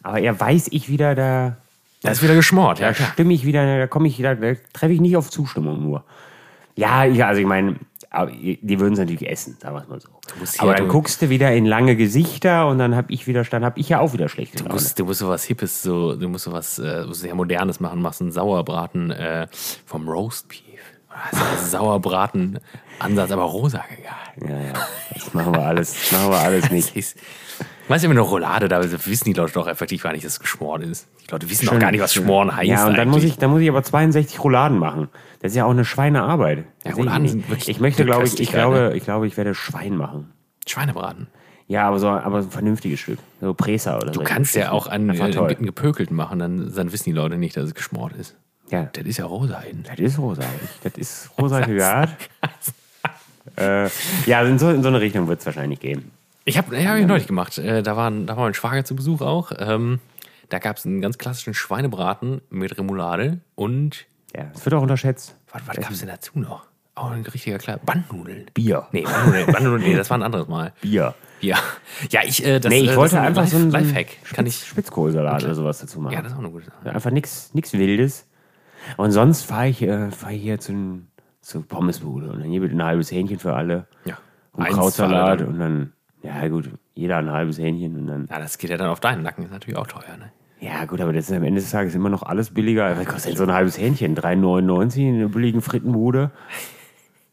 Aber 0.03 0.19
er 0.19 0.39
weiß 0.39 0.69
ich 0.71 0.89
wieder, 0.89 1.13
da, 1.15 1.57
Da 2.01 2.11
ist 2.11 2.23
wieder 2.23 2.33
geschmort, 2.35 2.79
ja 2.79 2.87
da 2.89 2.93
stimme 2.93 3.33
ich 3.33 3.45
wieder, 3.45 3.77
da 3.79 3.87
komme 3.87 4.07
ich 4.07 4.17
wieder, 4.17 4.35
da 4.35 4.53
treffe 4.73 4.93
ich 4.93 5.01
nicht 5.01 5.15
auf 5.17 5.29
Zustimmung 5.29 5.81
nur. 5.83 6.03
Ja, 6.75 7.03
ja 7.03 7.27
also 7.27 7.39
ich 7.41 7.45
meine, 7.47 7.75
die 8.33 8.79
würden 8.79 8.93
es 8.93 8.99
natürlich 8.99 9.29
essen, 9.29 9.57
sagen 9.61 9.75
wir 9.75 9.81
es 9.83 9.87
mal 9.87 10.01
so. 10.01 10.09
Aber 10.57 10.73
dann 10.73 10.87
du- 10.87 10.91
guckst 10.91 11.21
du 11.21 11.29
wieder 11.29 11.53
in 11.53 11.65
lange 11.65 11.95
Gesichter 11.95 12.67
und 12.67 12.79
dann 12.79 12.95
habe 12.95 13.13
ich 13.13 13.27
wieder, 13.27 13.43
dann 13.43 13.63
habe 13.63 13.79
ich 13.79 13.89
ja 13.89 13.99
auch 13.99 14.13
wieder 14.13 14.27
schlechte 14.27 14.57
Du 14.57 14.63
Laune. 14.63 14.73
musst, 14.73 14.97
du 14.99 15.05
musst 15.05 15.19
so 15.19 15.29
was 15.29 15.43
Hippes, 15.43 15.83
so, 15.83 16.15
du 16.15 16.27
musst 16.27 16.45
so 16.45 16.51
was 16.51 16.79
äh, 16.79 17.05
sehr 17.11 17.35
Modernes 17.35 17.79
machen, 17.79 18.01
machst 18.01 18.21
einen 18.21 18.31
Sauerbraten 18.31 19.11
äh, 19.11 19.47
vom 19.85 20.09
Roast 20.09 20.47
Beef. 20.49 20.59
Also 21.31 22.01
Sauerbraten-Ansatz, 23.01 23.31
aber 23.31 23.43
rosa 23.43 23.83
gegangen. 23.89 24.61
Ja, 24.61 24.67
ja, 24.67 24.87
das 25.13 25.33
machen 25.33 25.53
wir 25.53 25.61
alles, 25.61 25.93
das 25.93 26.11
machen 26.11 26.31
wir 26.31 26.39
alles 26.39 26.71
nicht. 26.71 26.95
ist, 26.95 27.17
weißt 27.87 28.03
du, 28.03 28.09
mit 28.09 28.17
einer 28.17 28.27
Roulade, 28.27 28.67
da 28.67 28.81
wissen 28.83 29.25
die 29.25 29.33
Leute 29.33 29.53
doch 29.53 29.67
effektiv 29.67 30.03
gar 30.03 30.13
nicht, 30.13 30.25
dass 30.25 30.33
es 30.33 30.39
geschmoren 30.39 30.81
ist. 30.81 31.07
Die 31.27 31.31
Leute 31.31 31.49
wissen 31.49 31.65
doch 31.65 31.79
gar 31.79 31.91
nicht, 31.91 32.01
was 32.01 32.13
Schmoren 32.13 32.55
heißt. 32.55 32.69
Ja, 32.69 32.85
und 32.85 32.93
dann 32.93 33.07
eigentlich. 33.09 33.23
muss, 33.23 33.31
ich, 33.31 33.37
dann 33.37 33.51
muss 33.51 33.61
ich 33.61 33.69
aber 33.69 33.83
62 33.83 34.43
Rouladen 34.43 34.77
machen. 34.77 35.09
Das 35.41 35.51
ist 35.51 35.57
ja 35.57 35.65
auch 35.65 35.71
eine 35.71 35.85
Schweinearbeit. 35.85 36.65
Das 36.83 36.95
Rouladen 36.95 37.25
ich, 37.25 37.31
sind 37.31 37.49
wirklich 37.49 37.69
ich 37.69 37.79
möchte, 37.79 38.03
eine 38.03 38.11
glaube 38.11 38.27
ich, 38.27 38.39
ich 38.39 38.51
glaube, 38.51 38.93
ich 38.95 39.03
glaube, 39.03 39.27
ich 39.27 39.37
werde 39.37 39.55
Schwein 39.55 39.95
machen. 39.95 40.31
Schweinebraten. 40.67 41.27
Ja, 41.67 41.87
aber 41.87 41.99
so 41.99 42.09
aber 42.09 42.39
ein 42.39 42.51
vernünftiges 42.51 42.99
Stück. 42.99 43.19
So 43.39 43.53
Presa 43.53 43.95
oder 43.95 44.13
so. 44.13 44.19
Du 44.19 44.25
kannst 44.25 44.55
ja 44.55 44.71
auch 44.71 44.87
einen, 44.87 45.09
äh, 45.09 45.21
einen 45.21 45.65
gepökelten 45.65 46.15
machen, 46.15 46.39
dann, 46.39 46.73
dann 46.75 46.91
wissen 46.91 47.05
die 47.05 47.13
Leute 47.13 47.37
nicht, 47.37 47.55
dass 47.55 47.63
es 47.65 47.73
geschmort 47.73 48.13
ist. 48.13 48.35
Ja, 48.69 48.89
Das 48.93 49.05
ist 49.05 49.17
ja 49.17 49.25
rosahin. 49.25 49.83
das 49.83 49.99
ist 49.99 50.17
rosa. 50.17 50.43
Das 50.83 50.93
ist 50.95 51.29
rosa 51.37 51.59
Hygard. 51.65 52.09
Äh, 53.57 53.89
ja, 54.25 54.41
in 54.43 54.59
so, 54.59 54.69
in 54.69 54.81
so 54.83 54.89
eine 54.89 55.01
Richtung 55.01 55.27
wird 55.27 55.39
es 55.39 55.45
wahrscheinlich 55.45 55.79
gehen. 55.79 56.11
Ich 56.45 56.57
habe 56.57 56.75
ja, 56.77 56.89
hab 56.91 56.97
ich 56.97 57.05
neulich 57.05 57.27
gemacht. 57.27 57.57
Äh, 57.57 57.83
da, 57.83 57.95
waren, 57.95 58.25
da 58.25 58.35
war 58.35 58.45
mein 58.45 58.53
Schwager 58.53 58.83
zu 58.83 58.95
Besuch 58.95 59.21
auch. 59.21 59.51
Ähm, 59.57 59.99
da 60.49 60.59
gab 60.59 60.77
es 60.77 60.85
einen 60.85 61.01
ganz 61.01 61.17
klassischen 61.17 61.53
Schweinebraten 61.53 62.41
mit 62.49 62.77
Remoulade 62.77 63.39
und 63.55 64.05
Ja, 64.35 64.45
es 64.53 64.65
wird 64.65 64.73
auch 64.73 64.81
unterschätzt. 64.81 65.35
was, 65.51 65.61
was 65.65 65.77
gab 65.77 65.91
es 65.91 65.99
denn 65.99 66.09
dazu 66.09 66.39
noch? 66.39 66.65
Auch 66.93 67.11
ein 67.11 67.21
richtiger 67.21 67.57
klar 67.57 67.79
Bandnudeln. 67.85 68.47
Bier. 68.53 68.87
Nee, 68.91 69.03
Bandnudeln, 69.03 69.45
Bandnudeln, 69.45 69.81
nee, 69.83 69.95
das 69.95 70.09
war 70.09 70.17
ein 70.17 70.23
anderes 70.23 70.47
Mal. 70.47 70.73
Bier. 70.81 71.15
Ja, 71.39 71.57
ja 72.09 72.21
ich, 72.25 72.45
äh, 72.45 72.59
das, 72.59 72.69
Nee, 72.69 72.79
äh, 72.79 72.81
ich 72.81 72.87
das 72.87 72.97
wollte 72.97 73.21
einfach 73.21 73.47
so 73.47 73.57
ein, 73.57 73.71
so 73.71 73.77
ein 73.77 73.83
Lifehack. 73.85 74.07
Kann 74.33 74.45
ich, 74.45 74.65
Spitzkohlsalat 74.65 75.43
oder 75.43 75.55
sowas 75.55 75.79
dazu 75.79 75.99
machen. 76.01 76.13
ja, 76.13 76.21
das 76.21 76.31
ist 76.33 76.37
auch 76.37 76.41
eine 76.41 76.51
gute 76.51 76.65
Sache. 76.65 76.93
Einfach 76.93 77.11
nichts 77.11 77.51
Wildes. 77.53 78.27
Und 78.97 79.11
sonst 79.11 79.43
fahre 79.43 79.69
ich, 79.69 79.81
äh, 79.83 80.11
fahr 80.11 80.31
ich 80.31 80.41
hier 80.41 80.59
zu, 80.59 81.01
zur 81.41 81.67
Pommesbude 81.67 82.31
und 82.31 82.39
dann 82.39 82.51
gibt 82.51 82.65
es 82.67 82.71
ein 82.71 82.83
halbes 82.83 83.11
Hähnchen 83.11 83.39
für 83.39 83.53
alle. 83.53 83.87
Ja. 84.05 84.17
Und 84.53 84.63
Eins 84.63 84.75
Krautsalat 84.75 85.41
und 85.41 85.59
dann, 85.59 85.93
ja 86.23 86.47
gut, 86.47 86.69
jeder 86.93 87.17
ein 87.17 87.31
halbes 87.31 87.57
Hähnchen 87.57 87.97
und 87.97 88.07
dann. 88.07 88.27
Ja, 88.29 88.39
das 88.39 88.57
geht 88.57 88.69
ja 88.69 88.77
dann 88.77 88.89
auf 88.89 88.99
deinen 88.99 89.23
Nacken, 89.23 89.45
ist 89.45 89.51
natürlich 89.51 89.77
auch 89.77 89.87
teuer, 89.87 90.17
ne? 90.17 90.31
Ja 90.59 90.85
gut, 90.85 91.01
aber 91.01 91.11
das 91.11 91.27
ist 91.27 91.35
am 91.35 91.43
Ende 91.43 91.59
des 91.59 91.71
Tages 91.71 91.95
immer 91.95 92.09
noch 92.09 92.21
alles 92.21 92.51
billiger. 92.51 92.95
Was 92.95 93.07
kostet 93.07 93.31
denn 93.31 93.37
so 93.37 93.43
ein 93.43 93.51
halbes 93.51 93.79
Hähnchen? 93.79 94.15
3,99 94.15 94.99
in 94.99 95.15
einer 95.15 95.29
billigen 95.29 95.61
Frittenbude. 95.61 96.29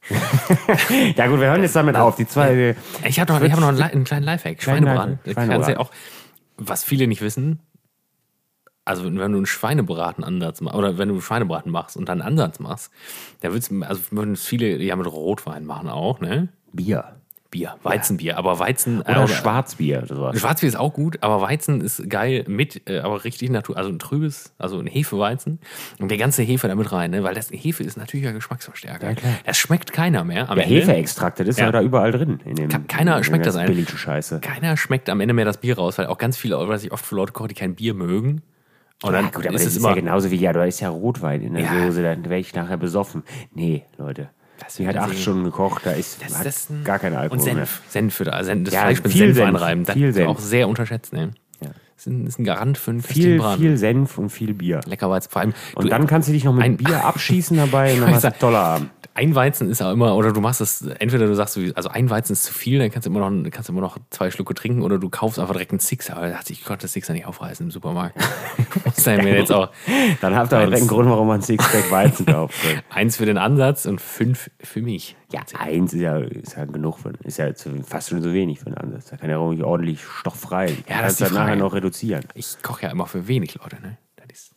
ja 1.15 1.27
gut, 1.27 1.39
wir 1.39 1.49
hören 1.49 1.61
jetzt 1.61 1.77
damit 1.77 1.97
auf. 1.97 2.17
Die 2.17 2.27
zwei. 2.27 2.75
Ich 3.05 3.21
habe 3.21 3.31
noch, 3.31 3.43
ich 3.43 3.53
hab 3.53 3.61
noch 3.61 3.69
einen, 3.69 3.83
einen 3.83 4.05
kleinen 4.05 4.25
Lifehack. 4.25 4.63
Schweinebraten. 4.63 5.19
Schweinebraten. 5.31 5.77
auch, 5.77 5.91
was 6.57 6.85
viele 6.85 7.07
nicht 7.07 7.21
wissen, 7.21 7.61
also 8.89 9.05
wenn 9.05 9.15
du 9.17 9.23
einen 9.23 9.47
Schweinebraten-Ansatz 9.47 10.61
machst, 10.61 10.77
oder 10.77 10.99
wenn 10.99 11.09
du 11.09 11.21
Schweinebraten 11.21 11.71
machst 11.71 11.97
und 11.97 12.09
dann 12.09 12.21
einen 12.21 12.39
Ansatz 12.39 12.59
machst, 12.59 12.91
da 13.41 13.51
würdest 13.53 13.73
also 13.83 14.01
würden 14.11 14.33
es 14.35 14.45
viele 14.45 14.83
ja 14.83 14.97
mit 14.97 15.07
Rotwein 15.07 15.65
machen 15.65 15.89
auch, 15.89 16.21
ne? 16.21 16.49
Bier. 16.73 17.05
Bier, 17.51 17.77
Weizenbier. 17.83 18.37
Aber 18.37 18.59
Weizen. 18.59 19.01
Oder 19.01 19.23
äh, 19.25 19.27
Schwarzbier. 19.29 20.01
oder 20.05 20.15
Sowas. 20.17 20.39
Schwarzbier 20.39 20.69
ist 20.69 20.77
auch 20.77 20.93
gut, 20.93 21.17
aber 21.23 21.41
Weizen 21.41 21.81
ist 21.81 22.11
geil 22.11 22.45
mit, 22.47 22.83
äh, 22.91 22.99
aber 22.99 23.25
richtig 23.25 23.49
Natur, 23.49 23.79
also 23.79 23.89
ein 23.89 23.99
trübes, 23.99 24.53
also 24.59 24.79
ein 24.79 24.87
Hefeweizen 24.87 25.59
und 25.99 26.11
der 26.11 26.19
ganze 26.19 26.43
Hefe 26.43 26.69
damit 26.69 26.93
rein, 26.93 27.11
ne? 27.11 27.23
weil 27.25 27.35
das 27.35 27.51
Hefe 27.51 27.83
ist 27.85 27.97
natürlicher 27.97 28.35
Geschmacksverstärker. 28.35 29.09
Ja, 29.09 29.15
klar. 29.15 29.33
Das 29.47 29.57
schmeckt 29.57 29.95
keiner 29.95 30.25
mehr. 30.25 30.51
Am 30.51 30.59
Ja, 30.59 30.65
Ende. 30.65 30.77
Hefeextrakte, 30.77 31.43
das 31.45 31.55
ist 31.55 31.61
Ja. 31.61 31.67
ja 31.67 31.73
da 31.73 31.81
überall 31.81 32.13
drin. 32.13 32.39
In 32.45 32.55
dem, 32.57 32.69
Ke- 32.69 32.81
keiner 32.87 33.13
in 33.17 33.23
dem 33.23 33.25
schmeckt 33.25 33.47
das 33.47 33.57
ein. 33.57 33.67
Billige 33.69 33.97
Scheiße. 33.97 34.41
Keiner 34.41 34.77
schmeckt 34.77 35.09
am 35.09 35.19
Ende 35.23 35.33
mehr 35.33 35.47
das 35.47 35.57
Bier 35.57 35.79
raus, 35.79 35.97
weil 35.97 36.09
auch 36.09 36.19
ganz 36.19 36.37
viele, 36.37 36.57
was 36.69 36.85
ich 36.85 36.93
oft 36.93 37.07
für 37.07 37.15
Leute 37.15 37.33
koche, 37.33 37.49
die 37.49 37.55
kein 37.55 37.75
Bier 37.75 37.95
mögen. 37.95 38.43
Und 39.03 39.13
dann 39.13 39.27
ja, 39.27 39.31
gut, 39.31 39.47
aber 39.47 39.55
ist 39.55 39.63
das 39.65 39.71
es 39.73 39.77
ist 39.77 39.79
immer. 39.81 39.91
ja 39.91 39.95
genauso 39.97 40.31
wie, 40.31 40.37
ja, 40.37 40.53
da 40.53 40.65
ist 40.65 40.81
ja 40.81 40.89
Rotwein 40.89 41.41
in 41.43 41.55
der 41.55 41.63
Ja. 41.65 41.87
Soße, 41.87 42.03
dann 42.03 42.25
werde 42.25 42.39
ich 42.39 42.53
nachher 42.55 42.77
besoffen. 42.77 43.23
Nee, 43.55 43.85
Leute. 43.97 44.31
Das 44.59 44.75
Sie 44.75 44.89
hat 44.89 44.97
acht 44.97 45.17
Stunden 45.17 45.45
gekocht, 45.45 45.87
da 45.87 45.93
ist, 45.93 46.21
Das- 46.21 46.43
das 46.43 46.69
ein- 46.71 46.83
gar 46.83 46.99
kein 46.99 47.15
Alkohol 47.15 47.39
Und 47.39 47.45
mehr. 47.45 47.55
Senf. 47.55 47.83
Senf 47.89 48.15
Senf, 48.43 48.65
das 48.65 48.75
Ja, 48.75 48.81
Fleisch 48.81 49.03
mit 49.05 49.13
Senf, 49.13 49.37
Senf, 49.37 49.47
einreiben. 49.49 49.85
Das 49.85 49.95
viel 49.95 50.09
ist 50.09 50.17
Senf. 50.17 50.29
auch 50.29 50.39
sehr 50.41 50.69
unterschätzt. 50.69 51.13
Ne? 51.13 51.31
Ja. 51.99 52.05
Das 52.05 52.07
ist 52.07 52.13
ein, 52.13 52.27
ist 52.27 52.39
ein 52.39 52.45
Garant 52.45 52.79
für 52.79 52.93
einen 52.93 53.03
Viel, 53.03 53.43
viel 53.57 53.77
Senf 53.77 54.19
und 54.19 54.31
viel 54.31 54.55
Bier. 54.55 54.81
Lecker 54.87 55.11
Weizen. 55.11 55.31
Vor 55.31 55.41
allem, 55.43 55.53
Und 55.75 55.85
du, 55.85 55.89
dann 55.89 56.07
kannst 56.07 56.29
du 56.29 56.33
dich 56.33 56.45
noch 56.45 56.55
mit 56.55 56.65
ein- 56.65 56.77
Bier 56.77 57.05
abschießen 57.05 57.57
dabei 57.57 57.95
und 57.95 58.01
dann 58.03 58.15
hast 58.15 58.23
du 58.25 58.29
einen 58.29 58.39
toller 58.39 58.59
Abend. 58.61 58.91
ein 59.15 59.35
Weizen 59.35 59.69
ist 59.69 59.83
auch 59.83 59.93
immer, 59.93 60.15
oder 60.15 60.33
du 60.33 60.41
machst 60.41 60.61
es, 60.61 60.83
entweder 61.01 61.27
du 61.27 61.35
sagst, 61.35 61.59
also 61.75 61.89
ein 61.89 62.09
Weizen 62.09 62.35
ist 62.35 62.45
zu 62.45 62.55
viel, 62.55 62.79
dann 62.79 62.91
kannst 62.93 63.07
du 63.07 63.11
immer 63.11 63.29
noch, 63.29 63.51
kannst 63.51 63.69
du 63.69 63.73
immer 63.73 63.81
noch 63.83 63.99
zwei 64.11 64.31
Schlucke 64.31 64.55
trinken, 64.55 64.83
oder 64.83 64.99
du 64.99 65.09
kaufst 65.11 65.41
einfach 65.41 65.55
direkt 65.55 65.73
einen 65.73 65.81
Sixer. 65.81 66.17
Aber 66.17 66.27
da 66.29 66.35
dachte 66.35 66.53
ich, 66.53 66.61
ich 66.61 66.65
konnte 66.65 66.83
das 66.83 66.93
Sixer 66.93 67.13
nicht 67.15 67.27
aufreißen 67.27 67.67
im 67.67 67.71
Supermarkt. 67.73 68.17
Muss 68.85 69.03
dann 69.03 69.25
mir 69.25 69.37
jetzt 69.37 69.51
auch 69.51 69.71
Dann 70.21 70.37
habt 70.37 70.53
ihr 70.53 70.59
auch 70.59 70.63
einen 70.73 70.87
Grund, 70.87 71.09
warum 71.11 71.27
man 71.27 71.43
Sixpack 71.43 71.91
Weizen 71.91 72.27
kauft. 72.27 72.55
eins 72.91 73.17
für 73.17 73.27
den 73.27 73.39
Ansatz 73.39 73.87
und 73.87 74.01
fünf 74.01 74.51
für 74.61 74.83
mich. 74.83 75.17
Ja, 75.33 75.41
eins 75.59 75.93
ist 75.93 76.01
ja, 76.01 76.17
ist 76.19 76.57
ja 76.57 76.65
genug, 76.65 77.01
für, 77.01 77.13
ist 77.25 77.37
ja 77.39 77.51
fast 77.87 78.09
schon 78.09 78.23
so 78.23 78.33
wenig 78.33 78.61
für 78.61 78.67
einen 78.69 78.77
Ansatz. 78.79 79.07
Da 79.11 79.17
kann 79.19 79.29
ja 79.29 79.37
ruhig 79.37 79.63
ordentlich 79.63 80.03
Stoff. 80.03 80.47
Ja, 80.51 80.65
das 80.67 80.77
kannst 80.87 81.21
ist 81.21 81.31
die 81.31 81.35
nachher 81.35 81.57
noch 81.57 81.75
reduzieren. 81.75 81.88
Ich 82.35 82.63
koche 82.63 82.85
ja 82.85 82.91
immer 82.91 83.07
für 83.07 83.29
wenig 83.29 83.55
Leute, 83.55 83.81
ne? 83.81 83.99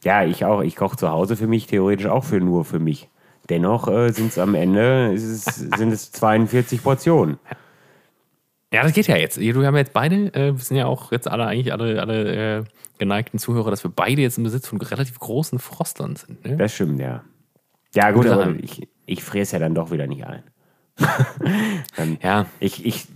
Ja, 0.03 0.23
ich 0.23 0.45
auch. 0.45 0.61
Ich 0.61 0.75
koche 0.75 0.97
zu 0.97 1.09
Hause 1.09 1.35
für 1.35 1.47
mich, 1.47 1.67
theoretisch 1.67 2.07
auch 2.07 2.23
für 2.23 2.39
nur 2.39 2.65
für 2.65 2.79
mich. 2.79 3.09
Dennoch 3.49 3.87
äh, 3.87 4.09
sind 4.13 4.27
es 4.27 4.37
am 4.37 4.55
Ende 4.55 5.13
es, 5.13 5.43
sind 5.43 5.91
es 5.91 6.11
42 6.11 6.83
Portionen. 6.83 7.39
ja, 8.73 8.83
das 8.83 8.93
geht 8.93 9.07
ja 9.07 9.15
jetzt. 9.15 9.39
Wir 9.39 9.53
haben 9.55 9.75
jetzt 9.75 9.93
beide, 9.93 10.33
äh, 10.33 10.53
wir 10.53 10.59
sind 10.59 10.77
ja 10.77 10.85
auch 10.85 11.11
jetzt 11.11 11.27
alle 11.27 11.45
eigentlich 11.45 11.73
alle, 11.73 11.99
alle 11.99 12.59
äh, 12.59 12.63
geneigten 12.97 13.39
Zuhörer, 13.39 13.71
dass 13.71 13.83
wir 13.83 13.91
beide 13.91 14.21
jetzt 14.21 14.37
im 14.37 14.43
Besitz 14.43 14.67
von 14.67 14.79
relativ 14.79 15.19
großen 15.19 15.59
Frostern 15.59 16.15
sind. 16.15 16.45
Ne? 16.45 16.57
Das 16.57 16.73
stimmt, 16.73 16.99
ja. 16.99 17.23
Ja, 17.93 18.11
gut, 18.11 18.27
aber 18.27 18.55
ich, 18.61 18.87
ich 19.05 19.23
fräse 19.23 19.53
ja 19.53 19.59
dann 19.59 19.75
doch 19.75 19.91
wieder 19.91 20.07
nicht 20.07 20.25
ein. 20.25 20.43
dann, 21.97 22.17
Ja. 22.21 22.45
Ich, 22.59 22.85
ich 22.85 23.07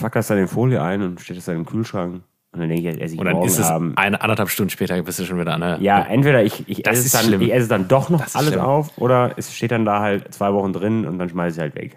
pack 0.00 0.12
das 0.12 0.28
dann 0.28 0.38
in 0.38 0.48
Folie 0.48 0.82
ein 0.82 1.02
und 1.02 1.20
stelle 1.20 1.38
das 1.38 1.46
dann 1.46 1.56
im 1.56 1.66
Kühlschrank. 1.66 2.22
Und 2.52 2.60
dann 2.60 2.68
denke 2.68 2.90
ich, 2.90 3.00
esse 3.00 3.14
ich 3.14 3.18
Und 3.20 3.24
dann 3.26 3.34
morgen 3.36 3.46
ist 3.48 3.58
es 3.58 3.66
Abend. 3.66 3.96
eine 3.96 4.20
anderthalb 4.20 4.50
Stunden 4.50 4.68
später, 4.70 5.00
bist 5.02 5.18
du 5.18 5.24
schon 5.24 5.40
wieder 5.40 5.54
an 5.54 5.60
der. 5.62 5.78
Ja, 5.80 6.02
entweder 6.02 6.42
ich, 6.44 6.68
ich, 6.68 6.82
Das 6.82 6.98
esse 6.98 7.00
es 7.00 7.06
ist 7.06 7.14
dann, 7.14 7.24
schlimm. 7.24 7.40
ich 7.40 7.50
esse 7.52 7.62
es 7.62 7.68
dann 7.68 7.88
doch 7.88 8.10
noch 8.10 8.20
alles 8.34 8.48
schlimm. 8.48 8.60
auf 8.60 8.98
oder 8.98 9.32
es 9.38 9.54
steht 9.54 9.70
dann 9.70 9.84
da 9.86 10.00
halt 10.00 10.34
zwei 10.34 10.52
Wochen 10.52 10.72
drin 10.74 11.06
und 11.06 11.18
dann 11.18 11.30
schmeiße 11.30 11.52
ich 11.54 11.56
es 11.56 11.60
halt 11.62 11.74
weg. 11.74 11.96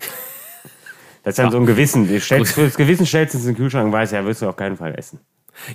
Das 1.24 1.34
ist 1.34 1.40
dann 1.40 1.52
so 1.52 1.58
ein 1.58 1.66
Gewissen. 1.66 2.08
Du 2.08 2.20
stellst, 2.22 2.54
für 2.54 2.64
das 2.64 2.76
Gewissen 2.76 3.06
stellst 3.06 3.34
du 3.34 3.38
es 3.40 3.46
in 3.46 3.52
den 3.52 3.58
Kühlschrank 3.58 3.86
und 3.88 3.92
weißt, 3.92 4.14
ja, 4.14 4.24
wirst 4.26 4.42
du 4.42 4.48
auf 4.48 4.56
keinen 4.56 4.78
Fall 4.78 4.96
essen. 4.98 5.20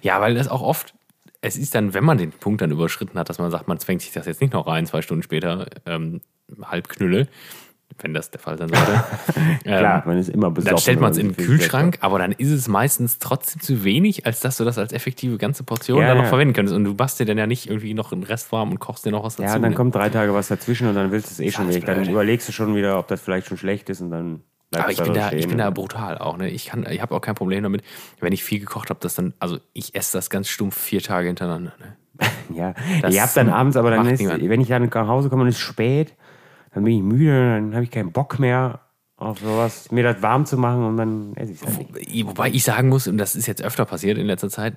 Ja, 0.00 0.18
weil 0.22 0.34
das 0.34 0.48
auch 0.48 0.62
oft, 0.62 0.94
es 1.42 1.58
ist 1.58 1.74
dann, 1.74 1.92
wenn 1.92 2.04
man 2.04 2.16
den 2.16 2.30
Punkt 2.32 2.62
dann 2.62 2.70
überschritten 2.70 3.18
hat, 3.18 3.28
dass 3.28 3.38
man 3.38 3.50
sagt, 3.50 3.68
man 3.68 3.78
zwängt 3.78 4.00
sich 4.00 4.12
das 4.12 4.24
jetzt 4.26 4.40
nicht 4.40 4.54
noch 4.54 4.66
rein, 4.66 4.86
zwei 4.86 5.02
Stunden 5.02 5.22
später, 5.22 5.66
ähm, 5.84 6.22
halb 6.62 6.88
Knülle, 6.88 7.28
wenn 8.02 8.14
das 8.14 8.30
der 8.30 8.40
Fall 8.40 8.58
sein 8.58 8.68
sollte. 8.68 9.04
Klar, 9.64 9.96
ähm, 9.98 10.02
man 10.06 10.18
ist 10.18 10.28
immer 10.28 10.50
besoffen. 10.50 10.74
dann 10.74 10.80
stellt 10.80 11.00
man 11.00 11.12
es 11.12 11.18
in 11.18 11.32
den 11.32 11.36
Kühlschrank, 11.36 11.98
aber 12.00 12.18
dann 12.18 12.32
ist 12.32 12.50
es 12.50 12.68
meistens 12.68 13.18
trotzdem 13.18 13.60
zu 13.60 13.84
wenig, 13.84 14.26
als 14.26 14.40
dass 14.40 14.56
du 14.56 14.64
das 14.64 14.78
als 14.78 14.92
effektive 14.92 15.38
ganze 15.38 15.62
Portion 15.64 16.00
Ja, 16.00 16.08
dann 16.08 16.18
noch 16.18 16.26
verwenden 16.26 16.54
könntest. 16.54 16.76
Und 16.76 16.84
du 16.84 16.94
machst 16.94 17.20
dir 17.20 17.24
dann 17.26 17.38
ja 17.38 17.46
nicht 17.46 17.68
irgendwie 17.68 17.94
noch 17.94 18.12
einen 18.12 18.22
Rest 18.22 18.52
warm 18.52 18.70
und 18.70 18.78
kochst 18.78 19.04
dir 19.06 19.10
noch 19.10 19.24
was 19.24 19.36
dazu. 19.36 19.48
Ja, 19.48 19.56
und 19.56 19.62
dann 19.62 19.70
ne? 19.72 19.76
kommt 19.76 19.94
drei 19.94 20.08
Tage 20.10 20.34
was 20.34 20.48
dazwischen 20.48 20.88
und 20.88 20.94
dann 20.94 21.10
willst 21.10 21.28
du 21.28 21.32
es 21.32 21.40
eh 21.40 21.52
schon 21.52 21.68
weg. 21.72 21.84
Dann 21.86 22.08
überlegst 22.08 22.48
du 22.48 22.52
schon 22.52 22.74
wieder, 22.74 22.98
ob 22.98 23.08
das 23.08 23.20
vielleicht 23.20 23.46
schon 23.46 23.56
schlecht 23.58 23.90
ist 23.90 24.00
und 24.00 24.10
dann 24.10 24.40
Aber 24.74 24.90
ich 24.90 25.02
bin, 25.02 25.14
da 25.14 25.32
ich 25.32 25.48
bin 25.48 25.58
da 25.58 25.70
brutal 25.70 26.18
auch. 26.18 26.36
Ne? 26.36 26.48
Ich, 26.48 26.66
kann- 26.66 26.86
ich 26.90 27.00
habe 27.02 27.14
auch 27.14 27.20
kein 27.20 27.34
Problem 27.34 27.62
damit, 27.62 27.82
wenn 28.20 28.32
ich 28.32 28.44
viel 28.44 28.60
gekocht 28.60 28.90
habe, 28.90 29.00
dass 29.00 29.14
dann, 29.14 29.34
also 29.38 29.58
ich 29.72 29.94
esse 29.94 30.16
das 30.16 30.30
ganz 30.30 30.48
stumpf 30.48 30.76
vier 30.78 31.02
Tage 31.02 31.26
hintereinander. 31.28 31.72
Ne? 31.78 31.96
Ja, 32.54 32.74
Das 33.00 33.14
ihr 33.14 33.22
habt 33.22 33.36
dann 33.36 33.48
abends, 33.48 33.76
aber 33.76 33.90
dann 33.90 34.06
ist, 34.06 34.20
niemand. 34.20 34.46
wenn 34.48 34.60
ich 34.60 34.68
dann 34.68 34.82
nach 34.92 35.06
Hause 35.08 35.28
komme 35.30 35.42
und 35.42 35.48
es 35.48 35.54
ist 35.56 35.60
spät, 35.60 36.14
dann 36.74 36.84
bin 36.84 36.96
ich 36.96 37.02
müde, 37.02 37.54
dann 37.56 37.74
habe 37.74 37.84
ich 37.84 37.90
keinen 37.90 38.12
Bock 38.12 38.38
mehr 38.38 38.80
auf 39.16 39.38
sowas, 39.40 39.90
mir 39.90 40.02
das 40.02 40.22
warm 40.22 40.46
zu 40.46 40.56
machen 40.56 40.84
und 40.84 40.96
dann 40.96 41.34
esse 41.36 41.52
ich 41.52 41.60
es 41.62 41.66
halt 41.76 41.92
nicht. 41.94 42.26
Wobei 42.26 42.48
ich 42.48 42.64
sagen 42.64 42.88
muss, 42.88 43.06
und 43.06 43.18
das 43.18 43.34
ist 43.36 43.46
jetzt 43.46 43.62
öfter 43.62 43.84
passiert 43.84 44.16
in 44.18 44.26
letzter 44.26 44.48
Zeit, 44.48 44.76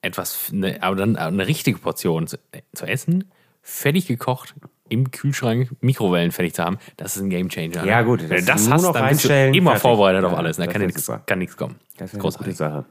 etwas, 0.00 0.50
ne, 0.52 0.78
aber 0.82 0.96
dann 0.96 1.16
eine 1.16 1.46
richtige 1.46 1.78
Portion 1.78 2.26
zu, 2.26 2.38
zu 2.74 2.86
essen, 2.86 3.30
fertig 3.60 4.06
gekocht, 4.06 4.54
im 4.88 5.10
Kühlschrank 5.10 5.70
Mikrowellen 5.80 6.32
fertig 6.32 6.54
zu 6.54 6.64
haben, 6.64 6.78
das 6.96 7.16
ist 7.16 7.22
ein 7.22 7.30
Gamechanger. 7.30 7.84
Ja, 7.84 8.02
gut, 8.02 8.28
Wenn 8.28 8.44
das 8.44 8.64
du 8.64 8.70
das 8.70 8.70
hast, 8.70 8.82
noch 8.82 8.92
dann 8.92 9.08
bist 9.10 9.24
du 9.24 9.28
immer 9.50 9.70
fertig. 9.72 9.82
vorbereitet 9.82 10.24
auf 10.24 10.34
alles. 10.36 10.56
Da 10.56 10.64
das 10.64 10.72
kann 10.72 10.82
nichts, 10.86 11.10
kann 11.26 11.38
nichts 11.38 11.56
kommen. 11.56 11.76
Das 11.96 12.12
eine 12.12 12.20
gute 12.22 12.38
Großartig. 12.38 12.56
Sache. 12.56 12.84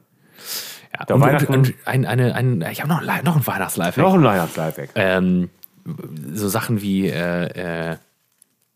Ja. 1.08 1.14
Und, 1.14 1.20
Weihnachten- 1.20 1.52
und 1.54 1.74
ein, 1.84 2.06
eine, 2.06 2.34
ein, 2.34 2.62
ich 2.72 2.80
habe 2.80 2.88
noch, 2.88 3.06
ein- 3.06 3.24
noch 3.24 3.36
ein 3.36 3.46
Weihnachtslife. 3.46 4.00
Noch 4.00 4.14
ein 4.14 4.22
Weihnachtslifehack. 4.24 4.90
Ähm, 4.94 5.50
so 6.32 6.48
Sachen 6.48 6.80
wie 6.82 7.08
äh, 7.08 7.90
äh, 7.92 7.96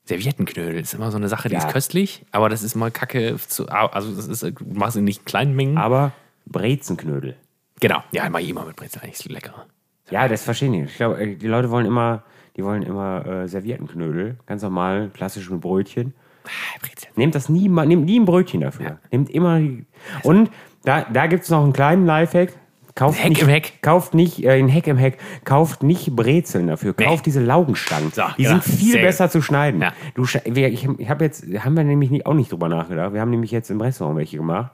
Serviettenknödel 0.09 0.81
ist 0.81 0.95
immer 0.95 1.11
so 1.11 1.17
eine 1.17 1.29
Sache, 1.29 1.49
die 1.49 1.55
Ja. 1.55 1.61
ist 1.61 1.69
köstlich, 1.73 2.25
aber 2.31 2.49
das 2.49 2.63
ist 2.63 2.75
mal 2.77 2.91
kacke. 2.91 3.37
Zu, 3.49 3.69
also, 3.69 4.15
das 4.15 4.27
ist, 4.29 4.43
du 4.43 4.53
machst 4.73 4.97
in 4.97 5.05
nicht 5.05 5.27
kleinen 5.27 5.55
Mengen. 5.57 5.79
Aber 5.79 6.13
Brezenknödel. 6.47 7.37
Genau, 7.81 8.03
ja, 8.13 8.29
mach 8.31 8.41
ich 8.41 8.49
immer 8.49 8.65
mit 8.65 8.77
Brezel 8.77 9.03
eigentlich 9.03 9.25
leckerer. 9.29 9.67
Ja, 10.11 10.29
das 10.29 10.45
verstehe 10.45 10.69
ich 10.69 10.75
nicht. 10.81 10.91
Ich 10.93 10.97
glaube, 10.97 11.27
die 11.37 11.47
Leute 11.49 11.71
wollen 11.71 11.85
immer, 11.87 12.23
die 12.57 12.65
wollen 12.65 12.83
immer 12.83 13.27
äh, 13.27 13.49
Serviettenknödel. 13.49 14.37
Ganz 14.47 14.63
normal, 14.63 15.11
klassisch 15.13 15.51
mit 15.51 15.61
Brötchen. 15.61 16.15
Ah, 16.45 16.79
Brezel. 16.81 17.09
Nehmt 17.17 17.35
das 17.35 17.49
nie, 17.49 17.69
nehmt 17.69 18.05
nie 18.05 18.21
ein 18.21 18.25
Brötchen 18.25 18.61
dafür. 18.61 18.99
Nehmt 19.11 19.29
immer 19.31 19.59
die. 19.59 19.85
Und 20.23 20.51
da, 20.85 21.03
da 21.03 21.27
gibt 21.27 21.43
es 21.43 21.51
noch 21.51 21.63
einen 21.65 21.73
kleinen 21.73 22.07
Lifehack. 22.07 22.53
Kauft 22.97 23.23
Heck 23.23 23.29
nicht, 23.29 23.43
im 23.43 23.49
Heck. 23.49 23.83
Kauft 23.83 24.15
nicht, 24.15 24.43
äh, 24.45 24.51
ein 24.59 24.69
Heck 24.69 24.87
im 24.89 24.97
Heck, 24.97 25.19
kauft 25.45 25.83
nicht 25.85 26.17
Brezeln 26.17 26.67
dafür. 26.67 26.95
Nee. 26.99 27.05
Kauft 27.05 27.27
diese 27.27 27.41
Laugenstangen. 27.41 28.11
So, 28.13 28.23
die 28.37 28.43
genau. 28.45 28.59
sind 28.59 28.65
viel 28.65 28.93
Sehr 28.93 29.03
besser 29.03 29.31
zu 29.31 29.41
schneiden. 29.43 29.81
Ja. 29.83 29.93
Du, 30.15 30.25
ich, 30.25 30.89
ich 30.99 31.09
habe 31.11 31.25
jetzt, 31.25 31.45
haben 31.61 31.77
wir 31.77 31.85
nämlich 31.85 32.11
nicht, 32.11 32.27
auch 32.27 32.35
nicht 32.35 32.51
drüber 32.51 32.69
nachgedacht. 32.69 33.13
Wir 33.13 33.21
haben 33.21 33.31
nämlich 33.31 33.51
jetzt 33.53 33.71
im 33.71 33.81
Restaurant 33.81 34.17
welche 34.19 34.39
gemacht. 34.39 34.73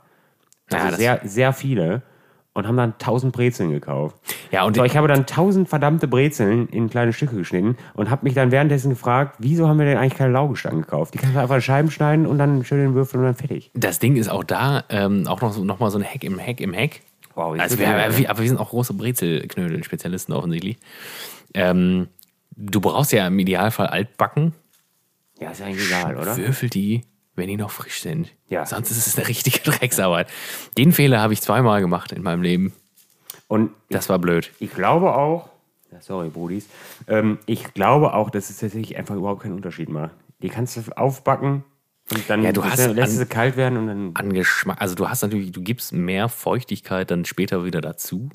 Also 0.72 0.86
Ja, 0.86 0.96
sehr, 0.96 1.20
sehr 1.24 1.52
viele. 1.52 2.02
Und 2.54 2.66
haben 2.68 2.76
dann 2.76 2.92
1000 2.92 3.32
Brezeln 3.32 3.70
gekauft. 3.70 4.14
Ja, 4.50 4.64
und 4.64 4.76
So, 4.76 4.84
ich 4.84 4.94
habe 4.96 5.08
dann 5.08 5.20
1000 5.20 5.68
verdammte 5.70 6.06
Brezeln 6.06 6.68
in 6.68 6.90
kleine 6.90 7.14
Stücke 7.14 7.34
geschnitten 7.34 7.76
und 7.94 8.10
habe 8.10 8.24
mich 8.24 8.34
dann 8.34 8.50
währenddessen 8.52 8.90
gefragt, 8.90 9.36
wieso 9.38 9.66
haben 9.68 9.78
wir 9.78 9.86
denn 9.86 9.96
eigentlich 9.96 10.16
keine 10.18 10.32
Laugenstangen 10.32 10.82
gekauft? 10.82 11.14
Die 11.14 11.18
kannst 11.18 11.34
du 11.34 11.40
einfach 11.40 11.54
in 11.54 11.62
Scheiben 11.62 11.90
schneiden 11.90 12.26
und 12.26 12.36
dann 12.36 12.62
schön 12.64 12.78
den 12.78 12.94
Würfel 12.94 13.20
und 13.20 13.24
dann 13.24 13.34
fertig. 13.34 13.70
das 13.74 14.00
Ding 14.00 14.16
ist 14.16 14.28
auch 14.28 14.44
da, 14.44 14.84
ähm, 14.90 15.26
auch 15.26 15.40
noch, 15.40 15.54
so- 15.54 15.64
noch 15.64 15.80
mal 15.80 15.90
so 15.90 15.98
ein 15.98 16.04
Hack 16.04 16.24
im 16.24 16.38
Hack 16.38 16.60
im 16.60 16.74
Hack. 16.74 17.00
Wow, 17.34 17.58
also 17.58 17.78
wir, 17.78 17.86
wir, 17.86 18.30
aber 18.30 18.40
wir 18.40 18.48
sind 18.48 18.58
auch 18.58 18.70
große 18.70 18.94
Brezelknödel-Spezialisten 18.94 20.32
offensichtlich. 20.32 20.76
Ähm, 21.54 22.08
du 22.56 22.80
brauchst 22.80 23.12
ja 23.12 23.26
im 23.26 23.38
Idealfall 23.38 23.86
altbacken. 23.86 24.52
Ja, 25.40 25.50
ist 25.50 25.62
eigentlich 25.62 25.86
egal, 25.86 26.16
oder? 26.16 26.36
Würfel 26.36 26.68
die, 26.68 27.02
wenn 27.34 27.48
die 27.48 27.56
noch 27.56 27.70
frisch 27.70 28.00
sind. 28.02 28.32
Ja. 28.48 28.66
Sonst 28.66 28.90
ist 28.90 29.06
es 29.06 29.16
eine 29.18 29.28
richtige 29.28 29.58
Drecksarbeit. 29.70 30.28
Den 30.78 30.92
Fehler 30.92 31.20
habe 31.20 31.32
ich 31.32 31.40
zweimal 31.40 31.80
gemacht 31.80 32.12
in 32.12 32.22
meinem 32.22 32.42
Leben. 32.42 32.72
Und 33.48 33.70
Das 33.90 34.08
war 34.08 34.18
blöd. 34.18 34.50
ich 34.60 34.72
glaube 34.72 35.14
auch, 35.14 35.50
ja, 35.90 36.00
sorry, 36.00 36.28
Brudis, 36.30 36.68
ähm, 37.06 37.38
ich 37.46 37.74
glaube 37.74 38.14
auch, 38.14 38.30
dass 38.30 38.48
es 38.50 38.58
tatsächlich 38.58 38.96
einfach 38.96 39.14
überhaupt 39.14 39.42
keinen 39.42 39.54
Unterschied 39.54 39.88
macht. 39.90 40.12
Die 40.40 40.48
kannst 40.48 40.76
du 40.76 40.80
aufbacken 40.96 41.64
und 42.10 42.28
dann 42.28 42.42
Ja, 42.42 42.52
du 42.52 42.60
lässt 42.62 42.72
hast 42.78 42.94
lässt 42.94 43.12
an- 43.12 43.18
sie 43.18 43.26
kalt 43.26 43.56
werden 43.56 43.78
und 43.78 43.86
dann. 43.86 44.10
An 44.14 44.32
Geschmack, 44.32 44.80
also 44.80 44.94
du 44.94 45.08
hast 45.08 45.22
natürlich, 45.22 45.52
du 45.52 45.62
gibst 45.62 45.92
mehr 45.92 46.28
Feuchtigkeit 46.28 47.10
dann 47.10 47.24
später 47.24 47.64
wieder 47.64 47.80
dazu, 47.80 48.28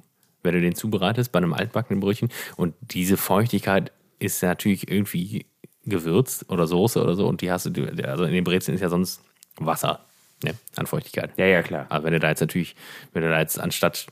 wenn 0.43 0.53
du 0.53 0.61
den 0.61 0.75
zubereitest 0.75 1.31
bei 1.31 1.37
einem 1.37 1.53
altbackenen 1.53 1.99
Brötchen. 1.99 2.29
Und 2.55 2.73
diese 2.81 3.17
Feuchtigkeit 3.17 3.91
ist 4.19 4.41
natürlich 4.41 4.89
irgendwie 4.89 5.45
gewürzt 5.85 6.49
oder 6.49 6.65
Soße 6.67 7.01
oder 7.01 7.15
so. 7.15 7.27
Und 7.27 7.41
die 7.41 7.51
hast 7.51 7.65
du, 7.75 7.85
also 8.03 8.23
in 8.23 8.33
den 8.33 8.43
Brezeln 8.43 8.75
ist 8.75 8.81
ja 8.81 8.89
sonst 8.89 9.21
Wasser 9.57 10.05
ne, 10.43 10.53
an 10.75 10.87
Feuchtigkeit. 10.87 11.31
Ja, 11.37 11.45
ja, 11.45 11.61
klar. 11.61 11.85
Aber 11.89 12.05
wenn 12.05 12.13
du 12.13 12.19
da 12.19 12.29
jetzt 12.29 12.41
natürlich, 12.41 12.75
wenn 13.13 13.21
du 13.23 13.29
da 13.29 13.39
jetzt 13.39 13.59
anstatt 13.59 14.07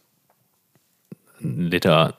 einen 1.41 1.61
Liter, 1.69 2.17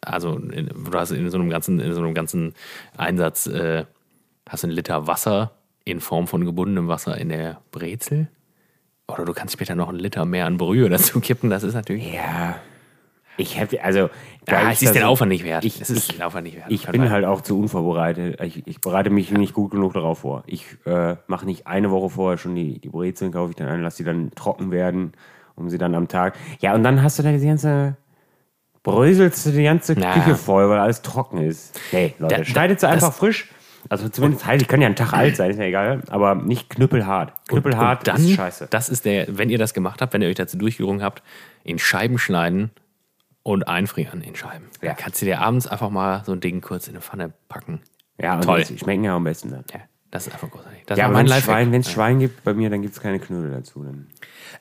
also 0.00 0.36
in, 0.38 0.66
du 0.68 0.92
hast 0.98 1.10
in 1.10 1.28
so 1.30 1.38
einem 1.38 1.50
ganzen, 1.50 1.80
in 1.80 1.92
so 1.94 2.00
einem 2.00 2.14
ganzen 2.14 2.54
Einsatz, 2.96 3.46
äh, 3.46 3.84
hast 4.48 4.62
du 4.62 4.68
einen 4.68 4.76
Liter 4.76 5.06
Wasser 5.06 5.52
in 5.86 6.00
Form 6.00 6.26
von 6.26 6.44
gebundenem 6.44 6.88
Wasser 6.88 7.16
in 7.16 7.30
der 7.30 7.60
Brezel. 7.70 8.28
Oder 9.08 9.24
du 9.24 9.32
kannst 9.32 9.54
später 9.54 9.74
noch 9.76 9.88
einen 9.88 10.00
Liter 10.00 10.24
mehr 10.26 10.44
an 10.46 10.58
Brühe 10.58 10.88
dazu 10.90 11.20
kippen. 11.20 11.48
Das 11.48 11.62
ist 11.62 11.74
natürlich. 11.74 12.12
Ja. 12.12 12.56
Ich 13.38 13.60
habe, 13.60 13.82
also. 13.84 14.08
Ja, 14.48 14.70
es 14.70 14.80
ich 14.82 14.88
ist 14.88 14.94
den 14.94 15.02
Aufwand 15.04 15.28
nicht 15.30 15.44
wert. 15.44 15.64
Ich- 15.64 15.80
es 15.80 15.90
ist 15.90 16.12
den 16.12 16.22
Aufwand 16.22 16.44
nicht 16.46 16.56
wert. 16.56 16.66
Ich 16.70 16.86
bin 16.88 17.08
halt 17.10 17.24
auch 17.24 17.40
zu 17.42 17.58
unvorbereitet. 17.60 18.40
Ich, 18.40 18.66
ich 18.66 18.80
bereite 18.80 19.10
mich 19.10 19.30
nicht 19.30 19.52
gut 19.54 19.70
genug 19.70 19.92
darauf 19.94 20.20
vor. 20.20 20.42
Ich 20.46 20.64
äh, 20.86 21.16
mache 21.28 21.44
nicht 21.46 21.66
eine 21.66 21.90
Woche 21.90 22.10
vorher 22.10 22.38
schon 22.38 22.54
die, 22.54 22.78
die 22.80 22.88
Brezeln, 22.88 23.32
kaufe 23.32 23.50
ich 23.50 23.56
dann 23.56 23.68
ein, 23.68 23.82
lasse 23.82 23.98
die 23.98 24.04
dann 24.04 24.30
trocken 24.34 24.70
werden, 24.70 25.12
um 25.54 25.68
sie 25.70 25.78
dann 25.78 25.94
am 25.94 26.08
Tag. 26.08 26.34
Ja, 26.60 26.74
und 26.74 26.82
dann 26.82 27.02
hast 27.02 27.18
du 27.18 27.22
da 27.22 27.30
die 27.30 27.46
ganze. 27.46 27.96
Bröselst 28.82 29.44
du 29.46 29.50
die 29.50 29.64
ganze 29.64 29.94
Na. 29.98 30.14
Küche 30.14 30.36
voll, 30.36 30.68
weil 30.70 30.78
alles 30.78 31.02
trocken 31.02 31.38
ist. 31.38 31.78
Nee, 31.92 32.14
Leute, 32.18 32.36
Da- 32.38 32.44
schneidet 32.44 32.80
sie 32.80 32.88
einfach 32.88 33.12
frisch. 33.12 33.48
Also 33.88 34.08
zumindest 34.08 34.46
halt, 34.46 34.60
die 34.60 34.64
können 34.66 34.82
ja 34.82 34.86
einen 34.86 34.96
Tag 34.96 35.12
alt 35.12 35.36
sein, 35.36 35.50
ist 35.50 35.58
ja 35.58 35.64
egal. 35.64 36.02
Aber 36.08 36.34
nicht 36.34 36.70
knüppelhart. 36.70 37.32
Knüppelhart 37.48 38.00
und 38.00 38.08
dann, 38.08 38.16
ist 38.24 38.32
scheiße. 38.34 38.68
Das 38.70 38.88
ist 38.88 39.04
der, 39.04 39.38
wenn 39.38 39.50
ihr 39.50 39.58
das 39.58 39.74
gemacht 39.74 40.00
habt, 40.02 40.12
wenn 40.12 40.22
ihr 40.22 40.28
euch 40.28 40.34
dazu 40.34 40.56
durchgerungen 40.58 41.02
habt, 41.02 41.22
in 41.64 41.78
Scheiben 41.78 42.18
schneiden 42.18 42.70
und 43.42 43.68
einfrieren 43.68 44.22
in 44.22 44.34
Scheiben. 44.34 44.66
Ja. 44.82 44.88
Dann 44.88 44.96
kannst 44.96 45.22
du 45.22 45.26
dir 45.26 45.40
abends 45.40 45.66
einfach 45.66 45.90
mal 45.90 46.22
so 46.24 46.32
ein 46.32 46.40
Ding 46.40 46.60
kurz 46.60 46.88
in 46.88 46.94
eine 46.94 47.00
Pfanne 47.00 47.32
packen. 47.48 47.80
Ja, 48.20 48.36
und 48.36 48.42
Toll. 48.44 48.64
die 48.64 48.78
schmecken 48.78 49.04
ja 49.04 49.14
am 49.14 49.24
besten 49.24 49.50
dann. 49.50 49.64
Ja, 49.72 49.80
das 50.10 50.26
ist 50.26 50.32
einfach 50.32 50.50
großartig. 50.50 50.82
Das 50.86 50.98
Ja, 50.98 51.12
wenn 51.14 51.26
es. 51.26 51.42
Schwein, 51.44 51.84
Schwein 51.84 52.18
gibt 52.18 52.42
bei 52.44 52.54
mir, 52.54 52.70
dann 52.70 52.82
gibt 52.82 52.94
es 52.94 53.00
keine 53.00 53.18
Knödel 53.20 53.50
dazu. 53.52 53.82
Dann. 53.84 54.06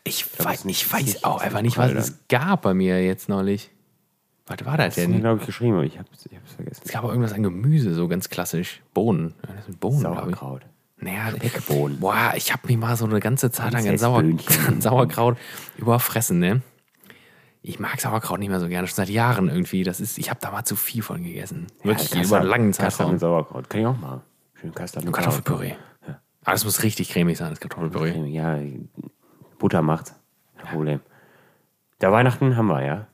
Ich, 0.04 0.26
weiß, 0.38 0.66
nicht- 0.66 0.84
ich 0.86 0.92
weiß 0.94 1.24
auch 1.24 1.42
einfach 1.42 1.62
nicht, 1.62 1.78
was 1.78 1.92
es 1.94 2.20
gab 2.30 2.62
bei 2.64 2.74
mir 2.74 3.04
jetzt 3.04 3.30
neulich. 3.30 3.72
Was 4.48 4.64
war 4.66 4.78
das 4.78 4.96
Das 4.96 5.04
denn? 5.04 5.20
glaube 5.22 5.40
ich, 5.40 5.46
geschrieben, 5.48 5.74
aber 5.74 5.84
ich 5.86 5.98
habe 5.98 6.08
es 6.14 6.24
vergessen. 6.54 6.82
Es 6.86 6.92
gab 6.92 7.04
auch 7.04 7.10
irgendwas 7.10 7.34
an 7.34 7.42
Gemüse, 7.44 7.94
so 7.96 8.08
ganz 8.08 8.30
klassisch. 8.30 8.82
Bohnen. 8.94 9.34
Ja, 9.48 9.56
das 9.56 9.66
sind 9.66 9.80
Bohnen, 9.80 10.00
glaube 10.02 10.16
ich. 10.16 10.22
Sauerkraut. 10.38 10.62
Naja, 10.98 11.32
Speckbohnen. 11.36 12.00
Boah, 12.00 12.34
ich 12.36 12.54
habe 12.54 12.68
mich 12.68 12.78
mal 12.78 12.96
so 12.96 13.06
eine 13.06 13.20
ganze 13.20 13.52
Zeit 13.52 13.74
lang 13.74 13.88
an, 13.88 13.98
Sauer, 13.98 14.20
an 14.20 14.40
Sauerkraut 14.82 15.38
überfressen, 15.78 16.40
ne? 16.40 16.62
Ich 17.62 17.80
mag 17.80 18.00
Sauerkraut 18.00 18.40
nicht 18.40 18.50
mehr 18.50 18.60
so 18.60 18.68
gerne, 18.68 18.88
schon 18.88 18.96
seit 18.96 19.10
Jahren 19.10 19.50
irgendwie. 19.50 19.84
Das 19.84 20.00
ist, 20.00 20.20
ich 20.20 20.30
habe 20.30 20.40
da 20.42 20.52
mal 20.52 20.64
zu 20.64 20.76
viel 20.76 21.02
von 21.02 21.24
gegessen. 21.24 21.66
Wirklich 21.84 22.14
Ja, 22.14 22.22
über 22.24 22.40
einen 22.40 22.48
langen 22.48 22.74
Zeitraum. 22.74 23.12
mit 23.14 23.20
Sauerkraut. 23.20 23.70
Kann 23.70 23.82
ich 23.82 23.88
auch 23.88 23.98
machen. 23.98 24.22
Schön 24.54 24.74
Kassler 24.74 25.04
mit 25.04 25.12
Kartoffelpüree. 25.12 25.74
Ja. 26.08 26.22
Aber 26.44 26.54
es 26.56 26.64
muss 26.64 26.84
richtig 26.84 27.10
cremig 27.10 27.38
sein, 27.38 27.50
das 27.50 27.60
Kartoffelpüree. 27.60 28.28
Ja, 28.30 28.60
Butter 29.58 29.82
macht. 29.82 30.14
Kein 30.58 30.68
Problem. 30.72 31.00
Der 32.02 32.12
Weihnachten 32.12 32.56
haben 32.56 32.68
wir, 32.68 32.86
ja. 32.86 33.08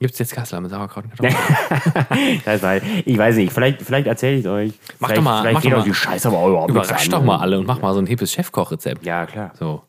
Gibt 0.00 0.12
es 0.12 0.18
jetzt 0.20 0.32
Kassler 0.32 0.60
mit 0.60 0.70
Sauerkraut 0.72 1.04
und 1.04 1.16
Kartoffelpüree? 1.16 2.40
Das 2.44 2.82
ich 3.04 3.18
weiß 3.18 3.36
nicht, 3.36 3.52
vielleicht, 3.52 3.82
vielleicht 3.82 4.06
erzähle 4.06 4.36
ich 4.38 4.44
es 4.44 4.50
euch. 4.50 4.72
Mach 5.00 5.08
vielleicht, 5.08 5.18
doch 5.18 5.22
mal- 5.24 5.40
Vielleicht 5.40 5.54
mach 5.54 5.62
geht 5.62 5.72
doch 5.72 5.78
mal- 5.78 5.84
die 5.84 5.94
Scheiße 5.94 6.28
aber 6.28 6.36
auch 6.38 6.48
überhaupt 6.48 6.72
nichts 6.72 6.88
Überrasch 6.88 7.04
an. 7.06 7.10
doch 7.10 7.22
mal 7.24 7.36
alle 7.38 7.58
und 7.58 7.66
mach 7.66 7.80
mal 7.80 7.92
so 7.94 8.00
ein 8.00 8.06
hippes 8.06 8.32
Chefkochrezept. 8.32 9.04
Ja, 9.04 9.26
klar. 9.26 9.50
So, 9.58 9.82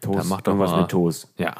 Toast. 0.00 0.18
Dann 0.20 0.28
mach 0.28 0.40
doch 0.42 0.52
irgendwas 0.52 0.70
mal- 0.70 0.80
mit 0.82 0.90
Toast. 0.90 1.28
ja. 1.38 1.54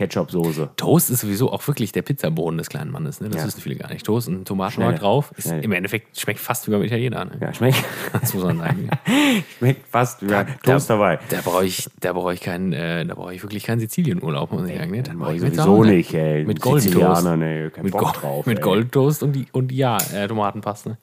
Ketchup-Soße. 0.00 0.70
Toast 0.76 1.10
ist 1.10 1.20
sowieso 1.20 1.52
auch 1.52 1.66
wirklich 1.68 1.92
der 1.92 2.00
Pizzaboden 2.00 2.56
des 2.56 2.70
kleinen 2.70 2.90
Mannes. 2.90 3.20
Ne? 3.20 3.28
Das 3.28 3.42
Ja. 3.42 3.46
wissen 3.46 3.60
viele 3.60 3.76
gar 3.76 3.92
nicht. 3.92 4.06
Toast 4.06 4.28
und 4.28 4.46
Tomatenmark 4.48 4.98
drauf. 4.98 5.30
Ist, 5.36 5.48
Schnell. 5.48 5.62
Im 5.62 5.72
Endeffekt 5.72 6.18
schmeckt 6.18 6.40
fast 6.40 6.66
wie 6.66 6.70
beim 6.70 6.82
Italiener. 6.82 7.26
Ne? 7.26 7.32
Ja, 7.40 7.52
schmeckt, 7.52 7.84
Das 8.20 8.32
muss 8.32 8.44
man 8.44 8.58
sagen. 8.58 8.88
schmeckt 9.58 9.86
fast 9.88 10.22
wie 10.22 10.32
Toast 10.64 10.88
dabei. 10.88 11.18
Da 11.28 11.40
brauche 11.44 11.66
ich, 11.66 11.88
da 12.00 12.14
brauche 12.14 12.32
ich 12.32 12.40
keinen, 12.40 12.72
äh, 12.72 13.04
da 13.04 13.14
brauche 13.14 13.34
ich 13.34 13.42
wirklich 13.42 13.64
keinen 13.64 13.80
Sizilienurlaub, 13.80 14.52
muss 14.52 14.68
ich 14.68 14.76
sagen. 14.78 14.90
Ne? 14.90 15.02
Da 15.02 15.12
Mach 15.12 15.32
ich 15.32 15.40
mit 15.42 15.54
sowieso 15.54 15.82
Sahne. 15.82 15.96
nicht, 15.96 16.14
ey. 16.14 16.44
Mit 16.46 16.60
Goldtoast. 16.60 17.24
Nee, 17.36 17.70
Mit, 17.82 17.92
Bock 17.92 18.00
Gold, 18.00 18.22
drauf. 18.22 18.46
mit. 18.46 18.62
Goldtoast 18.62 19.22
und, 19.22 19.32
die, 19.32 19.46
und 19.52 19.70
ja, 19.70 19.98
äh, 20.14 20.26
Tomatenpaste. 20.28 20.96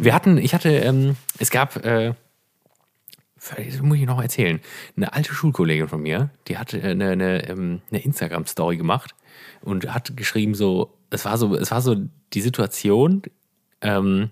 Wir 0.00 0.14
hatten, 0.14 0.38
ich 0.38 0.54
hatte, 0.54 0.70
ähm, 0.70 1.16
es 1.38 1.50
gab, 1.50 1.84
äh, 1.84 2.14
das 3.50 3.82
muss 3.82 3.98
ich 3.98 4.06
noch 4.06 4.20
erzählen, 4.20 4.60
eine 4.96 5.12
alte 5.12 5.34
Schulkollegin 5.34 5.88
von 5.88 6.02
mir, 6.02 6.30
die 6.48 6.58
hat 6.58 6.74
äh, 6.74 6.82
eine, 6.82 7.10
eine, 7.10 7.48
ähm, 7.48 7.82
eine 7.90 8.02
Instagram-Story 8.02 8.76
gemacht 8.76 9.14
und 9.62 9.92
hat 9.92 10.16
geschrieben 10.16 10.54
so, 10.54 10.96
es 11.10 11.24
war 11.24 11.36
so, 11.38 11.54
es 11.56 11.70
war 11.70 11.82
so 11.82 11.96
die 12.32 12.40
Situation, 12.40 13.22
ähm, 13.80 14.30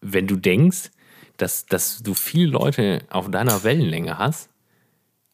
wenn 0.00 0.26
du 0.26 0.36
denkst, 0.36 0.90
dass, 1.36 1.66
dass 1.66 2.02
du 2.02 2.14
viele 2.14 2.50
Leute 2.50 3.00
auf 3.10 3.30
deiner 3.30 3.64
Wellenlänge 3.64 4.18
hast, 4.18 4.50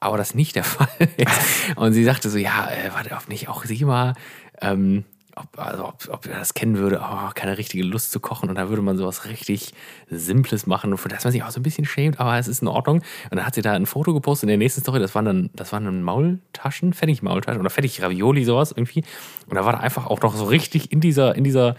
aber 0.01 0.17
das 0.17 0.35
nicht 0.35 0.57
der 0.57 0.65
Fall 0.65 0.89
ist. 1.17 1.77
Und 1.77 1.93
sie 1.93 2.05
sagte 2.05 2.31
so, 2.31 2.39
ja, 2.39 2.71
äh, 2.71 2.93
warte, 2.93 3.15
ob 3.15 3.29
nicht 3.29 3.49
auch 3.49 3.65
sie 3.65 3.85
mal, 3.85 4.15
ähm, 4.61 5.05
ob, 5.37 5.59
also 5.59 5.89
ob, 5.89 6.09
ob 6.11 6.27
er 6.27 6.39
das 6.39 6.55
kennen 6.55 6.79
würde, 6.79 7.01
oh, 7.03 7.31
keine 7.35 7.59
richtige 7.59 7.83
Lust 7.83 8.13
zu 8.13 8.21
kochen 8.21 8.49
und 8.49 8.57
da 8.57 8.69
würde 8.69 8.83
man 8.83 8.97
sowas 8.97 9.27
richtig 9.27 9.73
Simples 10.09 10.67
machen, 10.67 10.97
für 10.99 11.09
das 11.09 11.25
man 11.25 11.33
sich 11.33 11.43
auch 11.43 11.51
so 11.51 11.61
ein 11.61 11.63
bisschen 11.63 11.85
schämt, 11.85 12.21
aber 12.21 12.39
es 12.39 12.49
ist 12.49 12.63
in 12.63 12.69
Ordnung. 12.69 13.03
Und 13.31 13.37
dann 13.37 13.47
hat 13.47 13.55
sie 13.55 13.63
da 13.63 13.73
ein 13.73 13.87
Foto 13.87 14.13
gepostet 14.15 14.45
in 14.45 14.49
der 14.49 14.59
nächsten 14.59 14.81
Story, 14.81 14.99
das 14.99 15.15
waren 15.15 15.25
dann, 15.25 15.51
das 15.55 15.73
waren 15.73 15.85
dann 15.85 16.03
Maultaschen, 16.03 16.93
Fertig-Maultaschen 16.93 17.61
oder 17.61 17.71
Fertig-Ravioli, 17.71 18.45
sowas 18.45 18.73
irgendwie. 18.73 19.05
Und 19.49 19.57
da 19.57 19.65
war 19.65 19.73
da 19.73 19.79
einfach 19.79 20.07
auch 20.07 20.21
noch 20.21 20.35
so 20.35 20.45
richtig 20.45 20.93
in 20.93 21.01
dieser, 21.01 21.35
in 21.35 21.45
dieser 21.45 21.77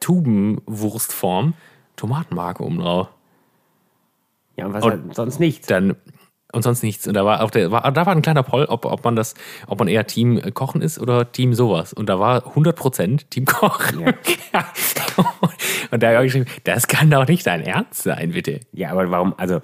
Tubenwurstform 0.00 1.54
Tomatenmarke 1.96 2.64
oben 2.64 2.78
drauf. 2.78 3.08
Ja, 4.56 4.66
und 4.66 4.72
was 4.72 4.84
halt 4.84 5.14
sonst 5.14 5.40
nichts. 5.40 5.66
Dann 5.66 5.96
und 6.54 6.62
sonst 6.62 6.82
nichts. 6.82 7.06
Und 7.06 7.14
da 7.14 7.24
war 7.24 7.42
auch 7.42 7.50
der, 7.50 7.70
war, 7.70 7.90
da 7.92 8.06
war 8.06 8.14
ein 8.14 8.22
kleiner 8.22 8.42
Poll, 8.42 8.64
ob, 8.66 8.84
ob 8.86 9.04
man 9.04 9.16
das, 9.16 9.34
ob 9.66 9.78
man 9.78 9.88
eher 9.88 10.06
Team 10.06 10.40
Kochen 10.54 10.80
ist 10.82 10.98
oder 10.98 11.30
Team 11.30 11.52
sowas. 11.54 11.92
Und 11.92 12.08
da 12.08 12.18
war 12.18 12.46
100% 12.54 13.28
Team 13.30 13.44
Kochen. 13.44 14.00
Ja. 14.00 14.12
und 15.90 16.02
da 16.02 16.08
habe 16.14 16.26
ich 16.26 16.32
geschrieben, 16.32 16.50
das 16.64 16.86
kann 16.88 17.10
doch 17.10 17.26
nicht 17.28 17.46
dein 17.46 17.60
Ernst 17.62 18.02
sein, 18.02 18.32
bitte. 18.32 18.60
Ja, 18.72 18.90
aber 18.92 19.10
warum, 19.10 19.34
also 19.36 19.60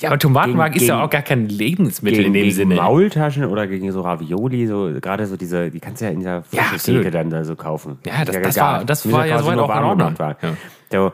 Ja, 0.00 0.08
aber 0.10 0.18
Tomatenmark 0.18 0.72
Gegen- 0.72 0.84
ist 0.84 0.88
ja 0.88 1.04
auch 1.04 1.10
gar 1.10 1.22
kein 1.22 1.48
Lebensmittel 1.48 2.18
gegen, 2.18 2.28
in 2.28 2.32
dem 2.34 2.42
gegen 2.44 2.54
Sinne. 2.54 2.74
Maultaschen 2.76 3.44
oder 3.44 3.66
gegen 3.66 3.90
so 3.92 4.00
Ravioli, 4.00 4.66
so 4.66 4.90
gerade 5.00 5.26
so 5.26 5.36
diese, 5.36 5.70
die 5.70 5.80
kannst 5.80 6.00
du 6.00 6.06
ja 6.06 6.10
in 6.10 6.22
der 6.22 6.42
Ja, 6.50 6.62
absolut. 6.72 7.02
Theke 7.02 7.10
dann 7.10 7.30
da 7.30 7.44
so 7.44 7.54
kaufen. 7.56 7.98
Ja, 8.06 8.24
das- 8.24 8.36
das 8.40 8.56
egal. 8.56 8.78
war- 8.80 8.84
das 8.84 9.10
war 9.12 9.26
ja 9.26 9.38
soweit 9.38 9.58
auch 9.58 9.76
in 9.76 9.84
Ordnung. 9.84 10.18
werden. 10.18 10.36
Ja. 10.42 10.56
So, 10.92 11.12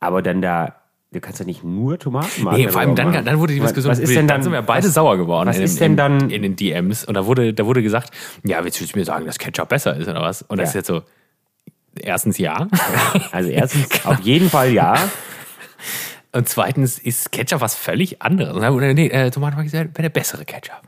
aber 0.00 0.22
dann 0.22 0.42
da, 0.42 0.74
du 1.16 1.20
kannst 1.20 1.40
ja 1.40 1.44
nicht 1.46 1.64
nur 1.64 1.98
Tomatenmark 1.98 2.56
Nee, 2.56 2.68
vor 2.68 2.80
allem 2.80 2.94
dann, 2.94 3.24
dann 3.24 3.38
wurde 3.40 3.52
die 3.54 3.60
Diskussion, 3.60 3.90
was 3.90 3.98
ist 3.98 4.10
denn 4.10 4.28
dann, 4.28 4.36
dann 4.36 4.42
sind 4.44 4.52
wir 4.52 4.62
beide 4.62 4.88
sauer 4.88 5.16
geworden 5.16 5.48
was 5.48 5.56
in, 5.58 5.62
ist 5.64 5.80
den- 5.80 5.96
denn 5.96 6.12
in, 6.12 6.18
dann- 6.20 6.30
in 6.30 6.42
den 6.42 6.56
DMs. 6.56 7.04
Und 7.04 7.14
da 7.14 7.26
wurde, 7.26 7.52
da 7.52 7.66
wurde 7.66 7.82
gesagt, 7.82 8.10
ja, 8.44 8.62
willst 8.64 8.80
du 8.80 8.98
mir 8.98 9.04
sagen, 9.04 9.26
dass 9.26 9.38
Ketchup 9.38 9.68
besser 9.68 9.96
ist 9.96 10.08
oder 10.08 10.20
was? 10.22 10.42
Und 10.42 10.58
das 10.58 10.66
Ja. 10.66 10.68
ist 10.68 10.74
jetzt 10.74 10.86
so, 10.88 11.02
erstens 12.00 12.38
ja. 12.38 12.68
Also 13.32 13.50
erstens, 13.50 14.06
auf 14.06 14.20
jeden 14.20 14.48
Fall 14.50 14.70
ja. 14.72 14.96
Und 16.32 16.48
zweitens 16.48 16.98
ist 16.98 17.32
Ketchup 17.32 17.60
was 17.62 17.74
völlig 17.74 18.20
anderes. 18.22 18.56
Oder 18.56 18.92
nee, 18.94 19.08
äh, 19.08 19.30
Tomatenmark 19.30 19.66
ist 19.66 19.72
ja 19.72 19.84
der 19.84 20.08
bessere 20.10 20.44
Ketchup. 20.44 20.82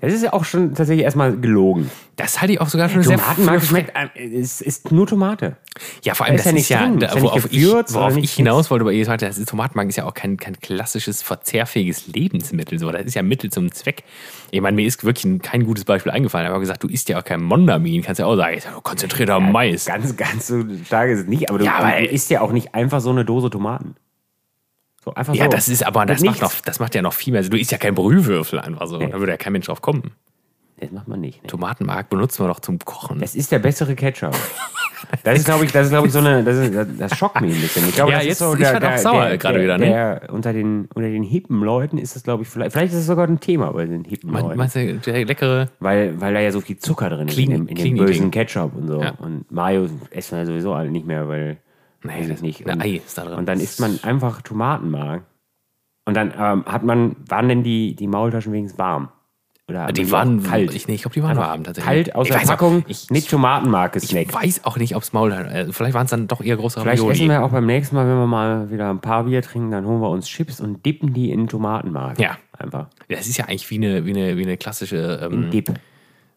Das 0.00 0.12
ist 0.12 0.22
ja 0.22 0.32
auch 0.32 0.44
schon 0.44 0.74
tatsächlich 0.74 1.04
erstmal 1.04 1.36
gelogen. 1.36 1.90
Das 2.14 2.40
halte 2.40 2.52
ich 2.52 2.60
auch 2.60 2.68
sogar 2.68 2.88
schon 2.88 3.02
sehr 3.02 3.18
Tomatenmark 3.18 3.62
schmeckt, 3.64 3.92
äh, 4.16 4.24
ist, 4.24 4.60
nur 4.92 5.08
Tomate. 5.08 5.56
Ja, 6.04 6.14
vor 6.14 6.26
allem, 6.26 6.36
Da 6.36 6.44
das 6.44 6.52
ja 6.52 6.58
ist 6.58 6.68
ja, 6.68 6.88
da, 6.88 7.06
ist 7.08 7.14
ja 7.16 7.22
worauf, 7.22 7.44
nicht 7.50 7.56
ich, 7.56 7.94
worauf 7.94 8.16
ich 8.16 8.32
hinaus 8.32 8.70
wollte 8.70 8.84
bei 8.84 8.92
ihr, 8.92 9.04
das 9.04 9.38
ist, 9.38 9.48
Tomatenmark 9.48 9.88
ist 9.88 9.96
ja 9.96 10.04
auch 10.04 10.14
kein, 10.14 10.36
kein 10.36 10.58
klassisches 10.60 11.22
verzehrfähiges 11.22 12.06
Lebensmittel. 12.06 12.78
So. 12.78 12.92
Das 12.92 13.04
ist 13.06 13.14
ja 13.14 13.22
Mittel 13.22 13.50
zum 13.50 13.72
Zweck. 13.72 14.04
Ich 14.52 14.60
meine, 14.60 14.76
mir 14.76 14.86
ist 14.86 15.02
wirklich 15.04 15.24
ein, 15.24 15.42
kein 15.42 15.64
gutes 15.64 15.84
Beispiel 15.84 16.12
eingefallen. 16.12 16.46
Aber 16.46 16.60
gesagt, 16.60 16.84
du 16.84 16.88
isst 16.88 17.08
ja 17.08 17.18
auch 17.18 17.24
kein 17.24 17.42
Mondamin. 17.42 18.02
Kannst 18.02 18.20
ja 18.20 18.26
auch 18.26 18.36
sagen, 18.36 18.56
ja 18.64 18.70
nur 18.70 18.82
konzentrierter 18.84 19.40
Mais. 19.40 19.84
Ganz, 19.84 20.16
ganz 20.16 20.46
so 20.46 20.62
stark 20.86 21.10
ist 21.10 21.20
es 21.20 21.26
nicht, 21.26 21.48
aber 21.50 21.58
du, 21.58 21.64
Ja, 21.64 21.74
aber- 21.74 21.98
du 21.98 22.06
isst 22.06 22.30
ja 22.30 22.40
auch 22.40 22.52
nicht 22.52 22.72
einfach 22.74 23.00
so 23.00 23.10
eine 23.10 23.24
Dose 23.24 23.50
Tomaten. 23.50 23.96
So 25.08 25.14
einfach 25.14 25.34
Ja, 25.34 25.44
so. 25.44 25.50
das 25.50 25.68
ist 25.68 25.86
aber, 25.86 26.06
das 26.06 26.22
macht, 26.22 26.40
noch, 26.42 26.52
das 26.64 26.80
macht 26.80 26.94
ja 26.94 27.02
noch 27.02 27.12
viel 27.12 27.32
mehr. 27.32 27.38
Also, 27.40 27.50
du 27.50 27.58
isst 27.58 27.70
ja 27.72 27.78
kein 27.78 27.94
Brühwürfel 27.94 28.58
einfach 28.60 28.86
so. 28.86 28.98
Da 28.98 29.12
würde 29.18 29.32
ja 29.32 29.36
kein 29.38 29.52
Mensch 29.52 29.66
drauf 29.66 29.80
kommen. 29.82 30.12
Das 30.80 30.92
macht 30.92 31.08
man 31.08 31.20
nicht. 31.20 31.42
Ne? 31.42 31.48
Tomatenmark 31.48 32.08
benutzen 32.08 32.44
wir 32.44 32.48
doch 32.48 32.60
zum 32.60 32.78
Kochen. 32.78 33.18
Das 33.18 33.34
ist 33.34 33.50
der 33.50 33.58
bessere 33.58 33.94
Ketchup. 33.94 34.34
Das 35.22 35.38
ist, 35.38 35.44
glaube 35.44 35.64
ich, 35.64 35.70
das 35.70 35.84
ist, 35.86 35.90
glaube 35.90 36.08
ich, 36.08 36.12
so 36.12 36.18
eine, 36.18 36.42
das, 36.42 36.56
ist, 36.56 36.74
das 36.98 37.16
schockt 37.16 37.40
mich 37.40 37.54
ein 37.54 37.60
bisschen. 37.60 37.88
Ich 37.88 37.94
glaube, 37.94 38.10
Ja, 38.10 38.16
das 38.18 38.26
jetzt- 38.26 38.32
ist 38.32 38.38
so 38.40 38.52
ich 38.54 38.58
der, 38.58 38.80
der, 38.80 38.98
sauer 38.98 39.26
der, 39.28 39.38
gerade 39.38 39.54
der, 39.54 39.62
wieder, 39.64 39.78
ne? 39.78 39.86
Der, 39.86 40.28
unter 40.32 40.52
den, 40.52 40.88
unter 40.92 41.08
den 41.08 41.22
hippen 41.22 41.60
Leuten 41.62 41.98
ist 41.98 42.16
das, 42.16 42.24
glaube 42.24 42.42
ich, 42.42 42.48
vielleicht, 42.48 42.72
vielleicht 42.72 42.92
ist 42.92 42.98
es 43.00 43.06
sogar 43.06 43.28
ein 43.28 43.38
Thema 43.38 43.70
bei 43.72 43.86
den 43.86 44.02
hippen 44.04 44.32
Leuten. 44.32 44.56
Meinst 44.58 44.74
du, 44.74 44.94
der 44.98 45.24
leckere 45.24 45.68
Weil, 45.78 46.20
weil 46.20 46.34
da 46.34 46.40
ja 46.40 46.50
so 46.50 46.60
viel 46.60 46.78
Zucker 46.78 47.10
drin 47.10 47.28
ist 47.28 47.34
Clean- 47.34 47.52
in 47.52 47.66
dem, 47.68 47.76
in 47.76 47.96
dem 47.96 48.04
bösen. 48.06 48.30
Ketchup 48.32 48.74
und 48.74 48.88
so. 48.88 49.00
Ja. 49.00 49.12
Und 49.18 49.50
Mayo 49.52 49.86
essen 50.10 50.36
wir 50.36 50.46
sowieso 50.46 50.74
alle 50.74 50.90
nicht 50.90 51.06
mehr, 51.06 51.28
weil 51.28 51.58
Nee, 52.02 52.20
ich 52.22 52.28
das- 52.28 52.42
nicht. 52.42 52.66
ein 52.66 52.74
Und, 52.76 52.82
Ei 52.82 53.00
ist 53.04 53.18
da 53.18 53.24
drin. 53.24 53.34
und 53.38 53.46
dann 53.46 53.60
isst 53.60 53.80
man 53.80 53.98
einfach 54.02 54.42
Tomatenmark. 54.42 55.24
Und 56.06 56.14
dann 56.16 56.32
ähm, 56.38 56.64
hat 56.66 56.84
man, 56.84 57.16
waren 57.28 57.48
denn 57.48 57.62
die, 57.62 57.94
die 57.94 58.06
Maultaschen 58.06 58.52
wenigstens 58.52 58.78
warm? 58.78 59.08
Oder 59.68 59.88
Die 59.92 60.10
waren 60.10 60.42
kalt? 60.42 60.74
Ich, 60.74 60.88
nee, 60.88 60.94
ich 60.94 61.02
glaube, 61.02 61.12
die 61.12 61.22
waren 61.22 61.32
Einfach 61.32 61.48
warm 61.50 61.64
tatsächlich. 61.64 61.84
Kalt 62.06 62.14
aus 62.14 62.26
Ich 62.26 62.32
der 62.32 62.40
weiß 62.40 62.48
auch- 62.48 62.52
Packung, 62.52 62.84
ich- 62.88 63.10
nicht 63.10 63.28
Tomatenmark 63.28 63.96
Ich 63.96 64.02
gesnackt. 64.02 64.32
weiß 64.32 64.64
auch 64.64 64.78
nicht, 64.78 64.96
ob 64.96 65.02
es 65.02 65.12
Maul 65.12 65.30
äh, 65.32 65.70
Vielleicht 65.70 65.92
waren 65.92 66.06
es 66.06 66.10
dann 66.10 66.26
doch 66.26 66.40
eher 66.40 66.56
große 66.56 66.80
Vielleicht 66.80 67.02
Ravioli. 67.02 67.18
essen 67.18 67.28
wir 67.28 67.44
auch 67.44 67.50
beim 67.50 67.66
nächsten 67.66 67.94
Mal, 67.94 68.06
wenn 68.08 68.16
wir 68.16 68.26
mal 68.26 68.70
wieder 68.70 68.88
ein 68.88 69.00
paar 69.00 69.24
Bier 69.24 69.42
trinken, 69.42 69.70
dann 69.70 69.84
holen 69.84 70.00
wir 70.00 70.08
uns 70.08 70.26
Chips 70.26 70.60
und 70.62 70.86
dippen 70.86 71.12
die 71.12 71.30
in 71.30 71.48
Tomatenmark. 71.48 72.18
Ja. 72.18 72.38
Einfach. 72.56 72.86
Das 73.10 73.26
ist 73.26 73.36
ja 73.36 73.44
eigentlich 73.44 73.68
wie 73.68 73.76
eine, 73.76 74.06
wie 74.06 74.10
eine, 74.16 74.38
wie 74.38 74.42
eine 74.44 74.56
klassische 74.56 75.20
ähm, 75.30 75.50
Dip. 75.50 75.74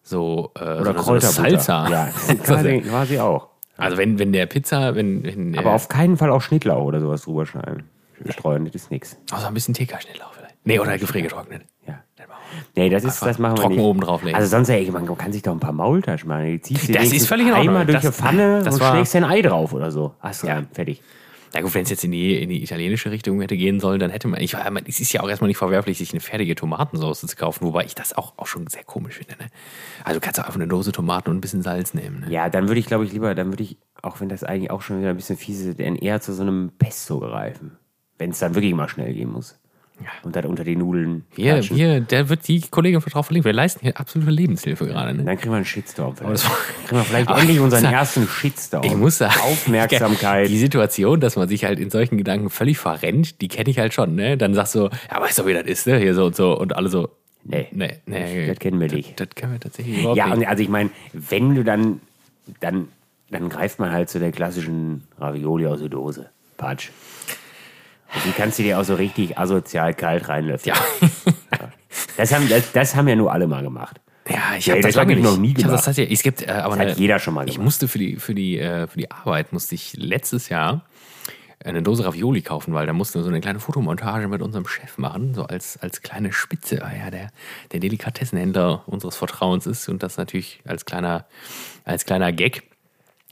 so, 0.03 0.51
äh, 0.59 0.82
Oder 0.82 0.97
so, 0.97 1.03
so 1.03 1.12
eine. 1.12 1.22
Salsa. 1.22 1.88
Ja, 1.89 2.09
quasi, 2.43 2.82
quasi 2.82 3.20
auch. 3.20 3.47
Also 3.82 3.97
wenn, 3.97 4.19
wenn 4.19 4.32
der 4.34 4.45
Pizza, 4.45 4.95
wenn, 4.95 5.23
wenn 5.23 5.57
Aber 5.57 5.71
äh, 5.71 5.73
auf 5.73 5.88
keinen 5.89 6.17
Fall 6.17 6.29
auch 6.32 6.41
Schnittlauch 6.41 6.84
oder 6.86 6.99
sowas 6.99 7.23
drüber 7.23 7.45
schneiden. 7.45 7.84
Streuen, 8.29 8.65
das 8.65 8.75
ist 8.75 8.91
nix. 8.91 9.17
außer 9.32 9.47
ein 9.47 9.53
bisschen 9.53 9.73
TK-Schnittlauch 9.73 10.34
vielleicht. 10.34 10.55
Nee, 10.63 10.79
oder 10.79 10.97
gefriergetrocknet. 10.97 11.63
Ja. 11.88 12.03
Nee, 12.75 12.89
das, 12.89 13.03
ist, 13.03 13.21
das 13.21 13.39
machen 13.39 13.53
wir 13.53 13.61
trocken 13.61 13.75
nicht. 13.75 13.84
oben 13.84 13.99
drauflegen. 14.01 14.36
Also 14.38 14.49
sonst, 14.49 14.69
ey, 14.69 14.89
man 14.91 15.05
kann 15.17 15.32
sich 15.34 15.41
doch 15.41 15.53
ein 15.53 15.59
paar 15.59 15.71
Maultaschen 15.71 16.27
machen. 16.29 16.45
Die 16.45 16.61
ziehst 16.61 16.89
du 16.89 16.93
Das 16.93 17.11
ist 17.11 17.27
völlig 17.27 17.47
in 17.47 17.53
Ordnung. 17.53 17.69
einmal 17.69 17.86
durch 17.86 18.01
Das- 18.01 18.05
eine 18.05 18.13
Pfanne 18.13 18.61
das 18.63 18.75
und 18.75 18.82
war- 18.82 18.91
schlägst 18.93 19.15
ein 19.15 19.23
Ei 19.23 19.41
drauf 19.41 19.73
oder 19.73 19.89
so. 19.91 20.13
Hast 20.19 20.43
du 20.43 20.47
Ja. 20.47 20.55
rein, 20.55 20.67
fertig. 20.71 21.01
Na 21.54 21.62
gut, 21.62 21.74
wenn 21.74 21.84
es 21.84 21.89
jetzt 21.89 22.04
in 22.06 22.12
die, 22.12 22.41
in 22.41 22.49
die 22.49 22.64
italienische 22.64 23.12
Richtung 23.12 23.41
hätte 23.41 23.58
gehen 23.58 23.80
sollen, 23.80 23.99
dann 23.99 24.10
hätte 24.10 24.28
man, 24.28 24.39
ich, 24.41 24.54
war- 24.54 24.66
es 24.88 24.99
ist 25.02 25.12
ja 25.12 25.22
auch 25.22 25.30
erstmal 25.30 25.49
nicht 25.49 25.58
verwerflich, 25.58 25.97
sich 25.97 26.12
eine 26.12 26.22
fertige 26.22 26.56
Tomatensauce 26.56 27.22
zu 27.22 27.36
kaufen, 27.36 27.66
wobei 27.66 27.84
ich 27.86 27.93
das 27.95 28.14
auch, 28.14 28.34
auch 28.38 28.47
schon 28.47 28.68
sehr 28.68 28.84
komisch 28.84 29.16
finde. 29.18 29.36
Ne? 29.38 29.49
Also 30.06 30.20
du 30.20 30.24
kannst 30.24 30.39
auch 30.39 30.45
einfach 30.45 30.56
eine 30.60 30.68
Dose 30.68 30.91
Tomaten 30.91 31.30
und 31.30 31.38
ein 31.38 31.41
bisschen 31.41 31.62
Salz 31.62 31.93
nehmen. 31.93 32.22
Ne? 32.22 32.32
Ja, 32.32 32.49
dann 32.49 32.68
würde 32.68 32.80
ich, 32.80 32.86
glaube 32.86 33.04
ich, 33.06 33.12
lieber, 33.12 33.36
dann 33.36 33.47
würde 33.52 33.64
ich, 33.64 33.78
auch 34.02 34.22
wenn 34.22 34.30
das 34.30 34.43
eigentlich 34.43 34.72
auch 34.72 34.82
schon 34.82 34.99
wieder 34.99 35.10
ein 35.10 35.18
bisschen 35.18 35.38
fies 35.38 35.60
ist, 35.62 35.80
eher 35.80 36.22
zu 36.22 36.34
so 36.34 36.41
einem 36.41 36.72
Pesto 36.78 37.20
greifen. 37.20 37.78
Wenn 38.18 38.32
es 38.32 38.39
dann 38.39 38.56
wirklich 38.56 38.74
mal 38.74 38.88
schnell 38.88 39.14
gehen 39.14 39.32
muss. 39.32 39.60
Ja. 40.04 40.10
Und 40.24 40.36
dann 40.36 40.45
unter 40.45 40.64
die 40.64 40.76
Nudeln. 40.76 41.26
Hier, 41.36 41.54
klatschen. 41.54 41.76
hier, 41.76 41.99
der 42.02 42.30
wird 42.30 42.47
die 42.47 42.62
Kollegin 42.62 42.99
drauf 42.99 43.26
verlinkt. 43.26 43.45
Wir 43.45 43.54
leisten 43.54 43.82
hier 43.82 43.99
absolute 43.99 44.32
Lebenshilfe 44.32 44.86
gerade. 44.88 45.14
Ne? 45.14 45.24
dann 45.24 45.38
kriegen 45.38 45.52
wir 45.52 45.58
einen 45.58 45.66
Shitstorm. 45.66 46.16
Vielleicht. 46.16 46.43
kriegen 46.43 46.97
wir 46.97 47.04
vielleicht 47.04 47.30
endlich 47.30 47.56
ich 47.58 47.60
unseren 47.62 47.82
sagen- 47.82 47.93
ersten 47.93 48.28
Shitstorm. 48.28 48.84
Ich 48.84 48.95
muss 48.95 49.18
sagen, 49.20 49.39
Aufmerksamkeit. 49.41 50.49
Die 50.49 50.58
Situation, 50.58 51.20
dass 51.20 51.36
man 51.36 51.47
sich 51.47 51.64
halt 51.64 51.80
in 51.80 51.89
solchen 51.89 52.18
Gedanken 52.18 52.49
völlig 52.49 52.78
verrennt, 52.78 53.41
die 53.41 53.47
kenne 53.47 53.70
ich 53.70 53.80
halt 53.80 53.93
schon. 53.93 54.16
Ne? 54.16 54.38
Dann 54.38 54.54
sagst 54.54 54.76
du, 54.76 54.89
ja, 55.12 55.22
weißt 55.22 55.39
du, 55.39 55.45
wie 55.45 55.54
das 55.54 55.66
ist, 55.66 55.88
ne? 55.88 55.97
Hier 55.97 56.14
so 56.16 56.26
und 56.26 56.36
so. 56.36 56.58
Und 56.58 56.76
alle 56.76 56.89
so, 56.89 57.10
Nee. 57.43 57.68
nee, 57.72 57.97
nee. 58.06 58.47
Das 58.47 58.60
kennen 58.60 58.80
wir 58.80 58.88
nicht. 58.91 59.20
Das, 59.20 59.28
das 59.30 59.36
kennen 59.36 59.54
wir 59.54 59.60
tatsächlich 59.60 59.99
überhaupt 59.99 60.18
Ja, 60.18 60.28
nicht. 60.28 60.38
und 60.38 60.45
also 60.45 60.62
ich 60.64 60.70
meine, 60.70 60.91
wenn 61.14 61.56
du 61.56 61.64
dann, 61.64 61.99
dann, 62.60 62.88
dann 63.32 63.49
greift 63.49 63.80
man 63.80 63.91
halt 63.91 64.10
zu 64.10 64.20
der 64.20 64.32
klassischen 64.32 65.04
Ravioli 65.20 65.66
aus 65.66 65.80
der 65.80 65.89
Dose. 65.89 66.30
Patsch. 66.58 66.89
Die 68.26 68.32
kannst 68.32 68.59
du 68.59 68.64
dir 68.64 68.80
auch 68.80 68.84
so 68.84 68.95
richtig 68.95 69.38
asozial 69.38 69.93
kalt 69.93 70.28
reinlöffeln. 70.30 70.76
ja. 70.76 71.70
Das, 72.18 72.34
haben, 72.34 72.47
das, 72.49 72.72
das 72.72 72.95
haben 72.95 73.07
ja 73.07 73.16
nur 73.16 73.32
alle 73.32 73.47
mal 73.47 73.64
gemacht. 73.64 73.99
Ja, 74.30 74.55
ich 74.57 74.66
Ja, 74.68 74.74
habe 74.74 74.82
das 74.82 74.89
das 74.89 74.95
lange 74.95 75.14
ich 75.18 75.24
noch 75.24 75.38
nie 75.38 75.49
Ich 75.49 75.55
gemacht. 75.55 75.74
das 75.74 75.86
tatsächlich. 75.86 76.20
Es 76.20 76.24
gibt, 76.24 76.41
äh, 76.43 76.51
aber 76.51 76.76
Das 76.76 76.80
hat 76.80 76.88
eine- 76.91 76.97
jeder 76.97 77.20
schon 77.20 77.34
mal 77.34 77.47
Ich 77.47 77.55
gemacht. 77.55 77.66
musste 77.66 77.88
für 77.88 77.97
die, 77.97 78.18
für 78.18 78.36
die, 78.36 78.59
äh, 78.59 78.88
für 78.88 78.97
die 78.97 79.09
Arbeit 79.12 79.51
musste 79.53 79.76
ich 79.76 79.93
letztes 79.97 80.49
Jahr 80.49 80.86
eine 81.64 81.82
Dose 81.84 82.05
Ravioli 82.05 82.41
kaufen, 82.41 82.74
weil 82.74 82.86
da 82.88 82.93
mussten 82.93 83.20
wir 83.20 83.24
so 83.24 83.30
eine 83.30 83.39
kleine 83.39 83.59
Fotomontage 83.59 84.28
mit 84.28 84.41
unserem 84.41 84.68
Chef 84.68 84.97
machen, 84.97 85.34
so 85.36 85.43
als, 85.43 85.78
als 85.78 86.01
kleine 86.01 86.34
Spitze, 86.34 86.80
weil 86.82 86.95
er 87.03 87.12
der, 87.12 87.28
der 87.72 87.80
Delikatessenhändler 87.80 88.84
unseres 88.88 89.16
Vertrauens 89.16 89.68
ist 89.68 89.88
und 89.88 90.01
das 90.03 90.18
natürlich 90.18 90.62
als 90.66 90.86
kleiner, 90.86 91.26
als 91.86 92.05
kleiner 92.05 92.32
Gag. 92.32 92.64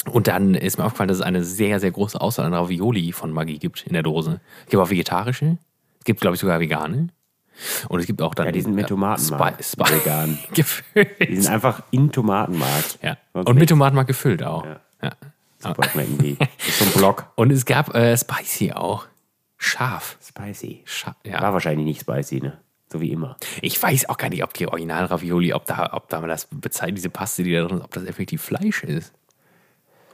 Und 0.06 0.28
dann 0.28 0.56
ist 0.56 0.78
mir 0.78 0.86
aufgefallen, 0.86 1.10
dass 1.10 1.18
es 1.18 1.24
eine 1.24 1.43
sehr, 1.43 1.80
sehr 1.80 1.91
große 1.91 2.20
Auswahl 2.20 2.45
an 2.45 2.54
Ravioli 2.54 3.12
von 3.12 3.32
Maggi 3.32 3.58
gibt 3.58 3.86
in 3.86 3.93
der 3.93 4.04
Dose. 4.04 4.39
Es 4.66 4.72
gibt 4.72 4.82
auch 4.82 4.89
vegetarische, 4.89 5.58
es 6.00 6.06
gibt, 6.06 6.22
glaube 6.22 6.36
ich, 6.36 6.41
sogar 6.41 6.60
vegane. 6.60 7.10
Und 7.89 8.00
es 8.00 8.06
gibt 8.06 8.22
auch 8.22 8.34
dann. 8.34 8.45
Ja, 8.47 8.52
die 8.54 8.62
sind 8.62 8.74
mit 8.74 8.88
Tomatenmark. 8.88 9.62
Spy, 9.62 9.84
Spy, 9.84 9.93
Vegan. 9.95 10.39
gefüllt. 10.54 11.10
Die 11.20 11.36
sind 11.36 11.52
einfach 11.52 11.84
in 11.91 12.12
Tomatenmark. 12.12 12.86
Ja. 13.02 13.18
Sonst 13.34 13.50
Und 13.50 13.56
mit. 13.58 13.70
Tomatenmark 13.70 14.08
gefüllt 14.08 14.43
auch. 14.43 14.66
Ja. 14.66 14.80
Ja. 15.04 15.12
Super 15.60 15.89
schmecken 15.89 16.18
die. 16.20 16.38
Ist 16.66 16.80
so 16.80 16.86
ein 16.86 16.91
Block. 16.91 17.26
Und 17.36 17.52
es 17.52 17.66
gab 17.66 17.93
äh, 17.93 18.16
Spicy 18.16 18.72
auch. 18.72 19.08
Scharf. 19.58 20.18
Spicy. 20.26 20.84
Scha 20.86 21.16
War 21.26 21.32
ja. 21.32 21.54
wahrscheinlich 21.54 21.86
nicht 21.86 22.02
spicy, 22.02 22.39
ne? 22.39 22.58
So 22.91 23.02
wie 23.02 23.12
immer. 23.12 23.36
Ich 23.62 23.82
weiß 23.82 24.08
auch 24.08 24.18
gar 24.18 24.30
nicht, 24.30 24.43
ob 24.43 24.54
die 24.54 24.68
Original-Ravioli, 24.68 25.54
ob 25.54 25.66
da, 25.66 25.91
ob 25.93 26.08
da 26.10 26.22
man 26.22 26.30
das 26.30 26.47
bezeichnet, 26.50 26.97
diese 26.97 27.10
Paste, 27.10 27.43
die 27.43 27.54
da 27.54 27.64
drin 27.64 27.78
ist, 27.80 27.84
ob 27.84 27.91
das 27.91 28.06
effektiv 28.06 28.41
Fleisch 28.41 28.84
ist. 28.84 29.14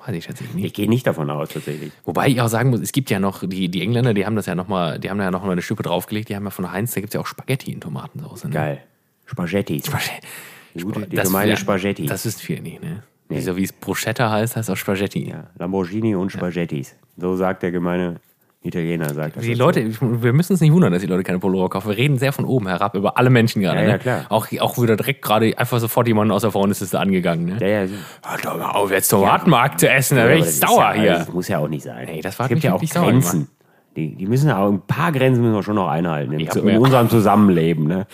Weiß 0.06 0.16
ich 0.16 0.26
tatsächlich 0.28 0.56
nicht. 0.56 0.66
Ich 0.66 0.74
gehe 0.74 0.88
nicht 0.88 1.08
davon 1.08 1.30
aus, 1.30 1.50
tatsächlich. 1.50 1.92
Wobei 2.04 2.28
ich 2.28 2.40
auch 2.42 2.48
sagen 2.48 2.70
muss, 2.70 2.80
es 2.82 2.92
gibt 2.92 3.10
ja 3.10 3.20
noch, 3.20 3.44
die, 3.48 3.70
die 3.70 3.82
Engländer, 3.82 4.14
die 4.14 4.26
haben 4.26 4.36
das 4.36 4.46
ja 4.46 4.54
nochmal, 4.56 5.00
die 5.00 5.10
haben 5.10 5.18
da 5.18 5.24
ja 5.26 5.32
noch 5.32 5.44
mal 5.44 5.52
eine 5.54 5.62
Schippe 5.62 5.82
draufgelegt, 5.84 6.30
die 6.30 6.36
haben 6.36 6.44
ja 6.44 6.52
von 6.52 6.72
Heinz, 6.72 6.94
da 6.94 7.02
gibt 7.02 7.10
es 7.12 7.16
ja 7.16 7.22
auch 7.22 7.26
Spaghetti 7.26 7.72
in 7.72 7.80
Tomatensauce. 7.82 8.44
Ne? 8.46 8.50
Geil. 8.52 8.84
Spaghetti. 9.26 9.82
Spaghetti. 9.84 10.28
Die, 10.76 10.84
gute, 10.84 11.08
die 11.08 11.16
Das- 11.16 11.28
gemeine 11.28 11.52
ja, 11.52 11.58
Spaghetti. 11.58 12.06
Das 12.06 12.26
wissen 12.26 12.40
viele 12.40 12.62
nicht, 12.62 12.84
ne? 12.84 13.02
Wie 13.30 13.42
So 13.42 13.58
wie 13.58 13.64
es 13.64 13.74
Bruschetta 13.74 14.30
heißt, 14.30 14.56
heißt 14.56 14.70
auch 14.70 14.76
Spaghetti. 14.78 15.28
ja, 15.30 15.48
Lamborghini 15.58 16.14
und 16.14 16.32
Spaghettis. 16.32 16.96
So 17.18 17.36
sagt 17.36 17.64
der 17.64 17.72
gemeine 17.72 18.18
Italiener. 18.66 19.14
Sagt 19.14 19.38
das 19.38 19.44
Die. 19.44 19.54
Leute, 19.54 19.80
ich- 19.80 20.02
wir 20.02 20.34
müssen 20.34 20.54
uns 20.54 20.62
nicht 20.62 20.74
wundern, 20.74 20.92
dass 20.92 21.02
die 21.02 21.08
Leute 21.08 21.24
keine 21.24 21.40
Pullover 21.40 21.70
kaufen. 21.70 21.90
Wir 21.90 21.98
reden 21.98 22.18
sehr 22.18 22.34
von 22.34 22.46
oben 22.46 22.68
herab 22.68 22.96
über 22.96 23.18
alle 23.18 23.30
Menschen 23.30 23.62
gerade. 23.62 23.80
Ja, 23.82 23.86
ja, 23.86 23.92
ne? 23.94 24.00
klar. 24.00 24.26
Auch, 24.30 24.48
auch 24.60 24.82
wieder 24.82 24.96
direkt 24.96 25.22
gerade 25.22 25.58
einfach 25.58 25.80
sofort 25.80 26.08
jemanden 26.08 26.32
aus 26.32 26.42
der 26.42 26.52
Freundesliste 26.52 27.00
angegangen. 27.00 27.46
Ne? 27.46 27.58
Ja, 27.62 27.68
ja, 27.68 27.88
so. 27.88 27.94
Hört 28.26 28.46
doch 28.46 28.58
mal 28.58 28.72
auf, 28.72 28.92
jetzt 28.92 29.10
Tomatenmark 29.10 29.80
zu 29.80 29.90
essen, 29.90 30.16
da 30.18 30.22
Ja, 30.28 30.28
aber 30.32 30.36
ich 30.38 30.60
sauer 30.60 30.94
ja, 30.96 31.02
hier. 31.02 31.12
Das 31.14 31.34
muss 31.34 31.48
ja 31.48 31.60
auch 31.60 31.68
nicht 31.68 31.84
sein. 31.84 32.08
Ey, 32.08 32.22
das 32.22 32.38
war 32.40 32.46
es 32.46 32.50
gibt 32.50 32.64
ja 32.64 32.74
auch 32.74 32.82
Grenzen. 32.82 33.50
Die, 33.96 34.14
die 34.16 34.26
müssen 34.26 34.50
ja 34.50 34.58
auch, 34.58 34.70
ein 34.72 34.82
paar 34.82 35.12
Grenzen 35.14 35.42
müssen 35.42 35.54
wir 35.56 35.64
schon 35.64 35.76
noch 35.76 35.88
einhalten 35.88 36.34
in, 36.34 36.40
mir- 36.46 36.74
in 36.74 36.78
unserem 36.80 37.10
Zusammenleben. 37.10 37.88
Ne? 37.88 38.08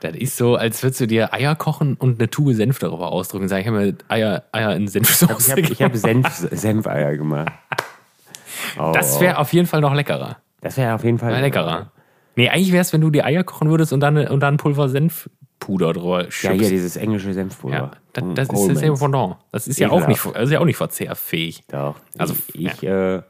Das 0.00 0.14
ist 0.14 0.36
so, 0.36 0.54
als 0.56 0.82
würdest 0.82 1.00
du 1.00 1.06
dir 1.06 1.32
Eier 1.34 1.56
kochen 1.56 1.94
und 1.94 2.20
eine 2.20 2.28
Tube 2.30 2.52
Senf 2.54 2.78
darüber 2.78 3.10
ausdrücken. 3.10 3.48
Sagen, 3.48 3.62
ich 3.62 3.66
habe 3.66 3.78
mir 3.78 3.94
Eier, 4.08 4.44
Eier 4.52 4.76
in 4.76 4.86
Senfsoße 4.86 5.58
Ich 5.58 5.82
habe 5.82 5.94
hab 5.94 5.96
Senf, 5.96 6.28
Senfeier 6.52 7.16
gemacht. 7.16 7.50
Oh, 8.78 8.92
Das 8.94 9.20
wäre 9.20 9.38
auf 9.38 9.52
jeden 9.52 9.66
Fall 9.66 9.80
noch 9.80 9.94
leckerer. 9.94 10.36
das 10.60 10.76
wäre 10.76 10.94
auf 10.94 11.04
jeden 11.04 11.18
Fall 11.18 11.40
leckerer. 11.40 11.90
Nee, 12.36 12.50
eigentlich 12.50 12.72
wäre 12.72 12.82
es, 12.82 12.92
wenn 12.92 13.00
du 13.00 13.10
die 13.10 13.22
Eier 13.22 13.44
kochen 13.44 13.70
würdest 13.70 13.92
und 13.92 14.00
dann, 14.00 14.18
und 14.28 14.40
dann 14.40 14.58
Pulver 14.58 14.88
Senfpuder 14.90 15.92
drüber 15.94 16.24
Ja, 16.24 16.30
schüppst. 16.30 16.60
hier 16.60 16.68
dieses 16.68 16.96
englische 16.96 17.32
Senfpulver. 17.32 17.76
Ja, 17.76 17.90
das, 18.12 18.22
Von 18.24 18.34
das 18.34 18.48
ist 18.50 18.68
dasselbe 18.68 18.98
Pendant. 18.98 19.36
Das 19.52 19.66
ist 19.66 19.78
ja 19.78 19.90
auch 19.90 20.06
nicht, 20.06 20.22
das 20.24 20.44
ist 20.44 20.50
ja 20.52 20.60
auch 20.60 20.64
nicht 20.66 20.76
verzehrfähig. 20.76 21.64
Doch. 21.68 21.94
Also, 22.18 22.34
ich 22.52 22.66
ich 22.66 22.82
äh, 22.82 23.22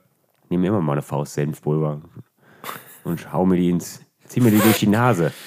nehme 0.48 0.66
immer 0.66 0.80
mal 0.80 0.92
eine 0.94 1.02
Faust 1.02 1.34
Senfpulver 1.34 2.00
und 3.04 3.32
hau 3.32 3.46
mir 3.46 3.56
die 3.56 3.70
ins, 3.70 4.00
zieh 4.26 4.40
mir 4.40 4.50
die 4.50 4.58
durch 4.58 4.78
die 4.78 4.88
Nase. 4.88 5.32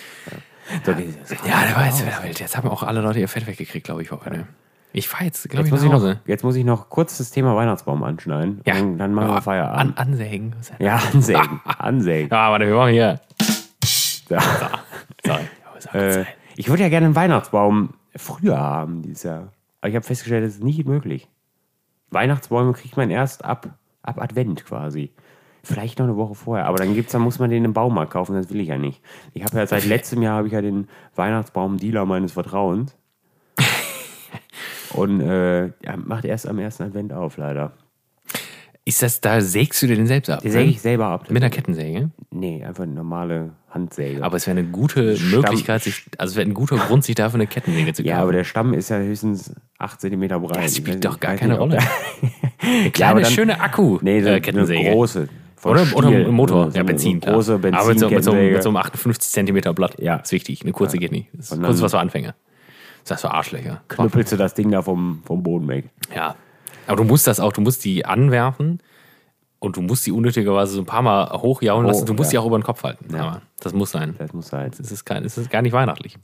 Ja, 0.85 0.93
so, 1.25 1.33
Ja, 1.47 1.63
der 1.67 1.75
war 1.75 1.85
jetzt 1.87 1.99
wieder 2.05 2.21
wild. 2.23 2.39
Jetzt 2.39 2.55
haben 2.55 2.69
auch 2.69 2.83
alle 2.83 3.01
Leute 3.01 3.19
ihr 3.19 3.27
Fett 3.27 3.47
weggekriegt, 3.47 3.85
glaube 3.87 4.03
ich, 4.03 4.11
heute. 4.11 4.45
Ich 4.91 5.07
fahre 5.07 5.25
jetzt, 5.25 5.47
glaube 5.49 5.67
Jetzt 5.67 5.67
ich, 5.67 5.71
muss 5.71 6.01
ich, 6.01 6.03
noch, 6.07 6.15
jetzt 6.25 6.43
muss 6.43 6.55
ich 6.55 6.65
noch 6.65 6.89
kurz 6.89 7.17
das 7.19 7.29
Thema 7.29 7.55
Weihnachtsbaum 7.55 8.03
anschneiden. 8.03 8.61
Ja. 8.65 8.73
Dann, 8.73 8.97
dann 8.97 9.13
machen 9.13 9.27
wir 9.27 9.33
Aber 9.33 9.41
Feierabend. 9.41 9.97
An, 9.97 10.07
ansägen. 10.07 10.55
ja, 10.79 10.99
ansägen. 11.13 11.61
ansägen. 11.77 12.29
Ja, 12.31 12.51
warte, 12.51 12.65
wir 12.65 12.75
machen 12.75 12.93
hier. 12.93 13.19
Sorry. 14.27 14.39
Aber 15.25 15.81
sag 15.81 15.95
Äh, 15.95 16.25
ich 16.55 16.69
würde 16.69 16.83
ja 16.83 16.89
gerne 16.89 17.05
einen 17.05 17.15
Weihnachtsbaum 17.15 17.93
früher 18.15 18.57
haben 18.59 19.01
dieses 19.03 19.23
Jahr. 19.23 19.51
Aber 19.81 19.89
ich 19.89 19.95
habe 19.95 20.05
festgestellt, 20.05 20.43
das 20.43 20.55
ist 20.55 20.63
nicht 20.63 20.85
möglich. 20.85 21.27
Weihnachtsbäume 22.09 22.73
kriegt 22.73 22.97
man 22.97 23.11
erst 23.11 23.45
ab, 23.45 23.69
ab 24.01 24.19
Advent 24.21 24.65
quasi. 24.65 25.11
Vielleicht 25.63 25.99
noch 25.99 26.05
eine 26.05 26.15
Woche 26.15 26.35
vorher, 26.35 26.65
aber 26.65 26.77
dann 26.77 26.95
gibt's, 26.95 27.11
dann 27.11 27.21
muss 27.21 27.37
man 27.37 27.49
den 27.49 27.65
im 27.65 27.73
Baumarkt 27.73 28.11
kaufen, 28.13 28.33
das 28.33 28.49
will 28.49 28.59
ich 28.61 28.69
ja 28.69 28.77
nicht. 28.77 29.01
Ich 29.33 29.43
habe 29.43 29.57
ja 29.57 29.67
seit 29.67 29.85
letztem 29.87 30.21
Jahr 30.21 30.37
habe 30.37 30.47
ich 30.47 30.53
ja 30.53 30.61
den 30.61 30.87
Weihnachtsbaum-Dealer 31.15 32.05
meines 32.05 32.31
Vertrauens. 32.31 32.95
Und 34.93 35.21
äh, 35.21 35.65
er 35.81 35.97
macht 35.97 36.25
erst 36.25 36.47
am 36.47 36.59
ersten 36.59 36.83
Advent 36.83 37.13
auf, 37.13 37.37
leider. 37.37 37.73
Ist 38.85 39.03
das, 39.03 39.21
da 39.21 39.39
sägst 39.39 39.81
du 39.83 39.87
dir 39.87 39.95
den 39.95 40.07
selbst 40.07 40.29
ab? 40.31 40.41
Den 40.41 40.51
säge 40.51 40.69
ich 40.71 40.81
selber 40.81 41.05
ab. 41.07 41.29
Mit 41.29 41.43
einer 41.43 41.51
Kettensäge? 41.51 42.09
Nee, 42.31 42.63
einfach 42.65 42.83
eine 42.83 42.93
normale 42.93 43.51
Handsäge. 43.69 44.23
Aber 44.23 44.37
es 44.37 44.47
wäre 44.47 44.57
eine 44.57 44.67
gute 44.67 45.15
Möglichkeit, 45.31 45.83
sich, 45.83 46.05
also 46.17 46.31
es 46.31 46.37
wäre 46.37 46.47
ein 46.49 46.55
guter 46.55 46.77
Grund, 46.77 47.03
sich 47.03 47.13
dafür 47.13 47.35
eine 47.35 47.45
Kettensäge 47.45 47.93
zu 47.93 48.01
kaufen. 48.01 48.09
ja, 48.09 48.21
aber 48.21 48.31
der 48.31 48.43
Stamm 48.45 48.73
ist 48.73 48.89
ja 48.89 48.97
höchstens 48.97 49.53
8 49.77 50.01
cm 50.01 50.19
breit. 50.27 50.41
das 50.51 50.57
weiß 50.57 50.77
spielt 50.77 51.05
doch 51.05 51.19
gar 51.19 51.35
keine 51.35 51.53
nicht, 51.53 51.61
Rolle. 51.61 51.77
Eine 52.61 52.83
Ja, 52.85 52.89
kleine, 52.89 53.11
aber 53.11 53.21
dann- 53.21 53.31
schöne 53.31 53.61
Akku 53.61 53.99
Nee, 54.01 54.21
so 54.21 54.27
äh, 54.27 54.31
eine 54.31 54.41
Kettensäge. 54.41 54.89
große. 54.91 55.29
von 55.55 55.71
Oder, 55.73 55.81
oder 55.95 56.07
Stiel. 56.07 56.25
ein 56.25 56.31
Motor, 56.33 56.65
So 56.65 56.69
ja, 56.71 56.75
eine 56.75 56.83
Benzin. 56.85 57.19
klar. 57.19 57.35
Große 57.35 57.53
Aber 57.53 57.69
mit 57.69 57.79
so, 57.79 57.89
mit, 57.89 57.99
so, 57.99 58.05
einem- 58.07 58.09
Benzinkettensäge. 58.15 58.53
mit 58.53 58.63
so 58.63 58.69
einem 58.69 58.77
58 58.77 59.31
cm 59.31 59.75
Blatt. 59.75 59.99
Ja. 59.99 60.15
Ist 60.15 60.31
wichtig. 60.31 60.63
Eine 60.63 60.71
kurze 60.71 60.97
geht 60.97 61.11
nicht. 61.11 61.27
Das 61.33 61.51
ist 61.51 61.61
kurz 61.61 61.79
was 61.81 61.91
für 61.91 61.99
Anfänger. 61.99 62.33
Das 63.05 63.17
ist 63.17 63.21
für 63.21 63.31
Arschlöcher. 63.31 63.81
Knüppelst 63.87 64.31
du 64.31 64.37
das 64.37 64.53
Ding 64.53 64.71
da 64.71 64.81
vom, 64.81 65.21
vom 65.25 65.43
Boden 65.43 65.67
weg. 65.67 65.89
Ja. 66.15 66.35
Aber 66.87 66.97
du 66.97 67.03
musst 67.03 67.27
das 67.27 67.39
auch, 67.39 67.53
du 67.53 67.61
musst 67.61 67.85
die 67.85 68.05
anwerfen 68.05 68.79
und 69.59 69.77
du 69.77 69.81
musst 69.81 70.05
die 70.05 70.11
unnötigerweise 70.11 70.73
so 70.73 70.81
ein 70.81 70.85
paar 70.85 71.01
Mal 71.01 71.29
hochjauen 71.31 71.85
lassen. 71.85 72.05
Du 72.05 72.13
musst 72.13 72.31
ja. 72.31 72.39
die 72.39 72.43
auch 72.43 72.47
über 72.47 72.57
den 72.57 72.63
Kopf 72.63 72.83
halten. 72.83 73.13
Aber 73.15 73.41
das 73.59 73.73
muss 73.73 73.91
sein. 73.91 74.15
Das 74.17 74.33
muss 74.33 74.47
sein. 74.47 74.71
Es 74.71 74.91
ist, 74.91 75.05
kein, 75.05 75.23
es 75.25 75.37
ist 75.37 75.49
gar 75.49 75.61
nicht 75.61 75.73
weihnachtlich. 75.73 76.17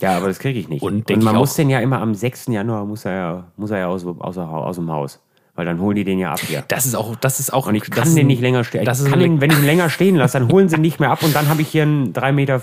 Ja, 0.00 0.16
aber 0.16 0.28
das 0.28 0.38
kriege 0.38 0.58
ich 0.58 0.68
nicht. 0.68 0.82
Und 0.82 1.10
Und, 1.10 1.22
man 1.22 1.36
muss 1.36 1.54
den 1.54 1.70
ja 1.70 1.80
immer 1.80 2.00
am 2.00 2.14
6. 2.14 2.46
Januar 2.46 2.84
muss 2.84 3.04
er 3.04 3.12
ja, 3.12 3.44
muss 3.56 3.70
er 3.70 3.78
ja 3.78 3.86
aus, 3.86 4.04
aus, 4.04 4.38
aus 4.38 4.76
dem 4.76 4.90
Haus. 4.90 5.20
Weil 5.54 5.66
dann 5.66 5.80
holen 5.80 5.96
die 5.96 6.04
den 6.04 6.18
ja 6.18 6.32
ab 6.32 6.40
hier. 6.40 6.64
Das 6.68 6.86
ist 6.86 6.94
auch, 6.94 7.14
das 7.14 7.38
ist 7.38 7.52
auch. 7.52 7.66
Und 7.66 7.74
ich 7.74 7.82
kann 7.82 8.14
den 8.14 8.26
nicht 8.26 8.40
länger 8.40 8.64
stehen. 8.64 8.86
Das 8.86 9.04
kann 9.04 9.18
den, 9.18 9.42
wenn 9.42 9.50
ich 9.50 9.58
ihn 9.58 9.66
länger 9.66 9.90
stehen 9.90 10.16
lasse, 10.16 10.38
dann 10.38 10.50
holen 10.50 10.70
sie 10.70 10.76
ihn 10.76 10.82
nicht 10.82 10.98
mehr 10.98 11.10
ab 11.10 11.22
und 11.22 11.34
dann 11.34 11.48
habe 11.48 11.60
ich 11.60 11.68
hier 11.68 11.82
einen 11.82 12.14
3,40 12.14 12.32
Meter 12.32 12.60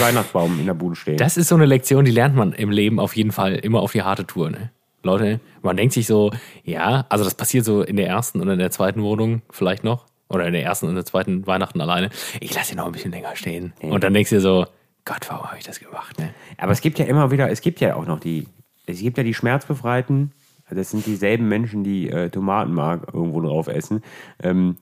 Weihnachtsbaum 0.00 0.60
in 0.60 0.66
der 0.66 0.74
Bude 0.74 0.96
stehen. 0.96 1.16
Das 1.16 1.38
ist 1.38 1.48
so 1.48 1.54
eine 1.54 1.64
Lektion, 1.64 2.04
die 2.04 2.10
lernt 2.10 2.36
man 2.36 2.52
im 2.52 2.70
Leben 2.70 3.00
auf 3.00 3.16
jeden 3.16 3.32
Fall 3.32 3.54
immer 3.54 3.80
auf 3.80 3.92
die 3.92 4.02
harte 4.02 4.26
Tour. 4.26 4.50
Ne? 4.50 4.70
Leute, 5.02 5.40
man 5.62 5.78
denkt 5.78 5.94
sich 5.94 6.06
so, 6.06 6.30
ja, 6.62 7.06
also 7.08 7.24
das 7.24 7.34
passiert 7.34 7.64
so 7.64 7.82
in 7.82 7.96
der 7.96 8.06
ersten 8.06 8.42
oder 8.42 8.52
in 8.52 8.58
der 8.58 8.70
zweiten 8.70 9.02
Wohnung 9.02 9.40
vielleicht 9.50 9.82
noch. 9.82 10.04
Oder 10.28 10.46
in 10.46 10.52
der 10.52 10.64
ersten 10.64 10.88
und 10.88 10.96
der 10.96 11.04
zweiten 11.04 11.46
Weihnachten 11.46 11.80
alleine. 11.80 12.10
Ich 12.40 12.52
lasse 12.52 12.72
ihn 12.72 12.78
noch 12.78 12.86
ein 12.86 12.92
bisschen 12.92 13.12
länger 13.12 13.36
stehen. 13.36 13.72
Und 13.80 14.02
dann 14.02 14.12
denkst 14.12 14.30
du 14.30 14.36
dir 14.36 14.40
so, 14.40 14.66
Gott, 15.04 15.20
warum 15.28 15.46
habe 15.46 15.58
ich 15.58 15.64
das 15.64 15.78
gemacht? 15.78 16.18
Ne? 16.18 16.34
Aber 16.58 16.72
es 16.72 16.80
gibt 16.80 16.98
ja 16.98 17.04
immer 17.04 17.30
wieder, 17.30 17.48
es 17.48 17.60
gibt 17.60 17.80
ja 17.80 17.94
auch 17.94 18.06
noch 18.06 18.18
die, 18.18 18.48
es 18.86 18.98
gibt 18.98 19.18
ja 19.18 19.22
die 19.22 19.34
Schmerzbefreiten, 19.34 20.32
das 20.70 20.90
sind 20.90 21.06
dieselben 21.06 21.48
Menschen, 21.48 21.84
die 21.84 22.10
äh, 22.10 22.28
Tomatenmark 22.30 23.08
irgendwo 23.12 23.40
drauf 23.40 23.68
essen. 23.68 24.02
Ähm, 24.42 24.76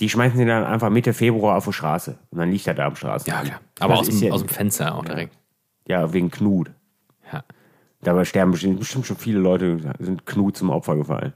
die 0.00 0.08
schmeißen 0.08 0.36
sie 0.38 0.46
dann 0.46 0.64
einfach 0.64 0.90
Mitte 0.90 1.12
Februar 1.12 1.56
auf 1.58 1.64
die 1.66 1.72
Straße. 1.72 2.18
Und 2.30 2.38
dann 2.38 2.50
liegt 2.50 2.66
er 2.66 2.74
da 2.74 2.86
am 2.86 2.96
Straßenrand. 2.96 3.48
Ja, 3.48 3.54
klar. 3.54 3.60
Aber 3.80 3.98
aus 3.98 4.08
dem, 4.08 4.18
ja- 4.18 4.32
aus 4.32 4.40
dem 4.40 4.48
Fenster 4.48 4.94
auch 4.94 5.04
direkt. 5.04 5.36
Ja, 5.86 6.12
wegen 6.12 6.30
Knut. 6.30 6.70
Ja. 7.32 7.44
Dabei 8.02 8.24
sterben 8.24 8.50
bestimmt, 8.52 8.78
bestimmt 8.80 9.06
schon 9.06 9.16
viele 9.16 9.38
Leute, 9.38 9.94
sind 9.98 10.26
Knut 10.26 10.56
zum 10.56 10.70
Opfer 10.70 10.96
gefallen. 10.96 11.32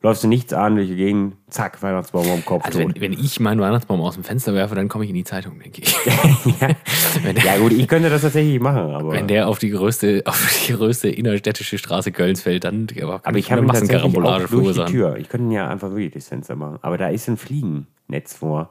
Läufst 0.00 0.22
du 0.22 0.28
nichts 0.28 0.52
an 0.52 0.76
die 0.76 0.94
Gegend, 0.94 1.34
zack, 1.48 1.82
Weihnachtsbaum 1.82 2.30
am 2.30 2.44
Kopf. 2.44 2.64
Also 2.64 2.78
wenn, 2.78 2.94
wenn 3.00 3.12
ich 3.12 3.40
meinen 3.40 3.60
Weihnachtsbaum 3.60 4.00
aus 4.00 4.14
dem 4.14 4.22
Fenster 4.22 4.54
werfe, 4.54 4.76
dann 4.76 4.86
komme 4.88 5.02
ich 5.02 5.10
in 5.10 5.16
die 5.16 5.24
Zeitung, 5.24 5.58
denke 5.58 5.82
ich. 5.82 5.92
wenn, 7.24 7.34
der, 7.34 7.44
ja 7.44 7.58
gut, 7.58 7.72
ich 7.72 7.88
könnte 7.88 8.08
das 8.08 8.22
tatsächlich 8.22 8.60
machen, 8.60 8.94
aber, 8.94 9.10
wenn 9.10 9.26
der 9.26 9.48
auf 9.48 9.58
die 9.58 9.70
größte, 9.70 10.22
auf 10.26 10.64
die 10.68 10.74
größte 10.74 11.08
innerstädtische 11.08 11.78
Straße 11.78 12.12
Kölns 12.12 12.42
fällt, 12.42 12.62
dann 12.62 12.86
aber 13.02 13.20
aber 13.24 13.38
ich 13.38 13.50
habe 13.50 13.66
auch 13.66 14.46
durch 14.46 14.76
die 14.76 14.84
Tür. 14.84 15.16
Ich 15.16 15.28
könnte 15.28 15.46
ihn 15.46 15.50
ja 15.50 15.68
einfach 15.68 15.90
wirklich 15.90 16.12
das 16.12 16.28
Fenster 16.28 16.54
machen. 16.54 16.78
Aber 16.82 16.96
da 16.96 17.08
ist 17.08 17.28
ein 17.28 17.36
Fliegennetz 17.36 18.34
vor. 18.34 18.70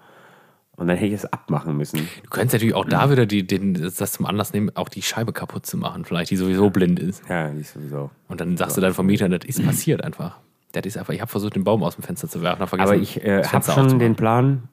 Und 0.78 0.88
dann 0.88 0.96
hätte 0.96 1.08
ich 1.08 1.14
es 1.14 1.26
abmachen 1.26 1.76
müssen. 1.76 2.08
Du 2.24 2.30
könntest 2.30 2.54
natürlich 2.54 2.76
auch 2.76 2.86
da 2.86 3.10
wieder 3.10 3.26
die, 3.26 3.46
den, 3.46 3.74
das 3.74 4.12
zum 4.12 4.28
Anlass 4.28 4.54
nehmen, 4.54 4.70
auch 4.76 4.90
die 4.90 5.02
Scheibe 5.02 5.34
kaputt 5.34 5.66
zu 5.66 5.76
machen, 5.76 6.06
vielleicht, 6.06 6.30
die 6.30 6.36
sowieso 6.36 6.70
blind 6.70 7.00
ist. 7.00 7.24
Ja, 7.28 7.50
die 7.50 7.62
ist 7.62 7.74
sowieso. 7.74 8.12
Und 8.28 8.40
dann 8.40 8.56
sagst 8.56 8.78
du 8.78 8.82
deinem 8.82 8.94
Vermieter, 8.94 9.28
das 9.28 9.44
ist 9.44 9.66
passiert 9.66 10.04
einfach. 10.04 10.40
Das 10.74 10.86
ist 10.86 10.98
einfach, 10.98 11.14
ich 11.14 11.22
habe 11.22 11.32
versucht, 11.32 11.56
den 11.56 11.64
Baum 11.64 11.84
aus 11.84 11.96
dem 11.96 12.04
Fenster 12.04 12.28
zu 12.28 12.42
werfen, 12.42 12.68
vergessen, 12.68 12.90
Aber 12.90 13.02
ich 13.02 13.24
äh, 13.24 13.44
habe 13.44 13.72
schon 13.72 14.00
den 14.00 14.16
Plan 14.16 14.70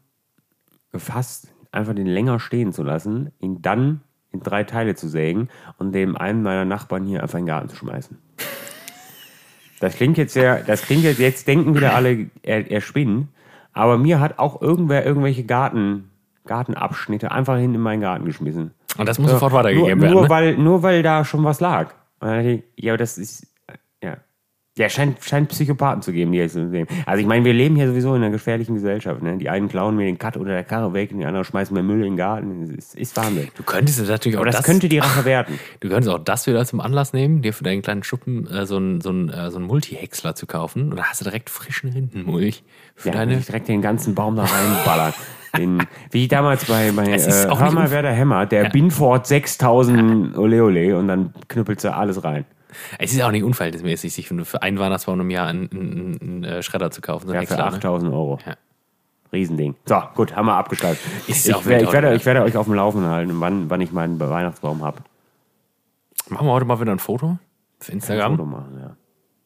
gefasst, 0.90 1.48
einfach 1.72 1.94
den 1.94 2.06
länger 2.06 2.40
stehen 2.40 2.72
zu 2.72 2.82
lassen, 2.82 3.32
ihn 3.40 3.62
dann 3.62 4.00
in 4.32 4.40
drei 4.40 4.64
Teile 4.64 4.94
zu 4.94 5.08
sägen 5.08 5.48
und 5.78 5.92
dem 5.92 6.16
einen 6.16 6.42
meiner 6.42 6.64
Nachbarn 6.64 7.04
hier 7.04 7.22
einfach 7.22 7.38
in 7.38 7.44
den 7.44 7.48
Garten 7.48 7.68
zu 7.68 7.76
schmeißen. 7.76 8.18
Das 9.80 9.96
klingt 9.96 10.18
jetzt 10.18 10.34
sehr, 10.34 10.62
das 10.62 10.82
klingt 10.82 11.04
jetzt, 11.04 11.18
jetzt 11.18 11.46
denken 11.46 11.74
wieder 11.74 11.94
alle, 11.94 12.30
er, 12.42 12.70
er 12.70 12.80
spinnt, 12.80 13.28
aber 13.72 13.98
mir 13.98 14.20
hat 14.20 14.38
auch 14.38 14.62
irgendwer 14.62 15.04
irgendwelche 15.04 15.44
Garten, 15.44 16.10
Gartenabschnitte 16.46 17.30
einfach 17.30 17.58
hin 17.58 17.74
in 17.74 17.80
meinen 17.80 18.00
Garten 18.00 18.24
geschmissen. 18.24 18.72
Und 18.96 19.08
das 19.08 19.18
muss 19.18 19.30
sofort 19.30 19.52
weitergegeben 19.52 19.98
nur, 19.98 20.02
werden. 20.02 20.12
Nur, 20.12 20.22
ne? 20.22 20.28
weil, 20.28 20.56
nur 20.56 20.82
weil 20.82 21.02
da 21.02 21.24
schon 21.24 21.44
was 21.44 21.60
lag. 21.60 21.94
Ich, 22.22 22.62
ja, 22.76 22.92
aber 22.92 22.98
das 22.98 23.18
ist, 23.18 23.42
ja. 23.42 23.48
Ja, 24.76 24.88
scheint, 24.88 25.22
scheint 25.22 25.48
Psychopathen 25.50 26.02
zu 26.02 26.12
geben, 26.12 26.32
die 26.32 26.38
jetzt 26.38 26.54
so 26.54 26.68
sehen. 26.68 26.88
Also 27.06 27.20
ich 27.20 27.28
meine, 27.28 27.44
wir 27.44 27.52
leben 27.52 27.76
hier 27.76 27.86
sowieso 27.86 28.12
in 28.16 28.22
einer 28.22 28.32
gefährlichen 28.32 28.74
Gesellschaft. 28.74 29.22
Ne? 29.22 29.38
Die 29.38 29.48
einen 29.48 29.68
klauen 29.68 29.94
mir 29.94 30.04
den 30.04 30.18
Cut 30.18 30.36
unter 30.36 30.50
der 30.50 30.64
Karre 30.64 30.92
weg 30.92 31.12
und 31.12 31.20
die 31.20 31.24
anderen 31.26 31.44
schmeißen 31.44 31.72
mir 31.72 31.84
Müll 31.84 31.98
in 31.98 32.02
den 32.02 32.16
Garten. 32.16 32.60
Das 32.66 32.70
ist, 32.70 32.94
ist 32.96 33.16
Wahnsinn. 33.16 33.48
Du 33.56 33.62
könntest 33.62 34.00
es 34.00 34.08
natürlich 34.08 34.36
auch 34.36 34.40
Aber 34.40 34.46
das, 34.50 34.56
das, 34.56 34.64
könnte 34.66 34.88
die 34.88 34.98
Rache 34.98 35.24
werden. 35.24 35.60
du 35.78 35.88
könntest 35.88 36.08
auch 36.12 36.18
das 36.18 36.48
wieder 36.48 36.64
zum 36.66 36.80
Anlass 36.80 37.12
nehmen, 37.12 37.40
dir 37.40 37.52
für 37.52 37.62
deinen 37.62 37.82
kleinen 37.82 38.02
Schuppen 38.02 38.48
äh, 38.48 38.66
so 38.66 38.76
einen 38.76 39.00
so 39.00 39.10
einen, 39.10 39.28
äh, 39.28 39.48
so 39.52 39.58
einen 39.58 39.66
Multihäcksler 39.68 40.34
zu 40.34 40.46
kaufen. 40.46 40.90
Und 40.90 40.96
da 40.96 41.04
hast 41.04 41.20
du 41.20 41.24
direkt 41.24 41.50
frischen 41.50 41.90
Rindenmulch 41.90 42.64
für 42.96 43.10
Ja, 43.10 43.14
deine. 43.14 43.38
ich 43.38 43.46
direkt 43.46 43.68
den 43.68 43.80
ganzen 43.80 44.16
Baum 44.16 44.34
da 44.34 44.42
reinballern. 44.44 45.14
Den, 45.56 45.84
wie 46.10 46.26
damals 46.26 46.64
bei, 46.64 46.90
bei 46.90 47.12
Es 47.12 47.28
äh, 47.28 47.48
Hör 47.48 47.70
mal, 47.70 47.88
wer 47.92 48.02
der 48.02 48.10
Hämmer, 48.10 48.44
der 48.44 48.70
Binford 48.70 49.24
6000 49.28 50.36
Ole 50.36 50.64
Ole 50.64 50.98
und 50.98 51.06
dann 51.06 51.32
knüppelst 51.46 51.84
du 51.84 51.94
alles 51.94 52.24
rein. 52.24 52.44
Es 52.98 53.12
ist 53.12 53.22
auch 53.22 53.30
nicht 53.30 53.44
unverhältnismäßig, 53.44 54.12
sich 54.12 54.28
für, 54.28 54.62
einen 54.62 54.78
Weihnachtsbaum 54.78 55.20
im 55.20 55.30
Jahr 55.30 55.46
einen, 55.48 55.70
einen, 55.70 56.18
einen 56.20 56.44
äh, 56.44 56.62
Schredder 56.62 56.90
zu 56.90 57.00
kaufen. 57.00 57.26
So 57.28 57.34
Ja, 57.34 57.40
für 57.40 57.46
Häcksler, 57.48 57.70
ne? 57.70 57.76
8000 57.76 58.12
Euro. 58.12 58.38
Ja. 58.46 58.54
Riesending. 59.32 59.74
So, 59.86 60.00
gut, 60.14 60.34
haben 60.36 60.46
wir 60.46 60.54
abgeschaltet. 60.56 61.00
Ich, 61.26 61.52
auch 61.54 61.64
wer- 61.66 61.78
ich, 61.78 61.84
mit 61.84 61.92
werde, 61.92 62.14
ich 62.14 62.24
werde 62.24 62.42
euch 62.42 62.56
auf 62.56 62.66
dem 62.66 62.74
Laufenden 62.74 63.10
halten, 63.10 63.40
wann, 63.40 63.68
wann 63.70 63.80
ich 63.80 63.90
meinen 63.92 64.18
Weihnachtsbaum 64.20 64.82
habe. 64.84 64.98
Machen 66.28 66.46
wir 66.46 66.52
heute 66.52 66.64
mal 66.66 66.80
wieder 66.80 66.92
ein 66.92 66.98
Foto 66.98 67.38
für 67.80 67.92
Instagram. 67.92 68.32
Foto 68.36 68.44
machen, 68.46 68.78
ja. 68.80 68.96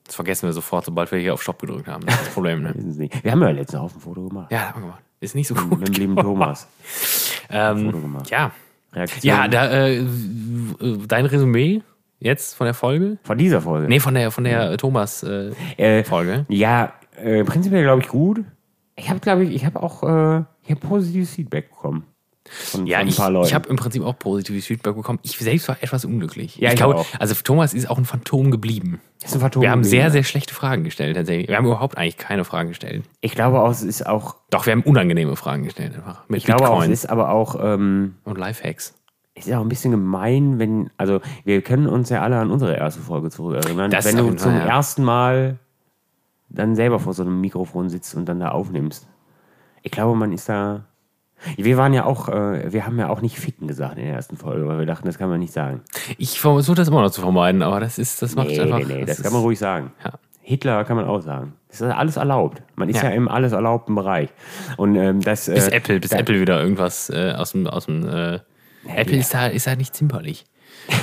Das 0.04 0.14
vergessen 0.14 0.46
wir 0.46 0.52
sofort, 0.52 0.84
sobald 0.84 1.10
wir 1.12 1.18
hier 1.18 1.34
auf 1.34 1.42
Stopp 1.42 1.58
gedrückt 1.60 1.86
haben. 1.88 2.04
Das 2.06 2.14
ist 2.14 2.26
das 2.28 2.34
Problem, 2.34 2.62
ne? 2.62 2.72
Wir 3.22 3.30
haben 3.32 3.42
ja 3.42 3.50
letztens 3.50 3.80
auch 3.82 3.92
ein 3.94 4.00
Foto 4.00 4.26
gemacht. 4.28 4.50
Ja, 4.52 4.68
haben 4.70 4.76
wir 4.76 4.86
gemacht. 4.86 5.02
Ist 5.20 5.34
nicht 5.34 5.48
so 5.48 5.54
gut. 5.54 5.78
Mit 5.80 5.88
dem 5.88 5.94
lieben 5.94 6.16
Thomas. 6.16 6.66
Ähm, 7.50 7.86
Foto 7.86 8.00
gemacht. 8.00 8.30
ja. 8.30 8.50
Reaktion 8.94 9.22
Ja, 9.22 9.48
da, 9.48 9.86
äh, 9.86 10.06
dein 11.06 11.26
Resümee 11.26 11.82
jetzt 12.18 12.54
von 12.54 12.64
der 12.66 12.74
Folge? 12.74 13.18
von 13.22 13.38
dieser 13.38 13.60
Folge. 13.60 13.88
Nee, 13.88 14.00
von 14.00 14.14
der, 14.14 14.30
von 14.30 14.44
der 14.44 14.76
Thomas-Folge. 14.76 15.54
Äh, 15.76 16.00
Äh. 16.00 16.44
Ja, 16.48 16.92
äh, 17.16 17.44
prinzipiell 17.44 17.82
glaube 17.82 18.02
ich 18.02 18.08
gut. 18.08 18.44
Ich 18.96 19.08
habe, 19.10 19.20
glaube 19.20 19.44
ich, 19.44 19.54
ich 19.54 19.64
habe 19.64 19.80
auch 19.82 20.02
äh, 20.02 20.44
ich 20.64 20.70
hab 20.72 20.80
positives 20.80 21.30
Feedback 21.30 21.70
bekommen. 21.70 22.04
Von, 22.50 22.86
ja, 22.86 22.98
von 22.98 23.06
ein 23.06 23.08
ich, 23.08 23.16
paar 23.16 23.30
Leuten. 23.30 23.48
ich 23.48 23.54
habe 23.54 23.68
im 23.68 23.76
Prinzip 23.76 24.02
auch 24.02 24.18
positives 24.18 24.66
Feedback 24.66 24.96
bekommen. 24.96 25.18
Ich 25.22 25.36
selbst 25.36 25.68
war 25.68 25.76
etwas 25.80 26.04
unglücklich. 26.04 26.56
Ja, 26.56 26.68
ich 26.68 26.74
ich 26.74 26.78
glaube, 26.78 27.04
also 27.18 27.34
Thomas 27.34 27.74
ist 27.74 27.90
auch 27.90 27.98
ein 27.98 28.04
Phantom 28.04 28.50
geblieben. 28.50 29.00
Ist 29.22 29.34
ein 29.34 29.40
Phantom 29.40 29.62
Wir 29.62 29.70
haben 29.70 29.84
sehr, 29.84 30.10
sehr 30.10 30.24
schlechte 30.24 30.54
Fragen 30.54 30.84
gestellt, 30.84 31.16
tatsächlich. 31.16 31.48
Wir 31.48 31.56
haben 31.56 31.66
überhaupt 31.66 31.98
eigentlich 31.98 32.16
keine 32.16 32.44
Fragen 32.44 32.70
gestellt. 32.70 33.04
Ich 33.20 33.32
glaube 33.34 33.60
auch, 33.60 33.70
es 33.70 33.82
ist 33.82 34.06
auch. 34.06 34.36
Doch, 34.50 34.66
wir 34.66 34.72
haben 34.72 34.82
unangenehme 34.82 35.36
Fragen 35.36 35.64
gestellt, 35.64 35.94
einfach. 35.94 36.24
Mit 36.28 36.38
Ich 36.38 36.44
glaube 36.44 36.68
auch, 36.70 36.82
es 36.82 36.88
Bitcoin 36.88 36.92
ist 36.92 37.10
aber 37.10 37.30
auch. 37.30 37.56
Ähm, 37.62 38.14
und 38.24 38.38
Lifehacks. 38.38 38.94
Ist 39.46 39.52
auch 39.54 39.60
ein 39.60 39.68
bisschen 39.68 39.90
gemein, 39.92 40.58
wenn. 40.58 40.90
Also, 40.96 41.20
wir 41.44 41.62
können 41.62 41.86
uns 41.86 42.08
ja 42.10 42.22
alle 42.22 42.38
an 42.38 42.50
unsere 42.50 42.76
erste 42.76 43.00
Folge 43.00 43.30
zurückerinnern. 43.30 43.90
Das 43.90 44.04
wenn 44.04 44.16
du 44.16 44.34
zum 44.36 44.52
ja. 44.54 44.64
ersten 44.66 45.04
Mal 45.04 45.58
dann 46.48 46.74
selber 46.74 46.98
vor 46.98 47.12
so 47.12 47.22
einem 47.22 47.40
Mikrofon 47.40 47.88
sitzt 47.90 48.14
und 48.14 48.26
dann 48.26 48.40
da 48.40 48.50
aufnimmst. 48.50 49.06
Ich 49.82 49.92
glaube, 49.92 50.16
man 50.16 50.32
ist 50.32 50.48
da. 50.48 50.84
Wir 51.56 51.76
waren 51.76 51.92
ja 51.94 52.04
auch, 52.04 52.28
äh, 52.28 52.72
wir 52.72 52.84
haben 52.84 52.98
ja 52.98 53.10
auch 53.10 53.20
nicht 53.20 53.38
ficken 53.38 53.68
gesagt 53.68 53.96
in 53.96 54.04
der 54.04 54.14
ersten 54.14 54.36
Folge, 54.36 54.66
weil 54.66 54.78
wir 54.80 54.86
dachten, 54.86 55.06
das 55.06 55.18
kann 55.18 55.28
man 55.30 55.38
nicht 55.38 55.52
sagen. 55.52 55.82
Ich 56.16 56.40
versuche 56.40 56.74
das 56.76 56.88
immer 56.88 57.00
noch 57.02 57.10
zu 57.12 57.20
vermeiden, 57.20 57.62
aber 57.62 57.78
das 57.78 57.96
ist, 57.98 58.20
das 58.22 58.34
macht 58.34 58.48
Nee, 58.48 58.60
einfach. 58.60 58.78
nee, 58.78 58.84
nee, 58.86 59.04
das 59.04 59.18
ist- 59.18 59.22
kann 59.22 59.32
man 59.32 59.42
ruhig 59.42 59.58
sagen. 59.58 59.92
Ja. 60.04 60.12
Hitler 60.40 60.82
kann 60.84 60.96
man 60.96 61.04
auch 61.04 61.20
sagen. 61.20 61.52
Das 61.68 61.80
ist 61.82 61.90
alles 61.92 62.16
erlaubt. 62.16 62.62
Man 62.74 62.88
ist 62.88 62.96
ja, 63.02 63.10
Ja. 63.10 63.14
im 63.14 63.28
alles 63.28 63.52
erlaubten 63.52 63.94
Bereich. 63.94 64.30
Und 64.78 64.96
ähm, 64.96 65.20
das. 65.20 65.46
Bis 65.46 65.68
äh, 65.68 65.76
Apple, 65.76 66.00
bis 66.00 66.10
da- 66.10 66.16
Apple 66.16 66.40
wieder 66.40 66.60
irgendwas 66.60 67.08
äh, 67.10 67.34
aus 67.36 67.52
dem, 67.52 67.66
aus 67.68 67.84
dem 67.86 68.08
Apple 68.86 69.14
ja. 69.14 69.20
ist 69.20 69.34
da, 69.34 69.46
ist 69.46 69.66
da 69.66 69.76
nicht 69.76 69.94
zimperlich. 69.94 70.44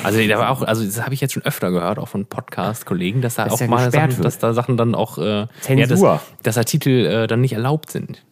Also 0.04 0.26
da 0.28 0.40
war 0.40 0.50
auch, 0.50 0.62
also 0.62 0.84
das 0.84 1.02
habe 1.04 1.14
ich 1.14 1.22
jetzt 1.22 1.34
schon 1.34 1.44
öfter 1.44 1.72
gehört, 1.72 2.00
auch 2.00 2.08
von 2.08 2.26
Podcast-Kollegen, 2.26 3.22
dass 3.22 3.36
da 3.36 3.46
Dass 3.46 3.62
auch 3.62 3.68
mal 3.68 3.92
Sachen, 3.92 4.16
wird. 4.18 4.26
dass 4.26 4.40
da 4.40 4.54
Sachen 4.54 4.78
dann 4.78 4.96
auch 4.96 5.18
äh, 5.18 5.48
Zensur. 5.62 6.08
Ja, 6.08 6.16
dass, 6.16 6.22
dass 6.44 6.56
da 6.56 6.64
Titel 6.64 7.06
äh, 7.06 7.28
dann 7.28 7.42
nicht 7.42 7.54
erlaubt 7.54 7.92
sind. 7.92 8.24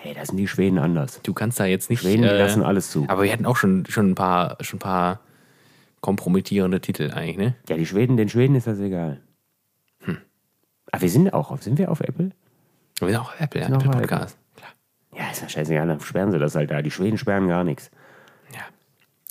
Hey, 0.00 0.14
da 0.14 0.24
sind 0.24 0.36
die 0.36 0.46
Schweden 0.46 0.78
anders. 0.78 1.20
Du 1.22 1.34
kannst 1.34 1.58
da 1.58 1.64
jetzt 1.64 1.90
nicht. 1.90 2.00
Schweden, 2.00 2.22
die 2.22 2.28
äh, 2.28 2.38
lassen 2.38 2.62
alles 2.62 2.90
zu. 2.90 3.04
Aber 3.08 3.24
wir 3.24 3.32
hatten 3.32 3.46
auch 3.46 3.56
schon, 3.56 3.84
schon 3.88 4.10
ein 4.10 4.14
paar, 4.14 4.56
schon 4.60 4.76
ein 4.76 4.80
paar 4.80 5.20
kompromittierende 6.00 6.80
Titel 6.80 7.10
eigentlich, 7.10 7.36
ne? 7.36 7.54
Ja, 7.68 7.76
die 7.76 7.86
Schweden, 7.86 8.16
den 8.16 8.28
Schweden 8.28 8.54
ist 8.54 8.66
das 8.66 8.78
egal. 8.78 9.20
Hm. 10.04 10.18
Aber 10.92 11.02
wir 11.02 11.10
sind 11.10 11.32
auch 11.34 11.50
auf, 11.50 11.62
sind 11.62 11.78
wir 11.78 11.90
auf 11.90 12.00
Apple? 12.00 12.30
Wir 13.00 13.08
sind 13.08 13.16
auch 13.16 13.32
auf 13.34 13.40
Apple, 13.40 13.60
ja, 13.60 13.68
Apple 13.68 13.90
Podcast. 13.90 14.38
Klar. 14.56 14.70
Ja, 15.16 15.30
ist 15.30 15.42
ja 15.42 15.48
scheißegal, 15.48 15.86
dann 15.88 16.00
sperren 16.00 16.30
sie 16.30 16.38
das 16.38 16.54
halt 16.54 16.70
da. 16.70 16.80
Die 16.80 16.90
Schweden 16.90 17.18
sperren 17.18 17.48
gar 17.48 17.64
nichts. 17.64 17.90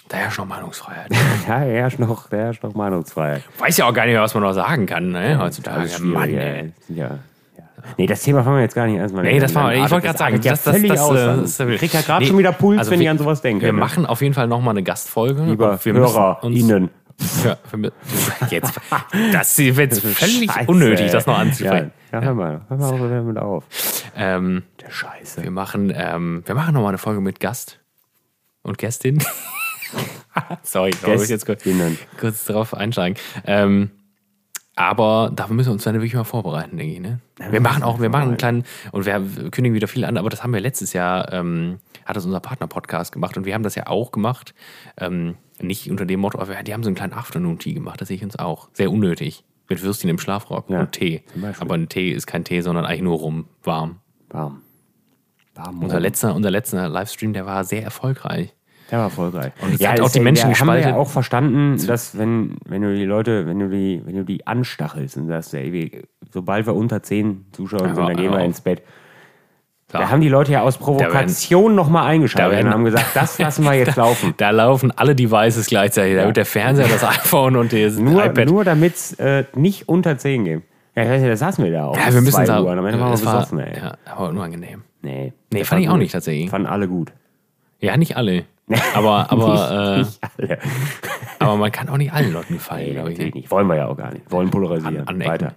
Ja. 0.09 0.17
Da 0.17 0.17
herrscht 0.17 0.37
noch 0.39 0.45
Meinungsfreiheit. 0.47 1.11
Ja, 1.47 1.59
er 1.63 1.81
herrscht 1.81 1.99
noch, 1.99 2.29
der 2.29 2.39
herrscht 2.39 2.63
noch 2.63 2.73
Meinungsfreiheit. 2.73 3.43
Weiß 3.57 3.77
ja 3.77 3.85
auch 3.85 3.93
gar 3.93 4.05
nicht 4.05 4.13
mehr, 4.13 4.21
was 4.21 4.33
man 4.33 4.43
noch 4.43 4.53
sagen 4.53 4.85
kann, 4.85 5.11
ne? 5.11 5.37
Heutzutage. 5.39 5.83
Das 5.83 5.97
schwierig, 5.97 6.13
Mann, 6.13 6.33
ja. 6.33 6.39
ey. 6.41 6.73
Ja, 6.89 7.05
ja. 7.05 7.63
Nee, 7.97 8.05
das 8.07 8.21
Thema 8.21 8.43
fangen 8.43 8.57
wir 8.57 8.63
jetzt 8.63 8.75
gar 8.75 8.85
nicht 8.87 8.97
erstmal 8.97 9.23
Nee, 9.23 9.39
das 9.39 9.55
war, 9.55 9.73
ich 9.73 9.81
an. 9.81 9.91
wollte 9.91 10.07
gerade 10.07 10.17
sagen, 10.19 10.41
ja 10.41 10.51
das, 10.51 10.63
das, 10.63 10.81
das, 10.81 10.99
aus. 10.99 11.17
an. 11.17 11.41
das, 11.41 11.59
ich 11.59 11.79
krieg 11.79 11.93
ja 11.93 12.01
gerade 12.01 12.25
schon 12.25 12.37
wieder 12.37 12.51
Puls, 12.51 12.89
wenn 12.89 13.01
ich 13.01 13.09
an 13.09 13.17
sowas 13.17 13.41
denke. 13.41 13.65
Wir 13.65 13.73
ne? 13.73 13.79
machen 13.79 14.05
auf 14.05 14.21
jeden 14.21 14.33
Fall 14.33 14.47
nochmal 14.47 14.71
eine 14.73 14.83
Gastfolge. 14.83 15.43
Lieber 15.43 15.79
Hörer, 15.83 16.39
Ihnen. 16.43 16.89
Ja, 17.45 17.57
wir- 17.71 17.91
jetzt, 18.49 18.79
das 19.31 19.57
ist 19.59 19.77
jetzt 19.77 20.01
völlig 20.01 20.51
Scheiße, 20.51 20.69
unnötig, 20.69 21.11
das 21.11 21.25
noch 21.25 21.37
anzusprechen. 21.37 21.91
Ja, 22.11 22.19
ja 22.19 22.25
hör 22.25 22.33
mal, 22.33 22.61
hör 22.67 22.77
mal 22.77 23.09
damit 23.09 23.37
auf. 23.37 23.63
Ähm, 24.15 24.63
Der 24.81 24.91
Scheiße. 24.91 25.43
wir 25.43 25.51
machen, 25.51 25.91
ähm, 25.95 26.43
wir 26.45 26.55
machen 26.55 26.73
nochmal 26.73 26.89
eine 26.89 26.97
Folge 26.97 27.21
mit 27.21 27.39
Gast 27.39 27.79
und 28.63 28.77
Gästin. 28.77 29.23
Sorry, 30.63 30.89
ich 30.89 31.07
muss 31.07 31.29
jetzt 31.29 31.45
kurz, 31.45 31.63
kurz 32.19 32.45
drauf 32.45 32.73
einsteigen. 32.73 33.17
Ähm, 33.45 33.91
aber 34.77 35.31
dafür 35.33 35.55
müssen 35.55 35.69
wir 35.69 35.73
uns 35.73 35.83
dann 35.83 35.95
wirklich 35.95 36.13
mal 36.13 36.23
vorbereiten, 36.23 36.77
denke 36.77 36.93
ich. 36.93 36.99
Ne? 36.99 37.19
Wir 37.49 37.61
machen 37.61 37.81
auch, 37.81 37.99
wir 37.99 38.09
machen 38.09 38.29
einen 38.29 38.37
kleinen, 38.37 38.63
und 38.91 39.07
wir 39.07 39.13
kündigen 39.49 39.73
wieder 39.73 39.87
viel 39.87 40.05
an, 40.05 40.17
aber 40.17 40.29
das 40.29 40.43
haben 40.43 40.53
wir 40.53 40.59
letztes 40.59 40.93
Jahr, 40.93 41.33
ähm, 41.33 41.79
hat 42.05 42.15
das 42.15 42.25
unser 42.25 42.39
Partner-Podcast 42.39 43.11
gemacht 43.11 43.37
und 43.37 43.45
wir 43.45 43.55
haben 43.55 43.63
das 43.63 43.73
ja 43.73 43.87
auch 43.87 44.11
gemacht. 44.11 44.53
Ähm, 44.97 45.35
nicht 45.59 45.89
unter 45.89 46.05
dem 46.05 46.19
Motto, 46.19 46.39
aber 46.39 46.61
die 46.61 46.73
haben 46.73 46.83
so 46.83 46.89
einen 46.89 46.95
kleinen 46.95 47.13
Afternoon-Tea 47.13 47.73
gemacht, 47.73 47.99
das 47.99 48.09
sehe 48.09 48.17
ich 48.17 48.23
uns 48.23 48.37
auch. 48.37 48.69
Sehr 48.73 48.91
unnötig. 48.91 49.43
Mit 49.67 49.81
Würstchen 49.81 50.11
im 50.11 50.19
Schlafrock 50.19 50.69
Ja, 50.69 50.81
und 50.81 50.91
Tee. 50.91 51.23
Aber 51.59 51.73
ein 51.73 51.89
Tee 51.89 52.11
ist 52.11 52.27
kein 52.27 52.43
Tee, 52.43 52.61
sondern 52.61 52.85
eigentlich 52.85 53.01
nur 53.01 53.17
rum, 53.17 53.47
warm. 53.63 53.97
Warm. 54.29 54.61
Warm. 55.55 55.81
Unser 55.81 55.99
letzter, 55.99 56.35
unser 56.35 56.51
letzter 56.51 56.87
Livestream, 56.87 57.33
der 57.33 57.47
war 57.47 57.63
sehr 57.63 57.83
erfolgreich. 57.83 58.53
Der 58.91 58.99
war 58.99 59.09
voll 59.09 59.31
geil. 59.31 59.51
Und 59.61 59.73
es 59.79 59.85
hat 59.87 59.99
auch 59.99 60.09
die 60.09 60.19
Menschen 60.21 60.49
ja, 60.51 60.59
haben 60.59 60.67
wir 60.67 60.73
ja 60.75 60.79
gespalten. 60.79 60.99
auch 61.01 61.09
verstanden, 61.09 61.87
dass 61.87 62.17
wenn, 62.17 62.55
wenn 62.65 62.81
du 62.81 62.95
die 62.95 63.05
Leute, 63.05 63.45
wenn 63.45 63.59
du 63.59 63.69
die, 63.69 64.01
wenn 64.05 64.15
du 64.15 64.23
die 64.23 64.47
anstachelst 64.47 65.17
und 65.17 65.27
sagst, 65.27 65.53
ey, 65.53 66.03
sobald 66.31 66.65
wir 66.65 66.73
unter 66.75 67.03
zehn 67.03 67.45
Zuschauer 67.51 67.79
sind, 67.93 67.97
dann 67.97 68.15
gehen 68.15 68.31
wir 68.31 68.39
ins 68.39 68.61
Bett. 68.61 68.81
Ja. 69.93 69.99
Da 70.01 70.09
haben 70.09 70.19
die 70.21 70.27
Leute 70.29 70.51
ja 70.51 70.61
aus 70.63 70.77
Provokation 70.77 71.73
nochmal 71.75 72.07
eingeschaltet 72.07 72.51
da 72.51 72.55
werden- 72.57 72.67
und 72.67 72.73
haben 72.73 72.83
gesagt, 72.85 73.05
das 73.13 73.39
lassen 73.39 73.63
wir 73.63 73.73
jetzt 73.73 73.95
laufen. 73.95 74.33
Da 74.37 74.49
laufen 74.51 74.91
alle 74.91 75.15
Devices 75.15 75.67
gleichzeitig. 75.67 76.17
Da 76.17 76.25
wird 76.25 76.35
der 76.37 76.45
Fernseher, 76.45 76.87
das 76.89 77.03
iPhone 77.05 77.55
und 77.55 77.71
das 77.71 77.97
Nur, 77.97 78.23
iPad. 78.25 78.47
nur 78.49 78.63
damit 78.65 78.95
es 78.95 79.13
äh, 79.13 79.45
nicht 79.55 79.87
unter 79.87 80.17
10 80.17 80.43
geht. 80.45 80.61
Ja, 80.95 81.03
ich 81.03 81.09
weiß 81.09 81.21
nicht, 81.21 81.31
da 81.31 81.37
saßen 81.37 81.63
wir 81.63 81.71
da 81.71 81.85
auch. 81.85 81.95
ja, 81.97 82.05
wir 82.13 82.21
müssen 82.21 82.31
zwei 82.35 82.45
da. 82.45 82.61
Uhr. 82.61 82.71
Am 82.71 82.85
Ende 82.85 82.99
waren 82.99 83.09
wir 83.09 83.11
das 83.11 83.25
war, 83.25 83.35
besoffen, 83.35 83.59
ey. 83.59 83.77
ja, 83.77 83.97
aber 84.05 84.29
unangenehm. 84.29 84.83
Nee, 85.01 85.31
Nee, 85.53 85.59
das 85.59 85.67
fand 85.69 85.81
ich 85.81 85.87
auch 85.87 85.93
gut. 85.93 86.01
nicht 86.01 86.11
tatsächlich. 86.11 86.49
Fanden 86.49 86.67
alle 86.67 86.87
gut. 86.87 87.13
Ja, 87.79 87.95
nicht 87.95 88.17
alle. 88.17 88.43
Aber, 88.95 89.31
aber, 89.31 89.97
äh, 89.97 89.97
Nicht 89.99 90.57
aber 91.39 91.55
man 91.55 91.71
kann 91.71 91.89
auch 91.89 91.97
nicht 91.97 92.11
allen 92.11 92.33
Leuten 92.33 92.55
gefallen, 92.55 92.93
glaube 92.93 93.13
ich. 93.13 93.17
Ne? 93.19 93.29
nicht. 93.33 93.51
Wollen 93.51 93.67
wir 93.67 93.75
ja 93.75 93.87
auch 93.87 93.97
gar 93.97 94.11
nicht. 94.11 94.29
Wollen 94.31 94.49
polarisieren. 94.49 95.07
An-. 95.07 95.19
Weiter. 95.19 95.53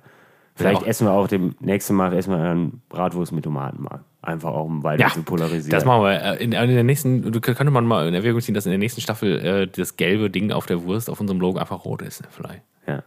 Vielleicht 0.54 0.82
essen 0.82 1.06
wir 1.06 1.12
auch 1.12 1.26
dem 1.26 1.54
nächsten 1.60 1.94
Mal 1.94 2.12
wir 2.12 2.36
einen 2.36 2.82
Bratwurst 2.90 3.32
mit 3.32 3.44
Tomatenmark. 3.44 4.02
Einfach 4.22 4.50
auch, 4.50 4.66
um 4.66 4.82
weiter 4.84 5.00
Ja, 5.04 5.08
zu 5.08 5.22
polarisieren. 5.22 5.70
Das 5.70 5.86
machen 5.86 6.02
wir. 6.02 6.22
Äh, 6.22 6.44
In, 6.44 6.52
in 6.52 6.68
der 6.74 6.84
nächsten, 6.84 7.32
du- 7.32 7.40
könnte 7.40 7.70
man 7.70 7.86
mal 7.86 8.06
in 8.06 8.12
Erwägung 8.14 8.40
ziehen, 8.42 8.54
dass 8.54 8.66
in 8.66 8.70
der 8.70 8.78
nächsten 8.78 9.00
Staffel 9.00 9.38
äh, 9.40 9.66
das 9.66 9.96
gelbe 9.96 10.28
Ding 10.28 10.52
auf 10.52 10.66
der 10.66 10.82
Wurst 10.84 11.08
auf 11.08 11.18
unserem 11.20 11.40
Logo 11.40 11.58
einfach 11.58 11.84
rot 11.86 12.02
ist. 12.02 12.20
ne, 12.20 12.28
Vielleicht. 12.30 12.62
ja. 12.86 13.02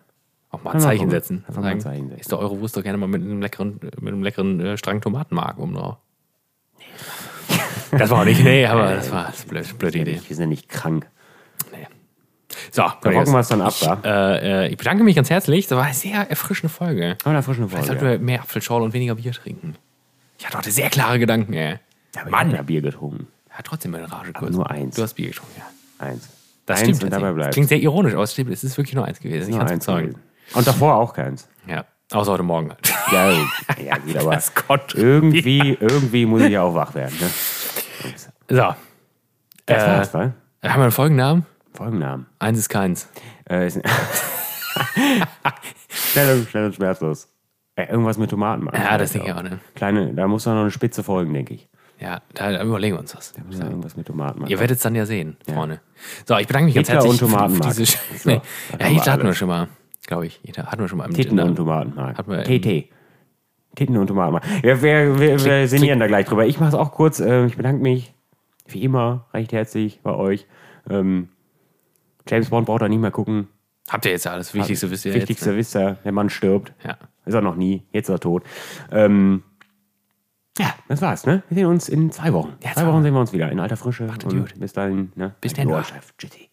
Auch 0.49 0.63
mal 0.63 0.71
ein 0.71 0.79
Zeichen 0.79 1.09
setzen. 1.11 1.45
Sagen, 1.47 1.65
ein 1.67 1.79
Zeichen 1.79 2.07
setzen. 2.09 2.19
Ist 2.21 2.31
doch 2.31 2.39
eure 2.39 2.59
Wurst 2.59 2.75
doch 2.75 2.81
gerne 2.83 2.97
mal 2.97 3.07
mit 3.07 3.21
einem 3.21 3.41
leckeren, 3.41 3.79
mit 3.99 4.13
einem 4.13 4.23
leckeren 4.23 4.59
äh, 4.59 4.77
Strang 4.77 5.01
Tomatenmark 5.01 5.57
um 5.59 5.73
drauf. 5.75 5.97
Das 7.97 8.09
war 8.09 8.21
auch 8.21 8.25
nicht, 8.25 8.43
nee, 8.43 8.65
aber 8.65 8.95
das 8.95 9.11
war 9.11 9.29
ist 9.29 9.47
blöd, 9.47 9.77
blöde 9.79 9.99
Idee. 9.99 10.19
Wir 10.27 10.35
sind 10.35 10.43
ja 10.43 10.47
nicht 10.47 10.69
krank. 10.69 11.07
Nee. 11.71 11.87
So, 12.71 12.83
Da 13.01 13.09
rocken 13.09 13.31
wir 13.33 13.39
es 13.39 13.47
dann 13.47 13.61
ab, 13.61 13.73
wa? 13.81 13.99
äh, 14.03 14.65
äh, 14.65 14.69
ich 14.69 14.77
bedanke 14.77 15.03
mich 15.03 15.15
ganz 15.15 15.29
herzlich. 15.29 15.67
Das 15.67 15.77
war 15.77 15.85
eine 15.85 15.93
sehr 15.93 16.29
erfrischende 16.29 16.73
Folge. 16.73 17.17
Aber 17.23 17.31
eine 17.31 17.43
frische 17.43 17.61
Jetzt 17.61 17.71
Folge. 17.71 17.87
sollten 17.87 18.05
wir 18.05 18.19
mehr 18.19 18.41
Apfelschorle 18.41 18.85
und 18.85 18.93
weniger 18.93 19.15
Bier 19.15 19.31
trinken. 19.31 19.75
Ich 20.39 20.45
hatte 20.45 20.57
heute 20.57 20.71
sehr 20.71 20.89
klare 20.89 21.19
Gedanken, 21.19 21.53
ey. 21.53 21.79
Ja, 22.15 22.29
Mann. 22.29 22.49
Ich 22.49 22.53
habe 22.55 22.65
Bier 22.65 22.81
getrunken. 22.81 23.27
Hat 23.49 23.65
trotzdem 23.65 23.93
eine 23.95 24.11
Rage 24.11 24.33
kurz. 24.33 24.55
nur 24.55 24.69
eins. 24.69 24.95
Du 24.95 25.01
hast 25.03 25.13
Bier 25.13 25.27
getrunken, 25.29 25.53
ja. 25.57 26.05
Eins. 26.05 26.29
Das 26.65 26.79
eins 26.79 26.97
stimmt. 26.97 27.03
und 27.03 27.09
dabei 27.13 27.33
bleibt. 27.33 27.49
Das 27.49 27.53
klingt 27.55 27.69
sehr 27.69 27.79
ironisch, 27.79 28.13
aber 28.13 28.23
es 28.23 28.33
stimmt. 28.33 28.51
Es 28.51 28.63
ist 28.63 28.77
wirklich 28.77 28.95
nur 28.95 29.05
eins 29.05 29.19
gewesen. 29.19 29.43
Ich 29.43 29.49
nur 29.49 29.59
kann 29.59 29.67
es 29.67 29.71
eins 29.73 29.85
bezeugen. 29.85 30.09
gewesen. 30.09 30.21
Und 30.55 30.67
davor 30.67 30.95
auch 30.95 31.13
keins. 31.13 31.47
Ja. 31.67 31.85
Außer 32.11 32.31
heute 32.33 32.43
Morgen 32.43 32.69
halt. 32.69 32.79
Ja, 33.11 33.31
ja 33.83 33.97
gut, 33.97 34.17
aber 34.17 34.39
irgendwie, 34.95 35.77
irgendwie 35.79 36.25
muss 36.25 36.43
ich 36.43 36.51
ja 36.51 36.61
auch 36.61 36.75
wach 36.75 36.93
werden. 36.95 37.15
Ne? 37.19 37.29
So. 38.49 38.75
Das 39.65 39.83
Äh, 39.83 39.87
war's, 39.87 40.13
wa? 40.13 40.19
Haben 40.19 40.33
wir 40.61 40.73
einen 40.83 40.91
Folgennamen? 40.91 41.45
Folgennamen. 41.73 42.25
Eins 42.39 42.59
ist 42.59 42.69
keins. 42.69 43.07
Äh, 43.49 43.67
ist- 43.67 43.79
schnell, 45.89 46.39
und, 46.39 46.49
schnell 46.49 46.65
und 46.65 46.75
schmerzlos. 46.75 47.27
Äh, 47.75 47.85
irgendwas 47.89 48.17
mit 48.17 48.29
Tomaten 48.29 48.63
machen. 48.65 48.79
Ja, 48.79 48.97
das 48.97 49.13
denke 49.13 49.27
ich 49.27 49.33
auch, 49.33 49.41
ne? 49.41 49.59
Kleine, 49.75 50.13
da 50.13 50.27
muss 50.27 50.45
noch 50.45 50.53
eine 50.53 50.69
Spitze 50.71 51.03
folgen, 51.03 51.33
denke 51.33 51.55
ich. 51.55 51.67
Ja, 51.99 52.21
da 52.33 52.61
überlegen 52.61 52.95
wir 52.95 52.99
uns 52.99 53.15
was. 53.15 53.31
Da 53.31 53.41
muss 53.43 53.57
noch 53.57 53.67
irgendwas 53.69 53.95
mit 53.95 54.05
Tomaten 54.07 54.39
machen. 54.41 54.51
Ihr 54.51 54.59
werdet 54.59 54.77
es 54.77 54.83
dann 54.83 54.93
ja 54.95 55.05
sehen, 55.05 55.37
Freunde. 55.51 55.79
So, 56.27 56.37
ich 56.37 56.47
bedanke 56.47 56.65
mich 56.65 56.75
ganz 56.75 56.89
herzlich 56.89 57.11
und 57.11 57.19
Tomatenmark. 57.19 57.73
für 57.73 57.79
diese. 57.79 57.97
So, 58.17 58.29
nee. 58.29 58.41
das 58.71 58.79
Ja, 58.81 58.85
Hitler 58.87 59.13
hatten 59.13 59.25
wir 59.25 59.33
schon 59.33 59.47
mal, 59.47 59.67
glaube 60.05 60.25
ich. 60.27 60.39
Hitler 60.43 60.65
hatten 60.67 60.81
wir 60.81 60.87
schon 60.89 60.97
mal 60.97 61.09
Titten 61.09 61.39
und 61.39 61.55
Tomatenmark. 61.55 62.17
Hat 62.17 62.27
man, 62.27 62.43
ähm, 62.45 62.61
TT. 62.61 62.89
Titten 63.75 63.97
und 63.97 64.07
Tomatenmark. 64.07 64.43
Ja, 64.63 64.81
wir, 64.81 65.19
wir, 65.19 65.43
wir 65.43 65.67
sinnieren 65.67 65.99
da 65.99 66.07
gleich 66.07 66.25
drüber. 66.27 66.45
Ich 66.45 66.59
mache 66.59 66.69
es 66.69 66.75
auch 66.75 66.91
kurz. 66.91 67.19
Äh, 67.19 67.45
ich 67.45 67.57
bedanke 67.57 67.81
mich, 67.81 68.13
wie 68.67 68.83
immer, 68.83 69.25
recht 69.33 69.51
herzlich 69.51 70.01
bei 70.03 70.13
euch. 70.13 70.45
Ähm, 70.89 71.29
James 72.27 72.49
Bond 72.49 72.65
braucht 72.67 72.81
er 72.81 72.89
nicht 72.89 72.99
mehr 72.99 73.11
gucken. 73.11 73.47
Habt 73.89 74.05
ihr 74.05 74.11
jetzt 74.11 74.27
alles 74.27 74.53
Wichtigste, 74.53 74.89
wisst 74.91 75.05
ihr 75.05 75.13
Wichtigste 75.13 75.49
jetzt. 75.49 75.57
wisst 75.57 75.75
ihr, 75.75 75.97
der 76.05 76.11
Mann 76.11 76.29
stirbt. 76.29 76.73
Ja. 76.85 76.97
Ist 77.25 77.33
er 77.33 77.41
noch 77.41 77.55
nie. 77.55 77.83
Jetzt 77.91 78.09
ist 78.09 78.15
er 78.15 78.19
tot. 78.19 78.43
Ähm, 78.91 79.43
ja, 80.57 80.73
das 80.87 81.01
war's, 81.01 81.25
ne? 81.25 81.43
Wir 81.49 81.55
sehen 81.55 81.65
uns 81.65 81.89
in 81.89 82.11
zwei 82.11 82.31
Wochen. 82.31 82.53
Ja, 82.63 82.73
zwei 82.73 82.85
Wochen 82.85 83.01
sehen 83.01 83.13
wir 83.13 83.19
uns 83.19 83.33
wieder 83.33 83.51
in 83.51 83.59
alter 83.59 83.77
Frische. 83.77 84.03
Macht 84.03 84.23
Und 84.23 84.37
gut. 84.37 84.59
bis 84.59 84.73
dahin, 84.73 85.11
ne? 85.15 85.35
Bis 85.41 85.53
dann. 85.53 85.67
Tschüssi. 86.17 86.49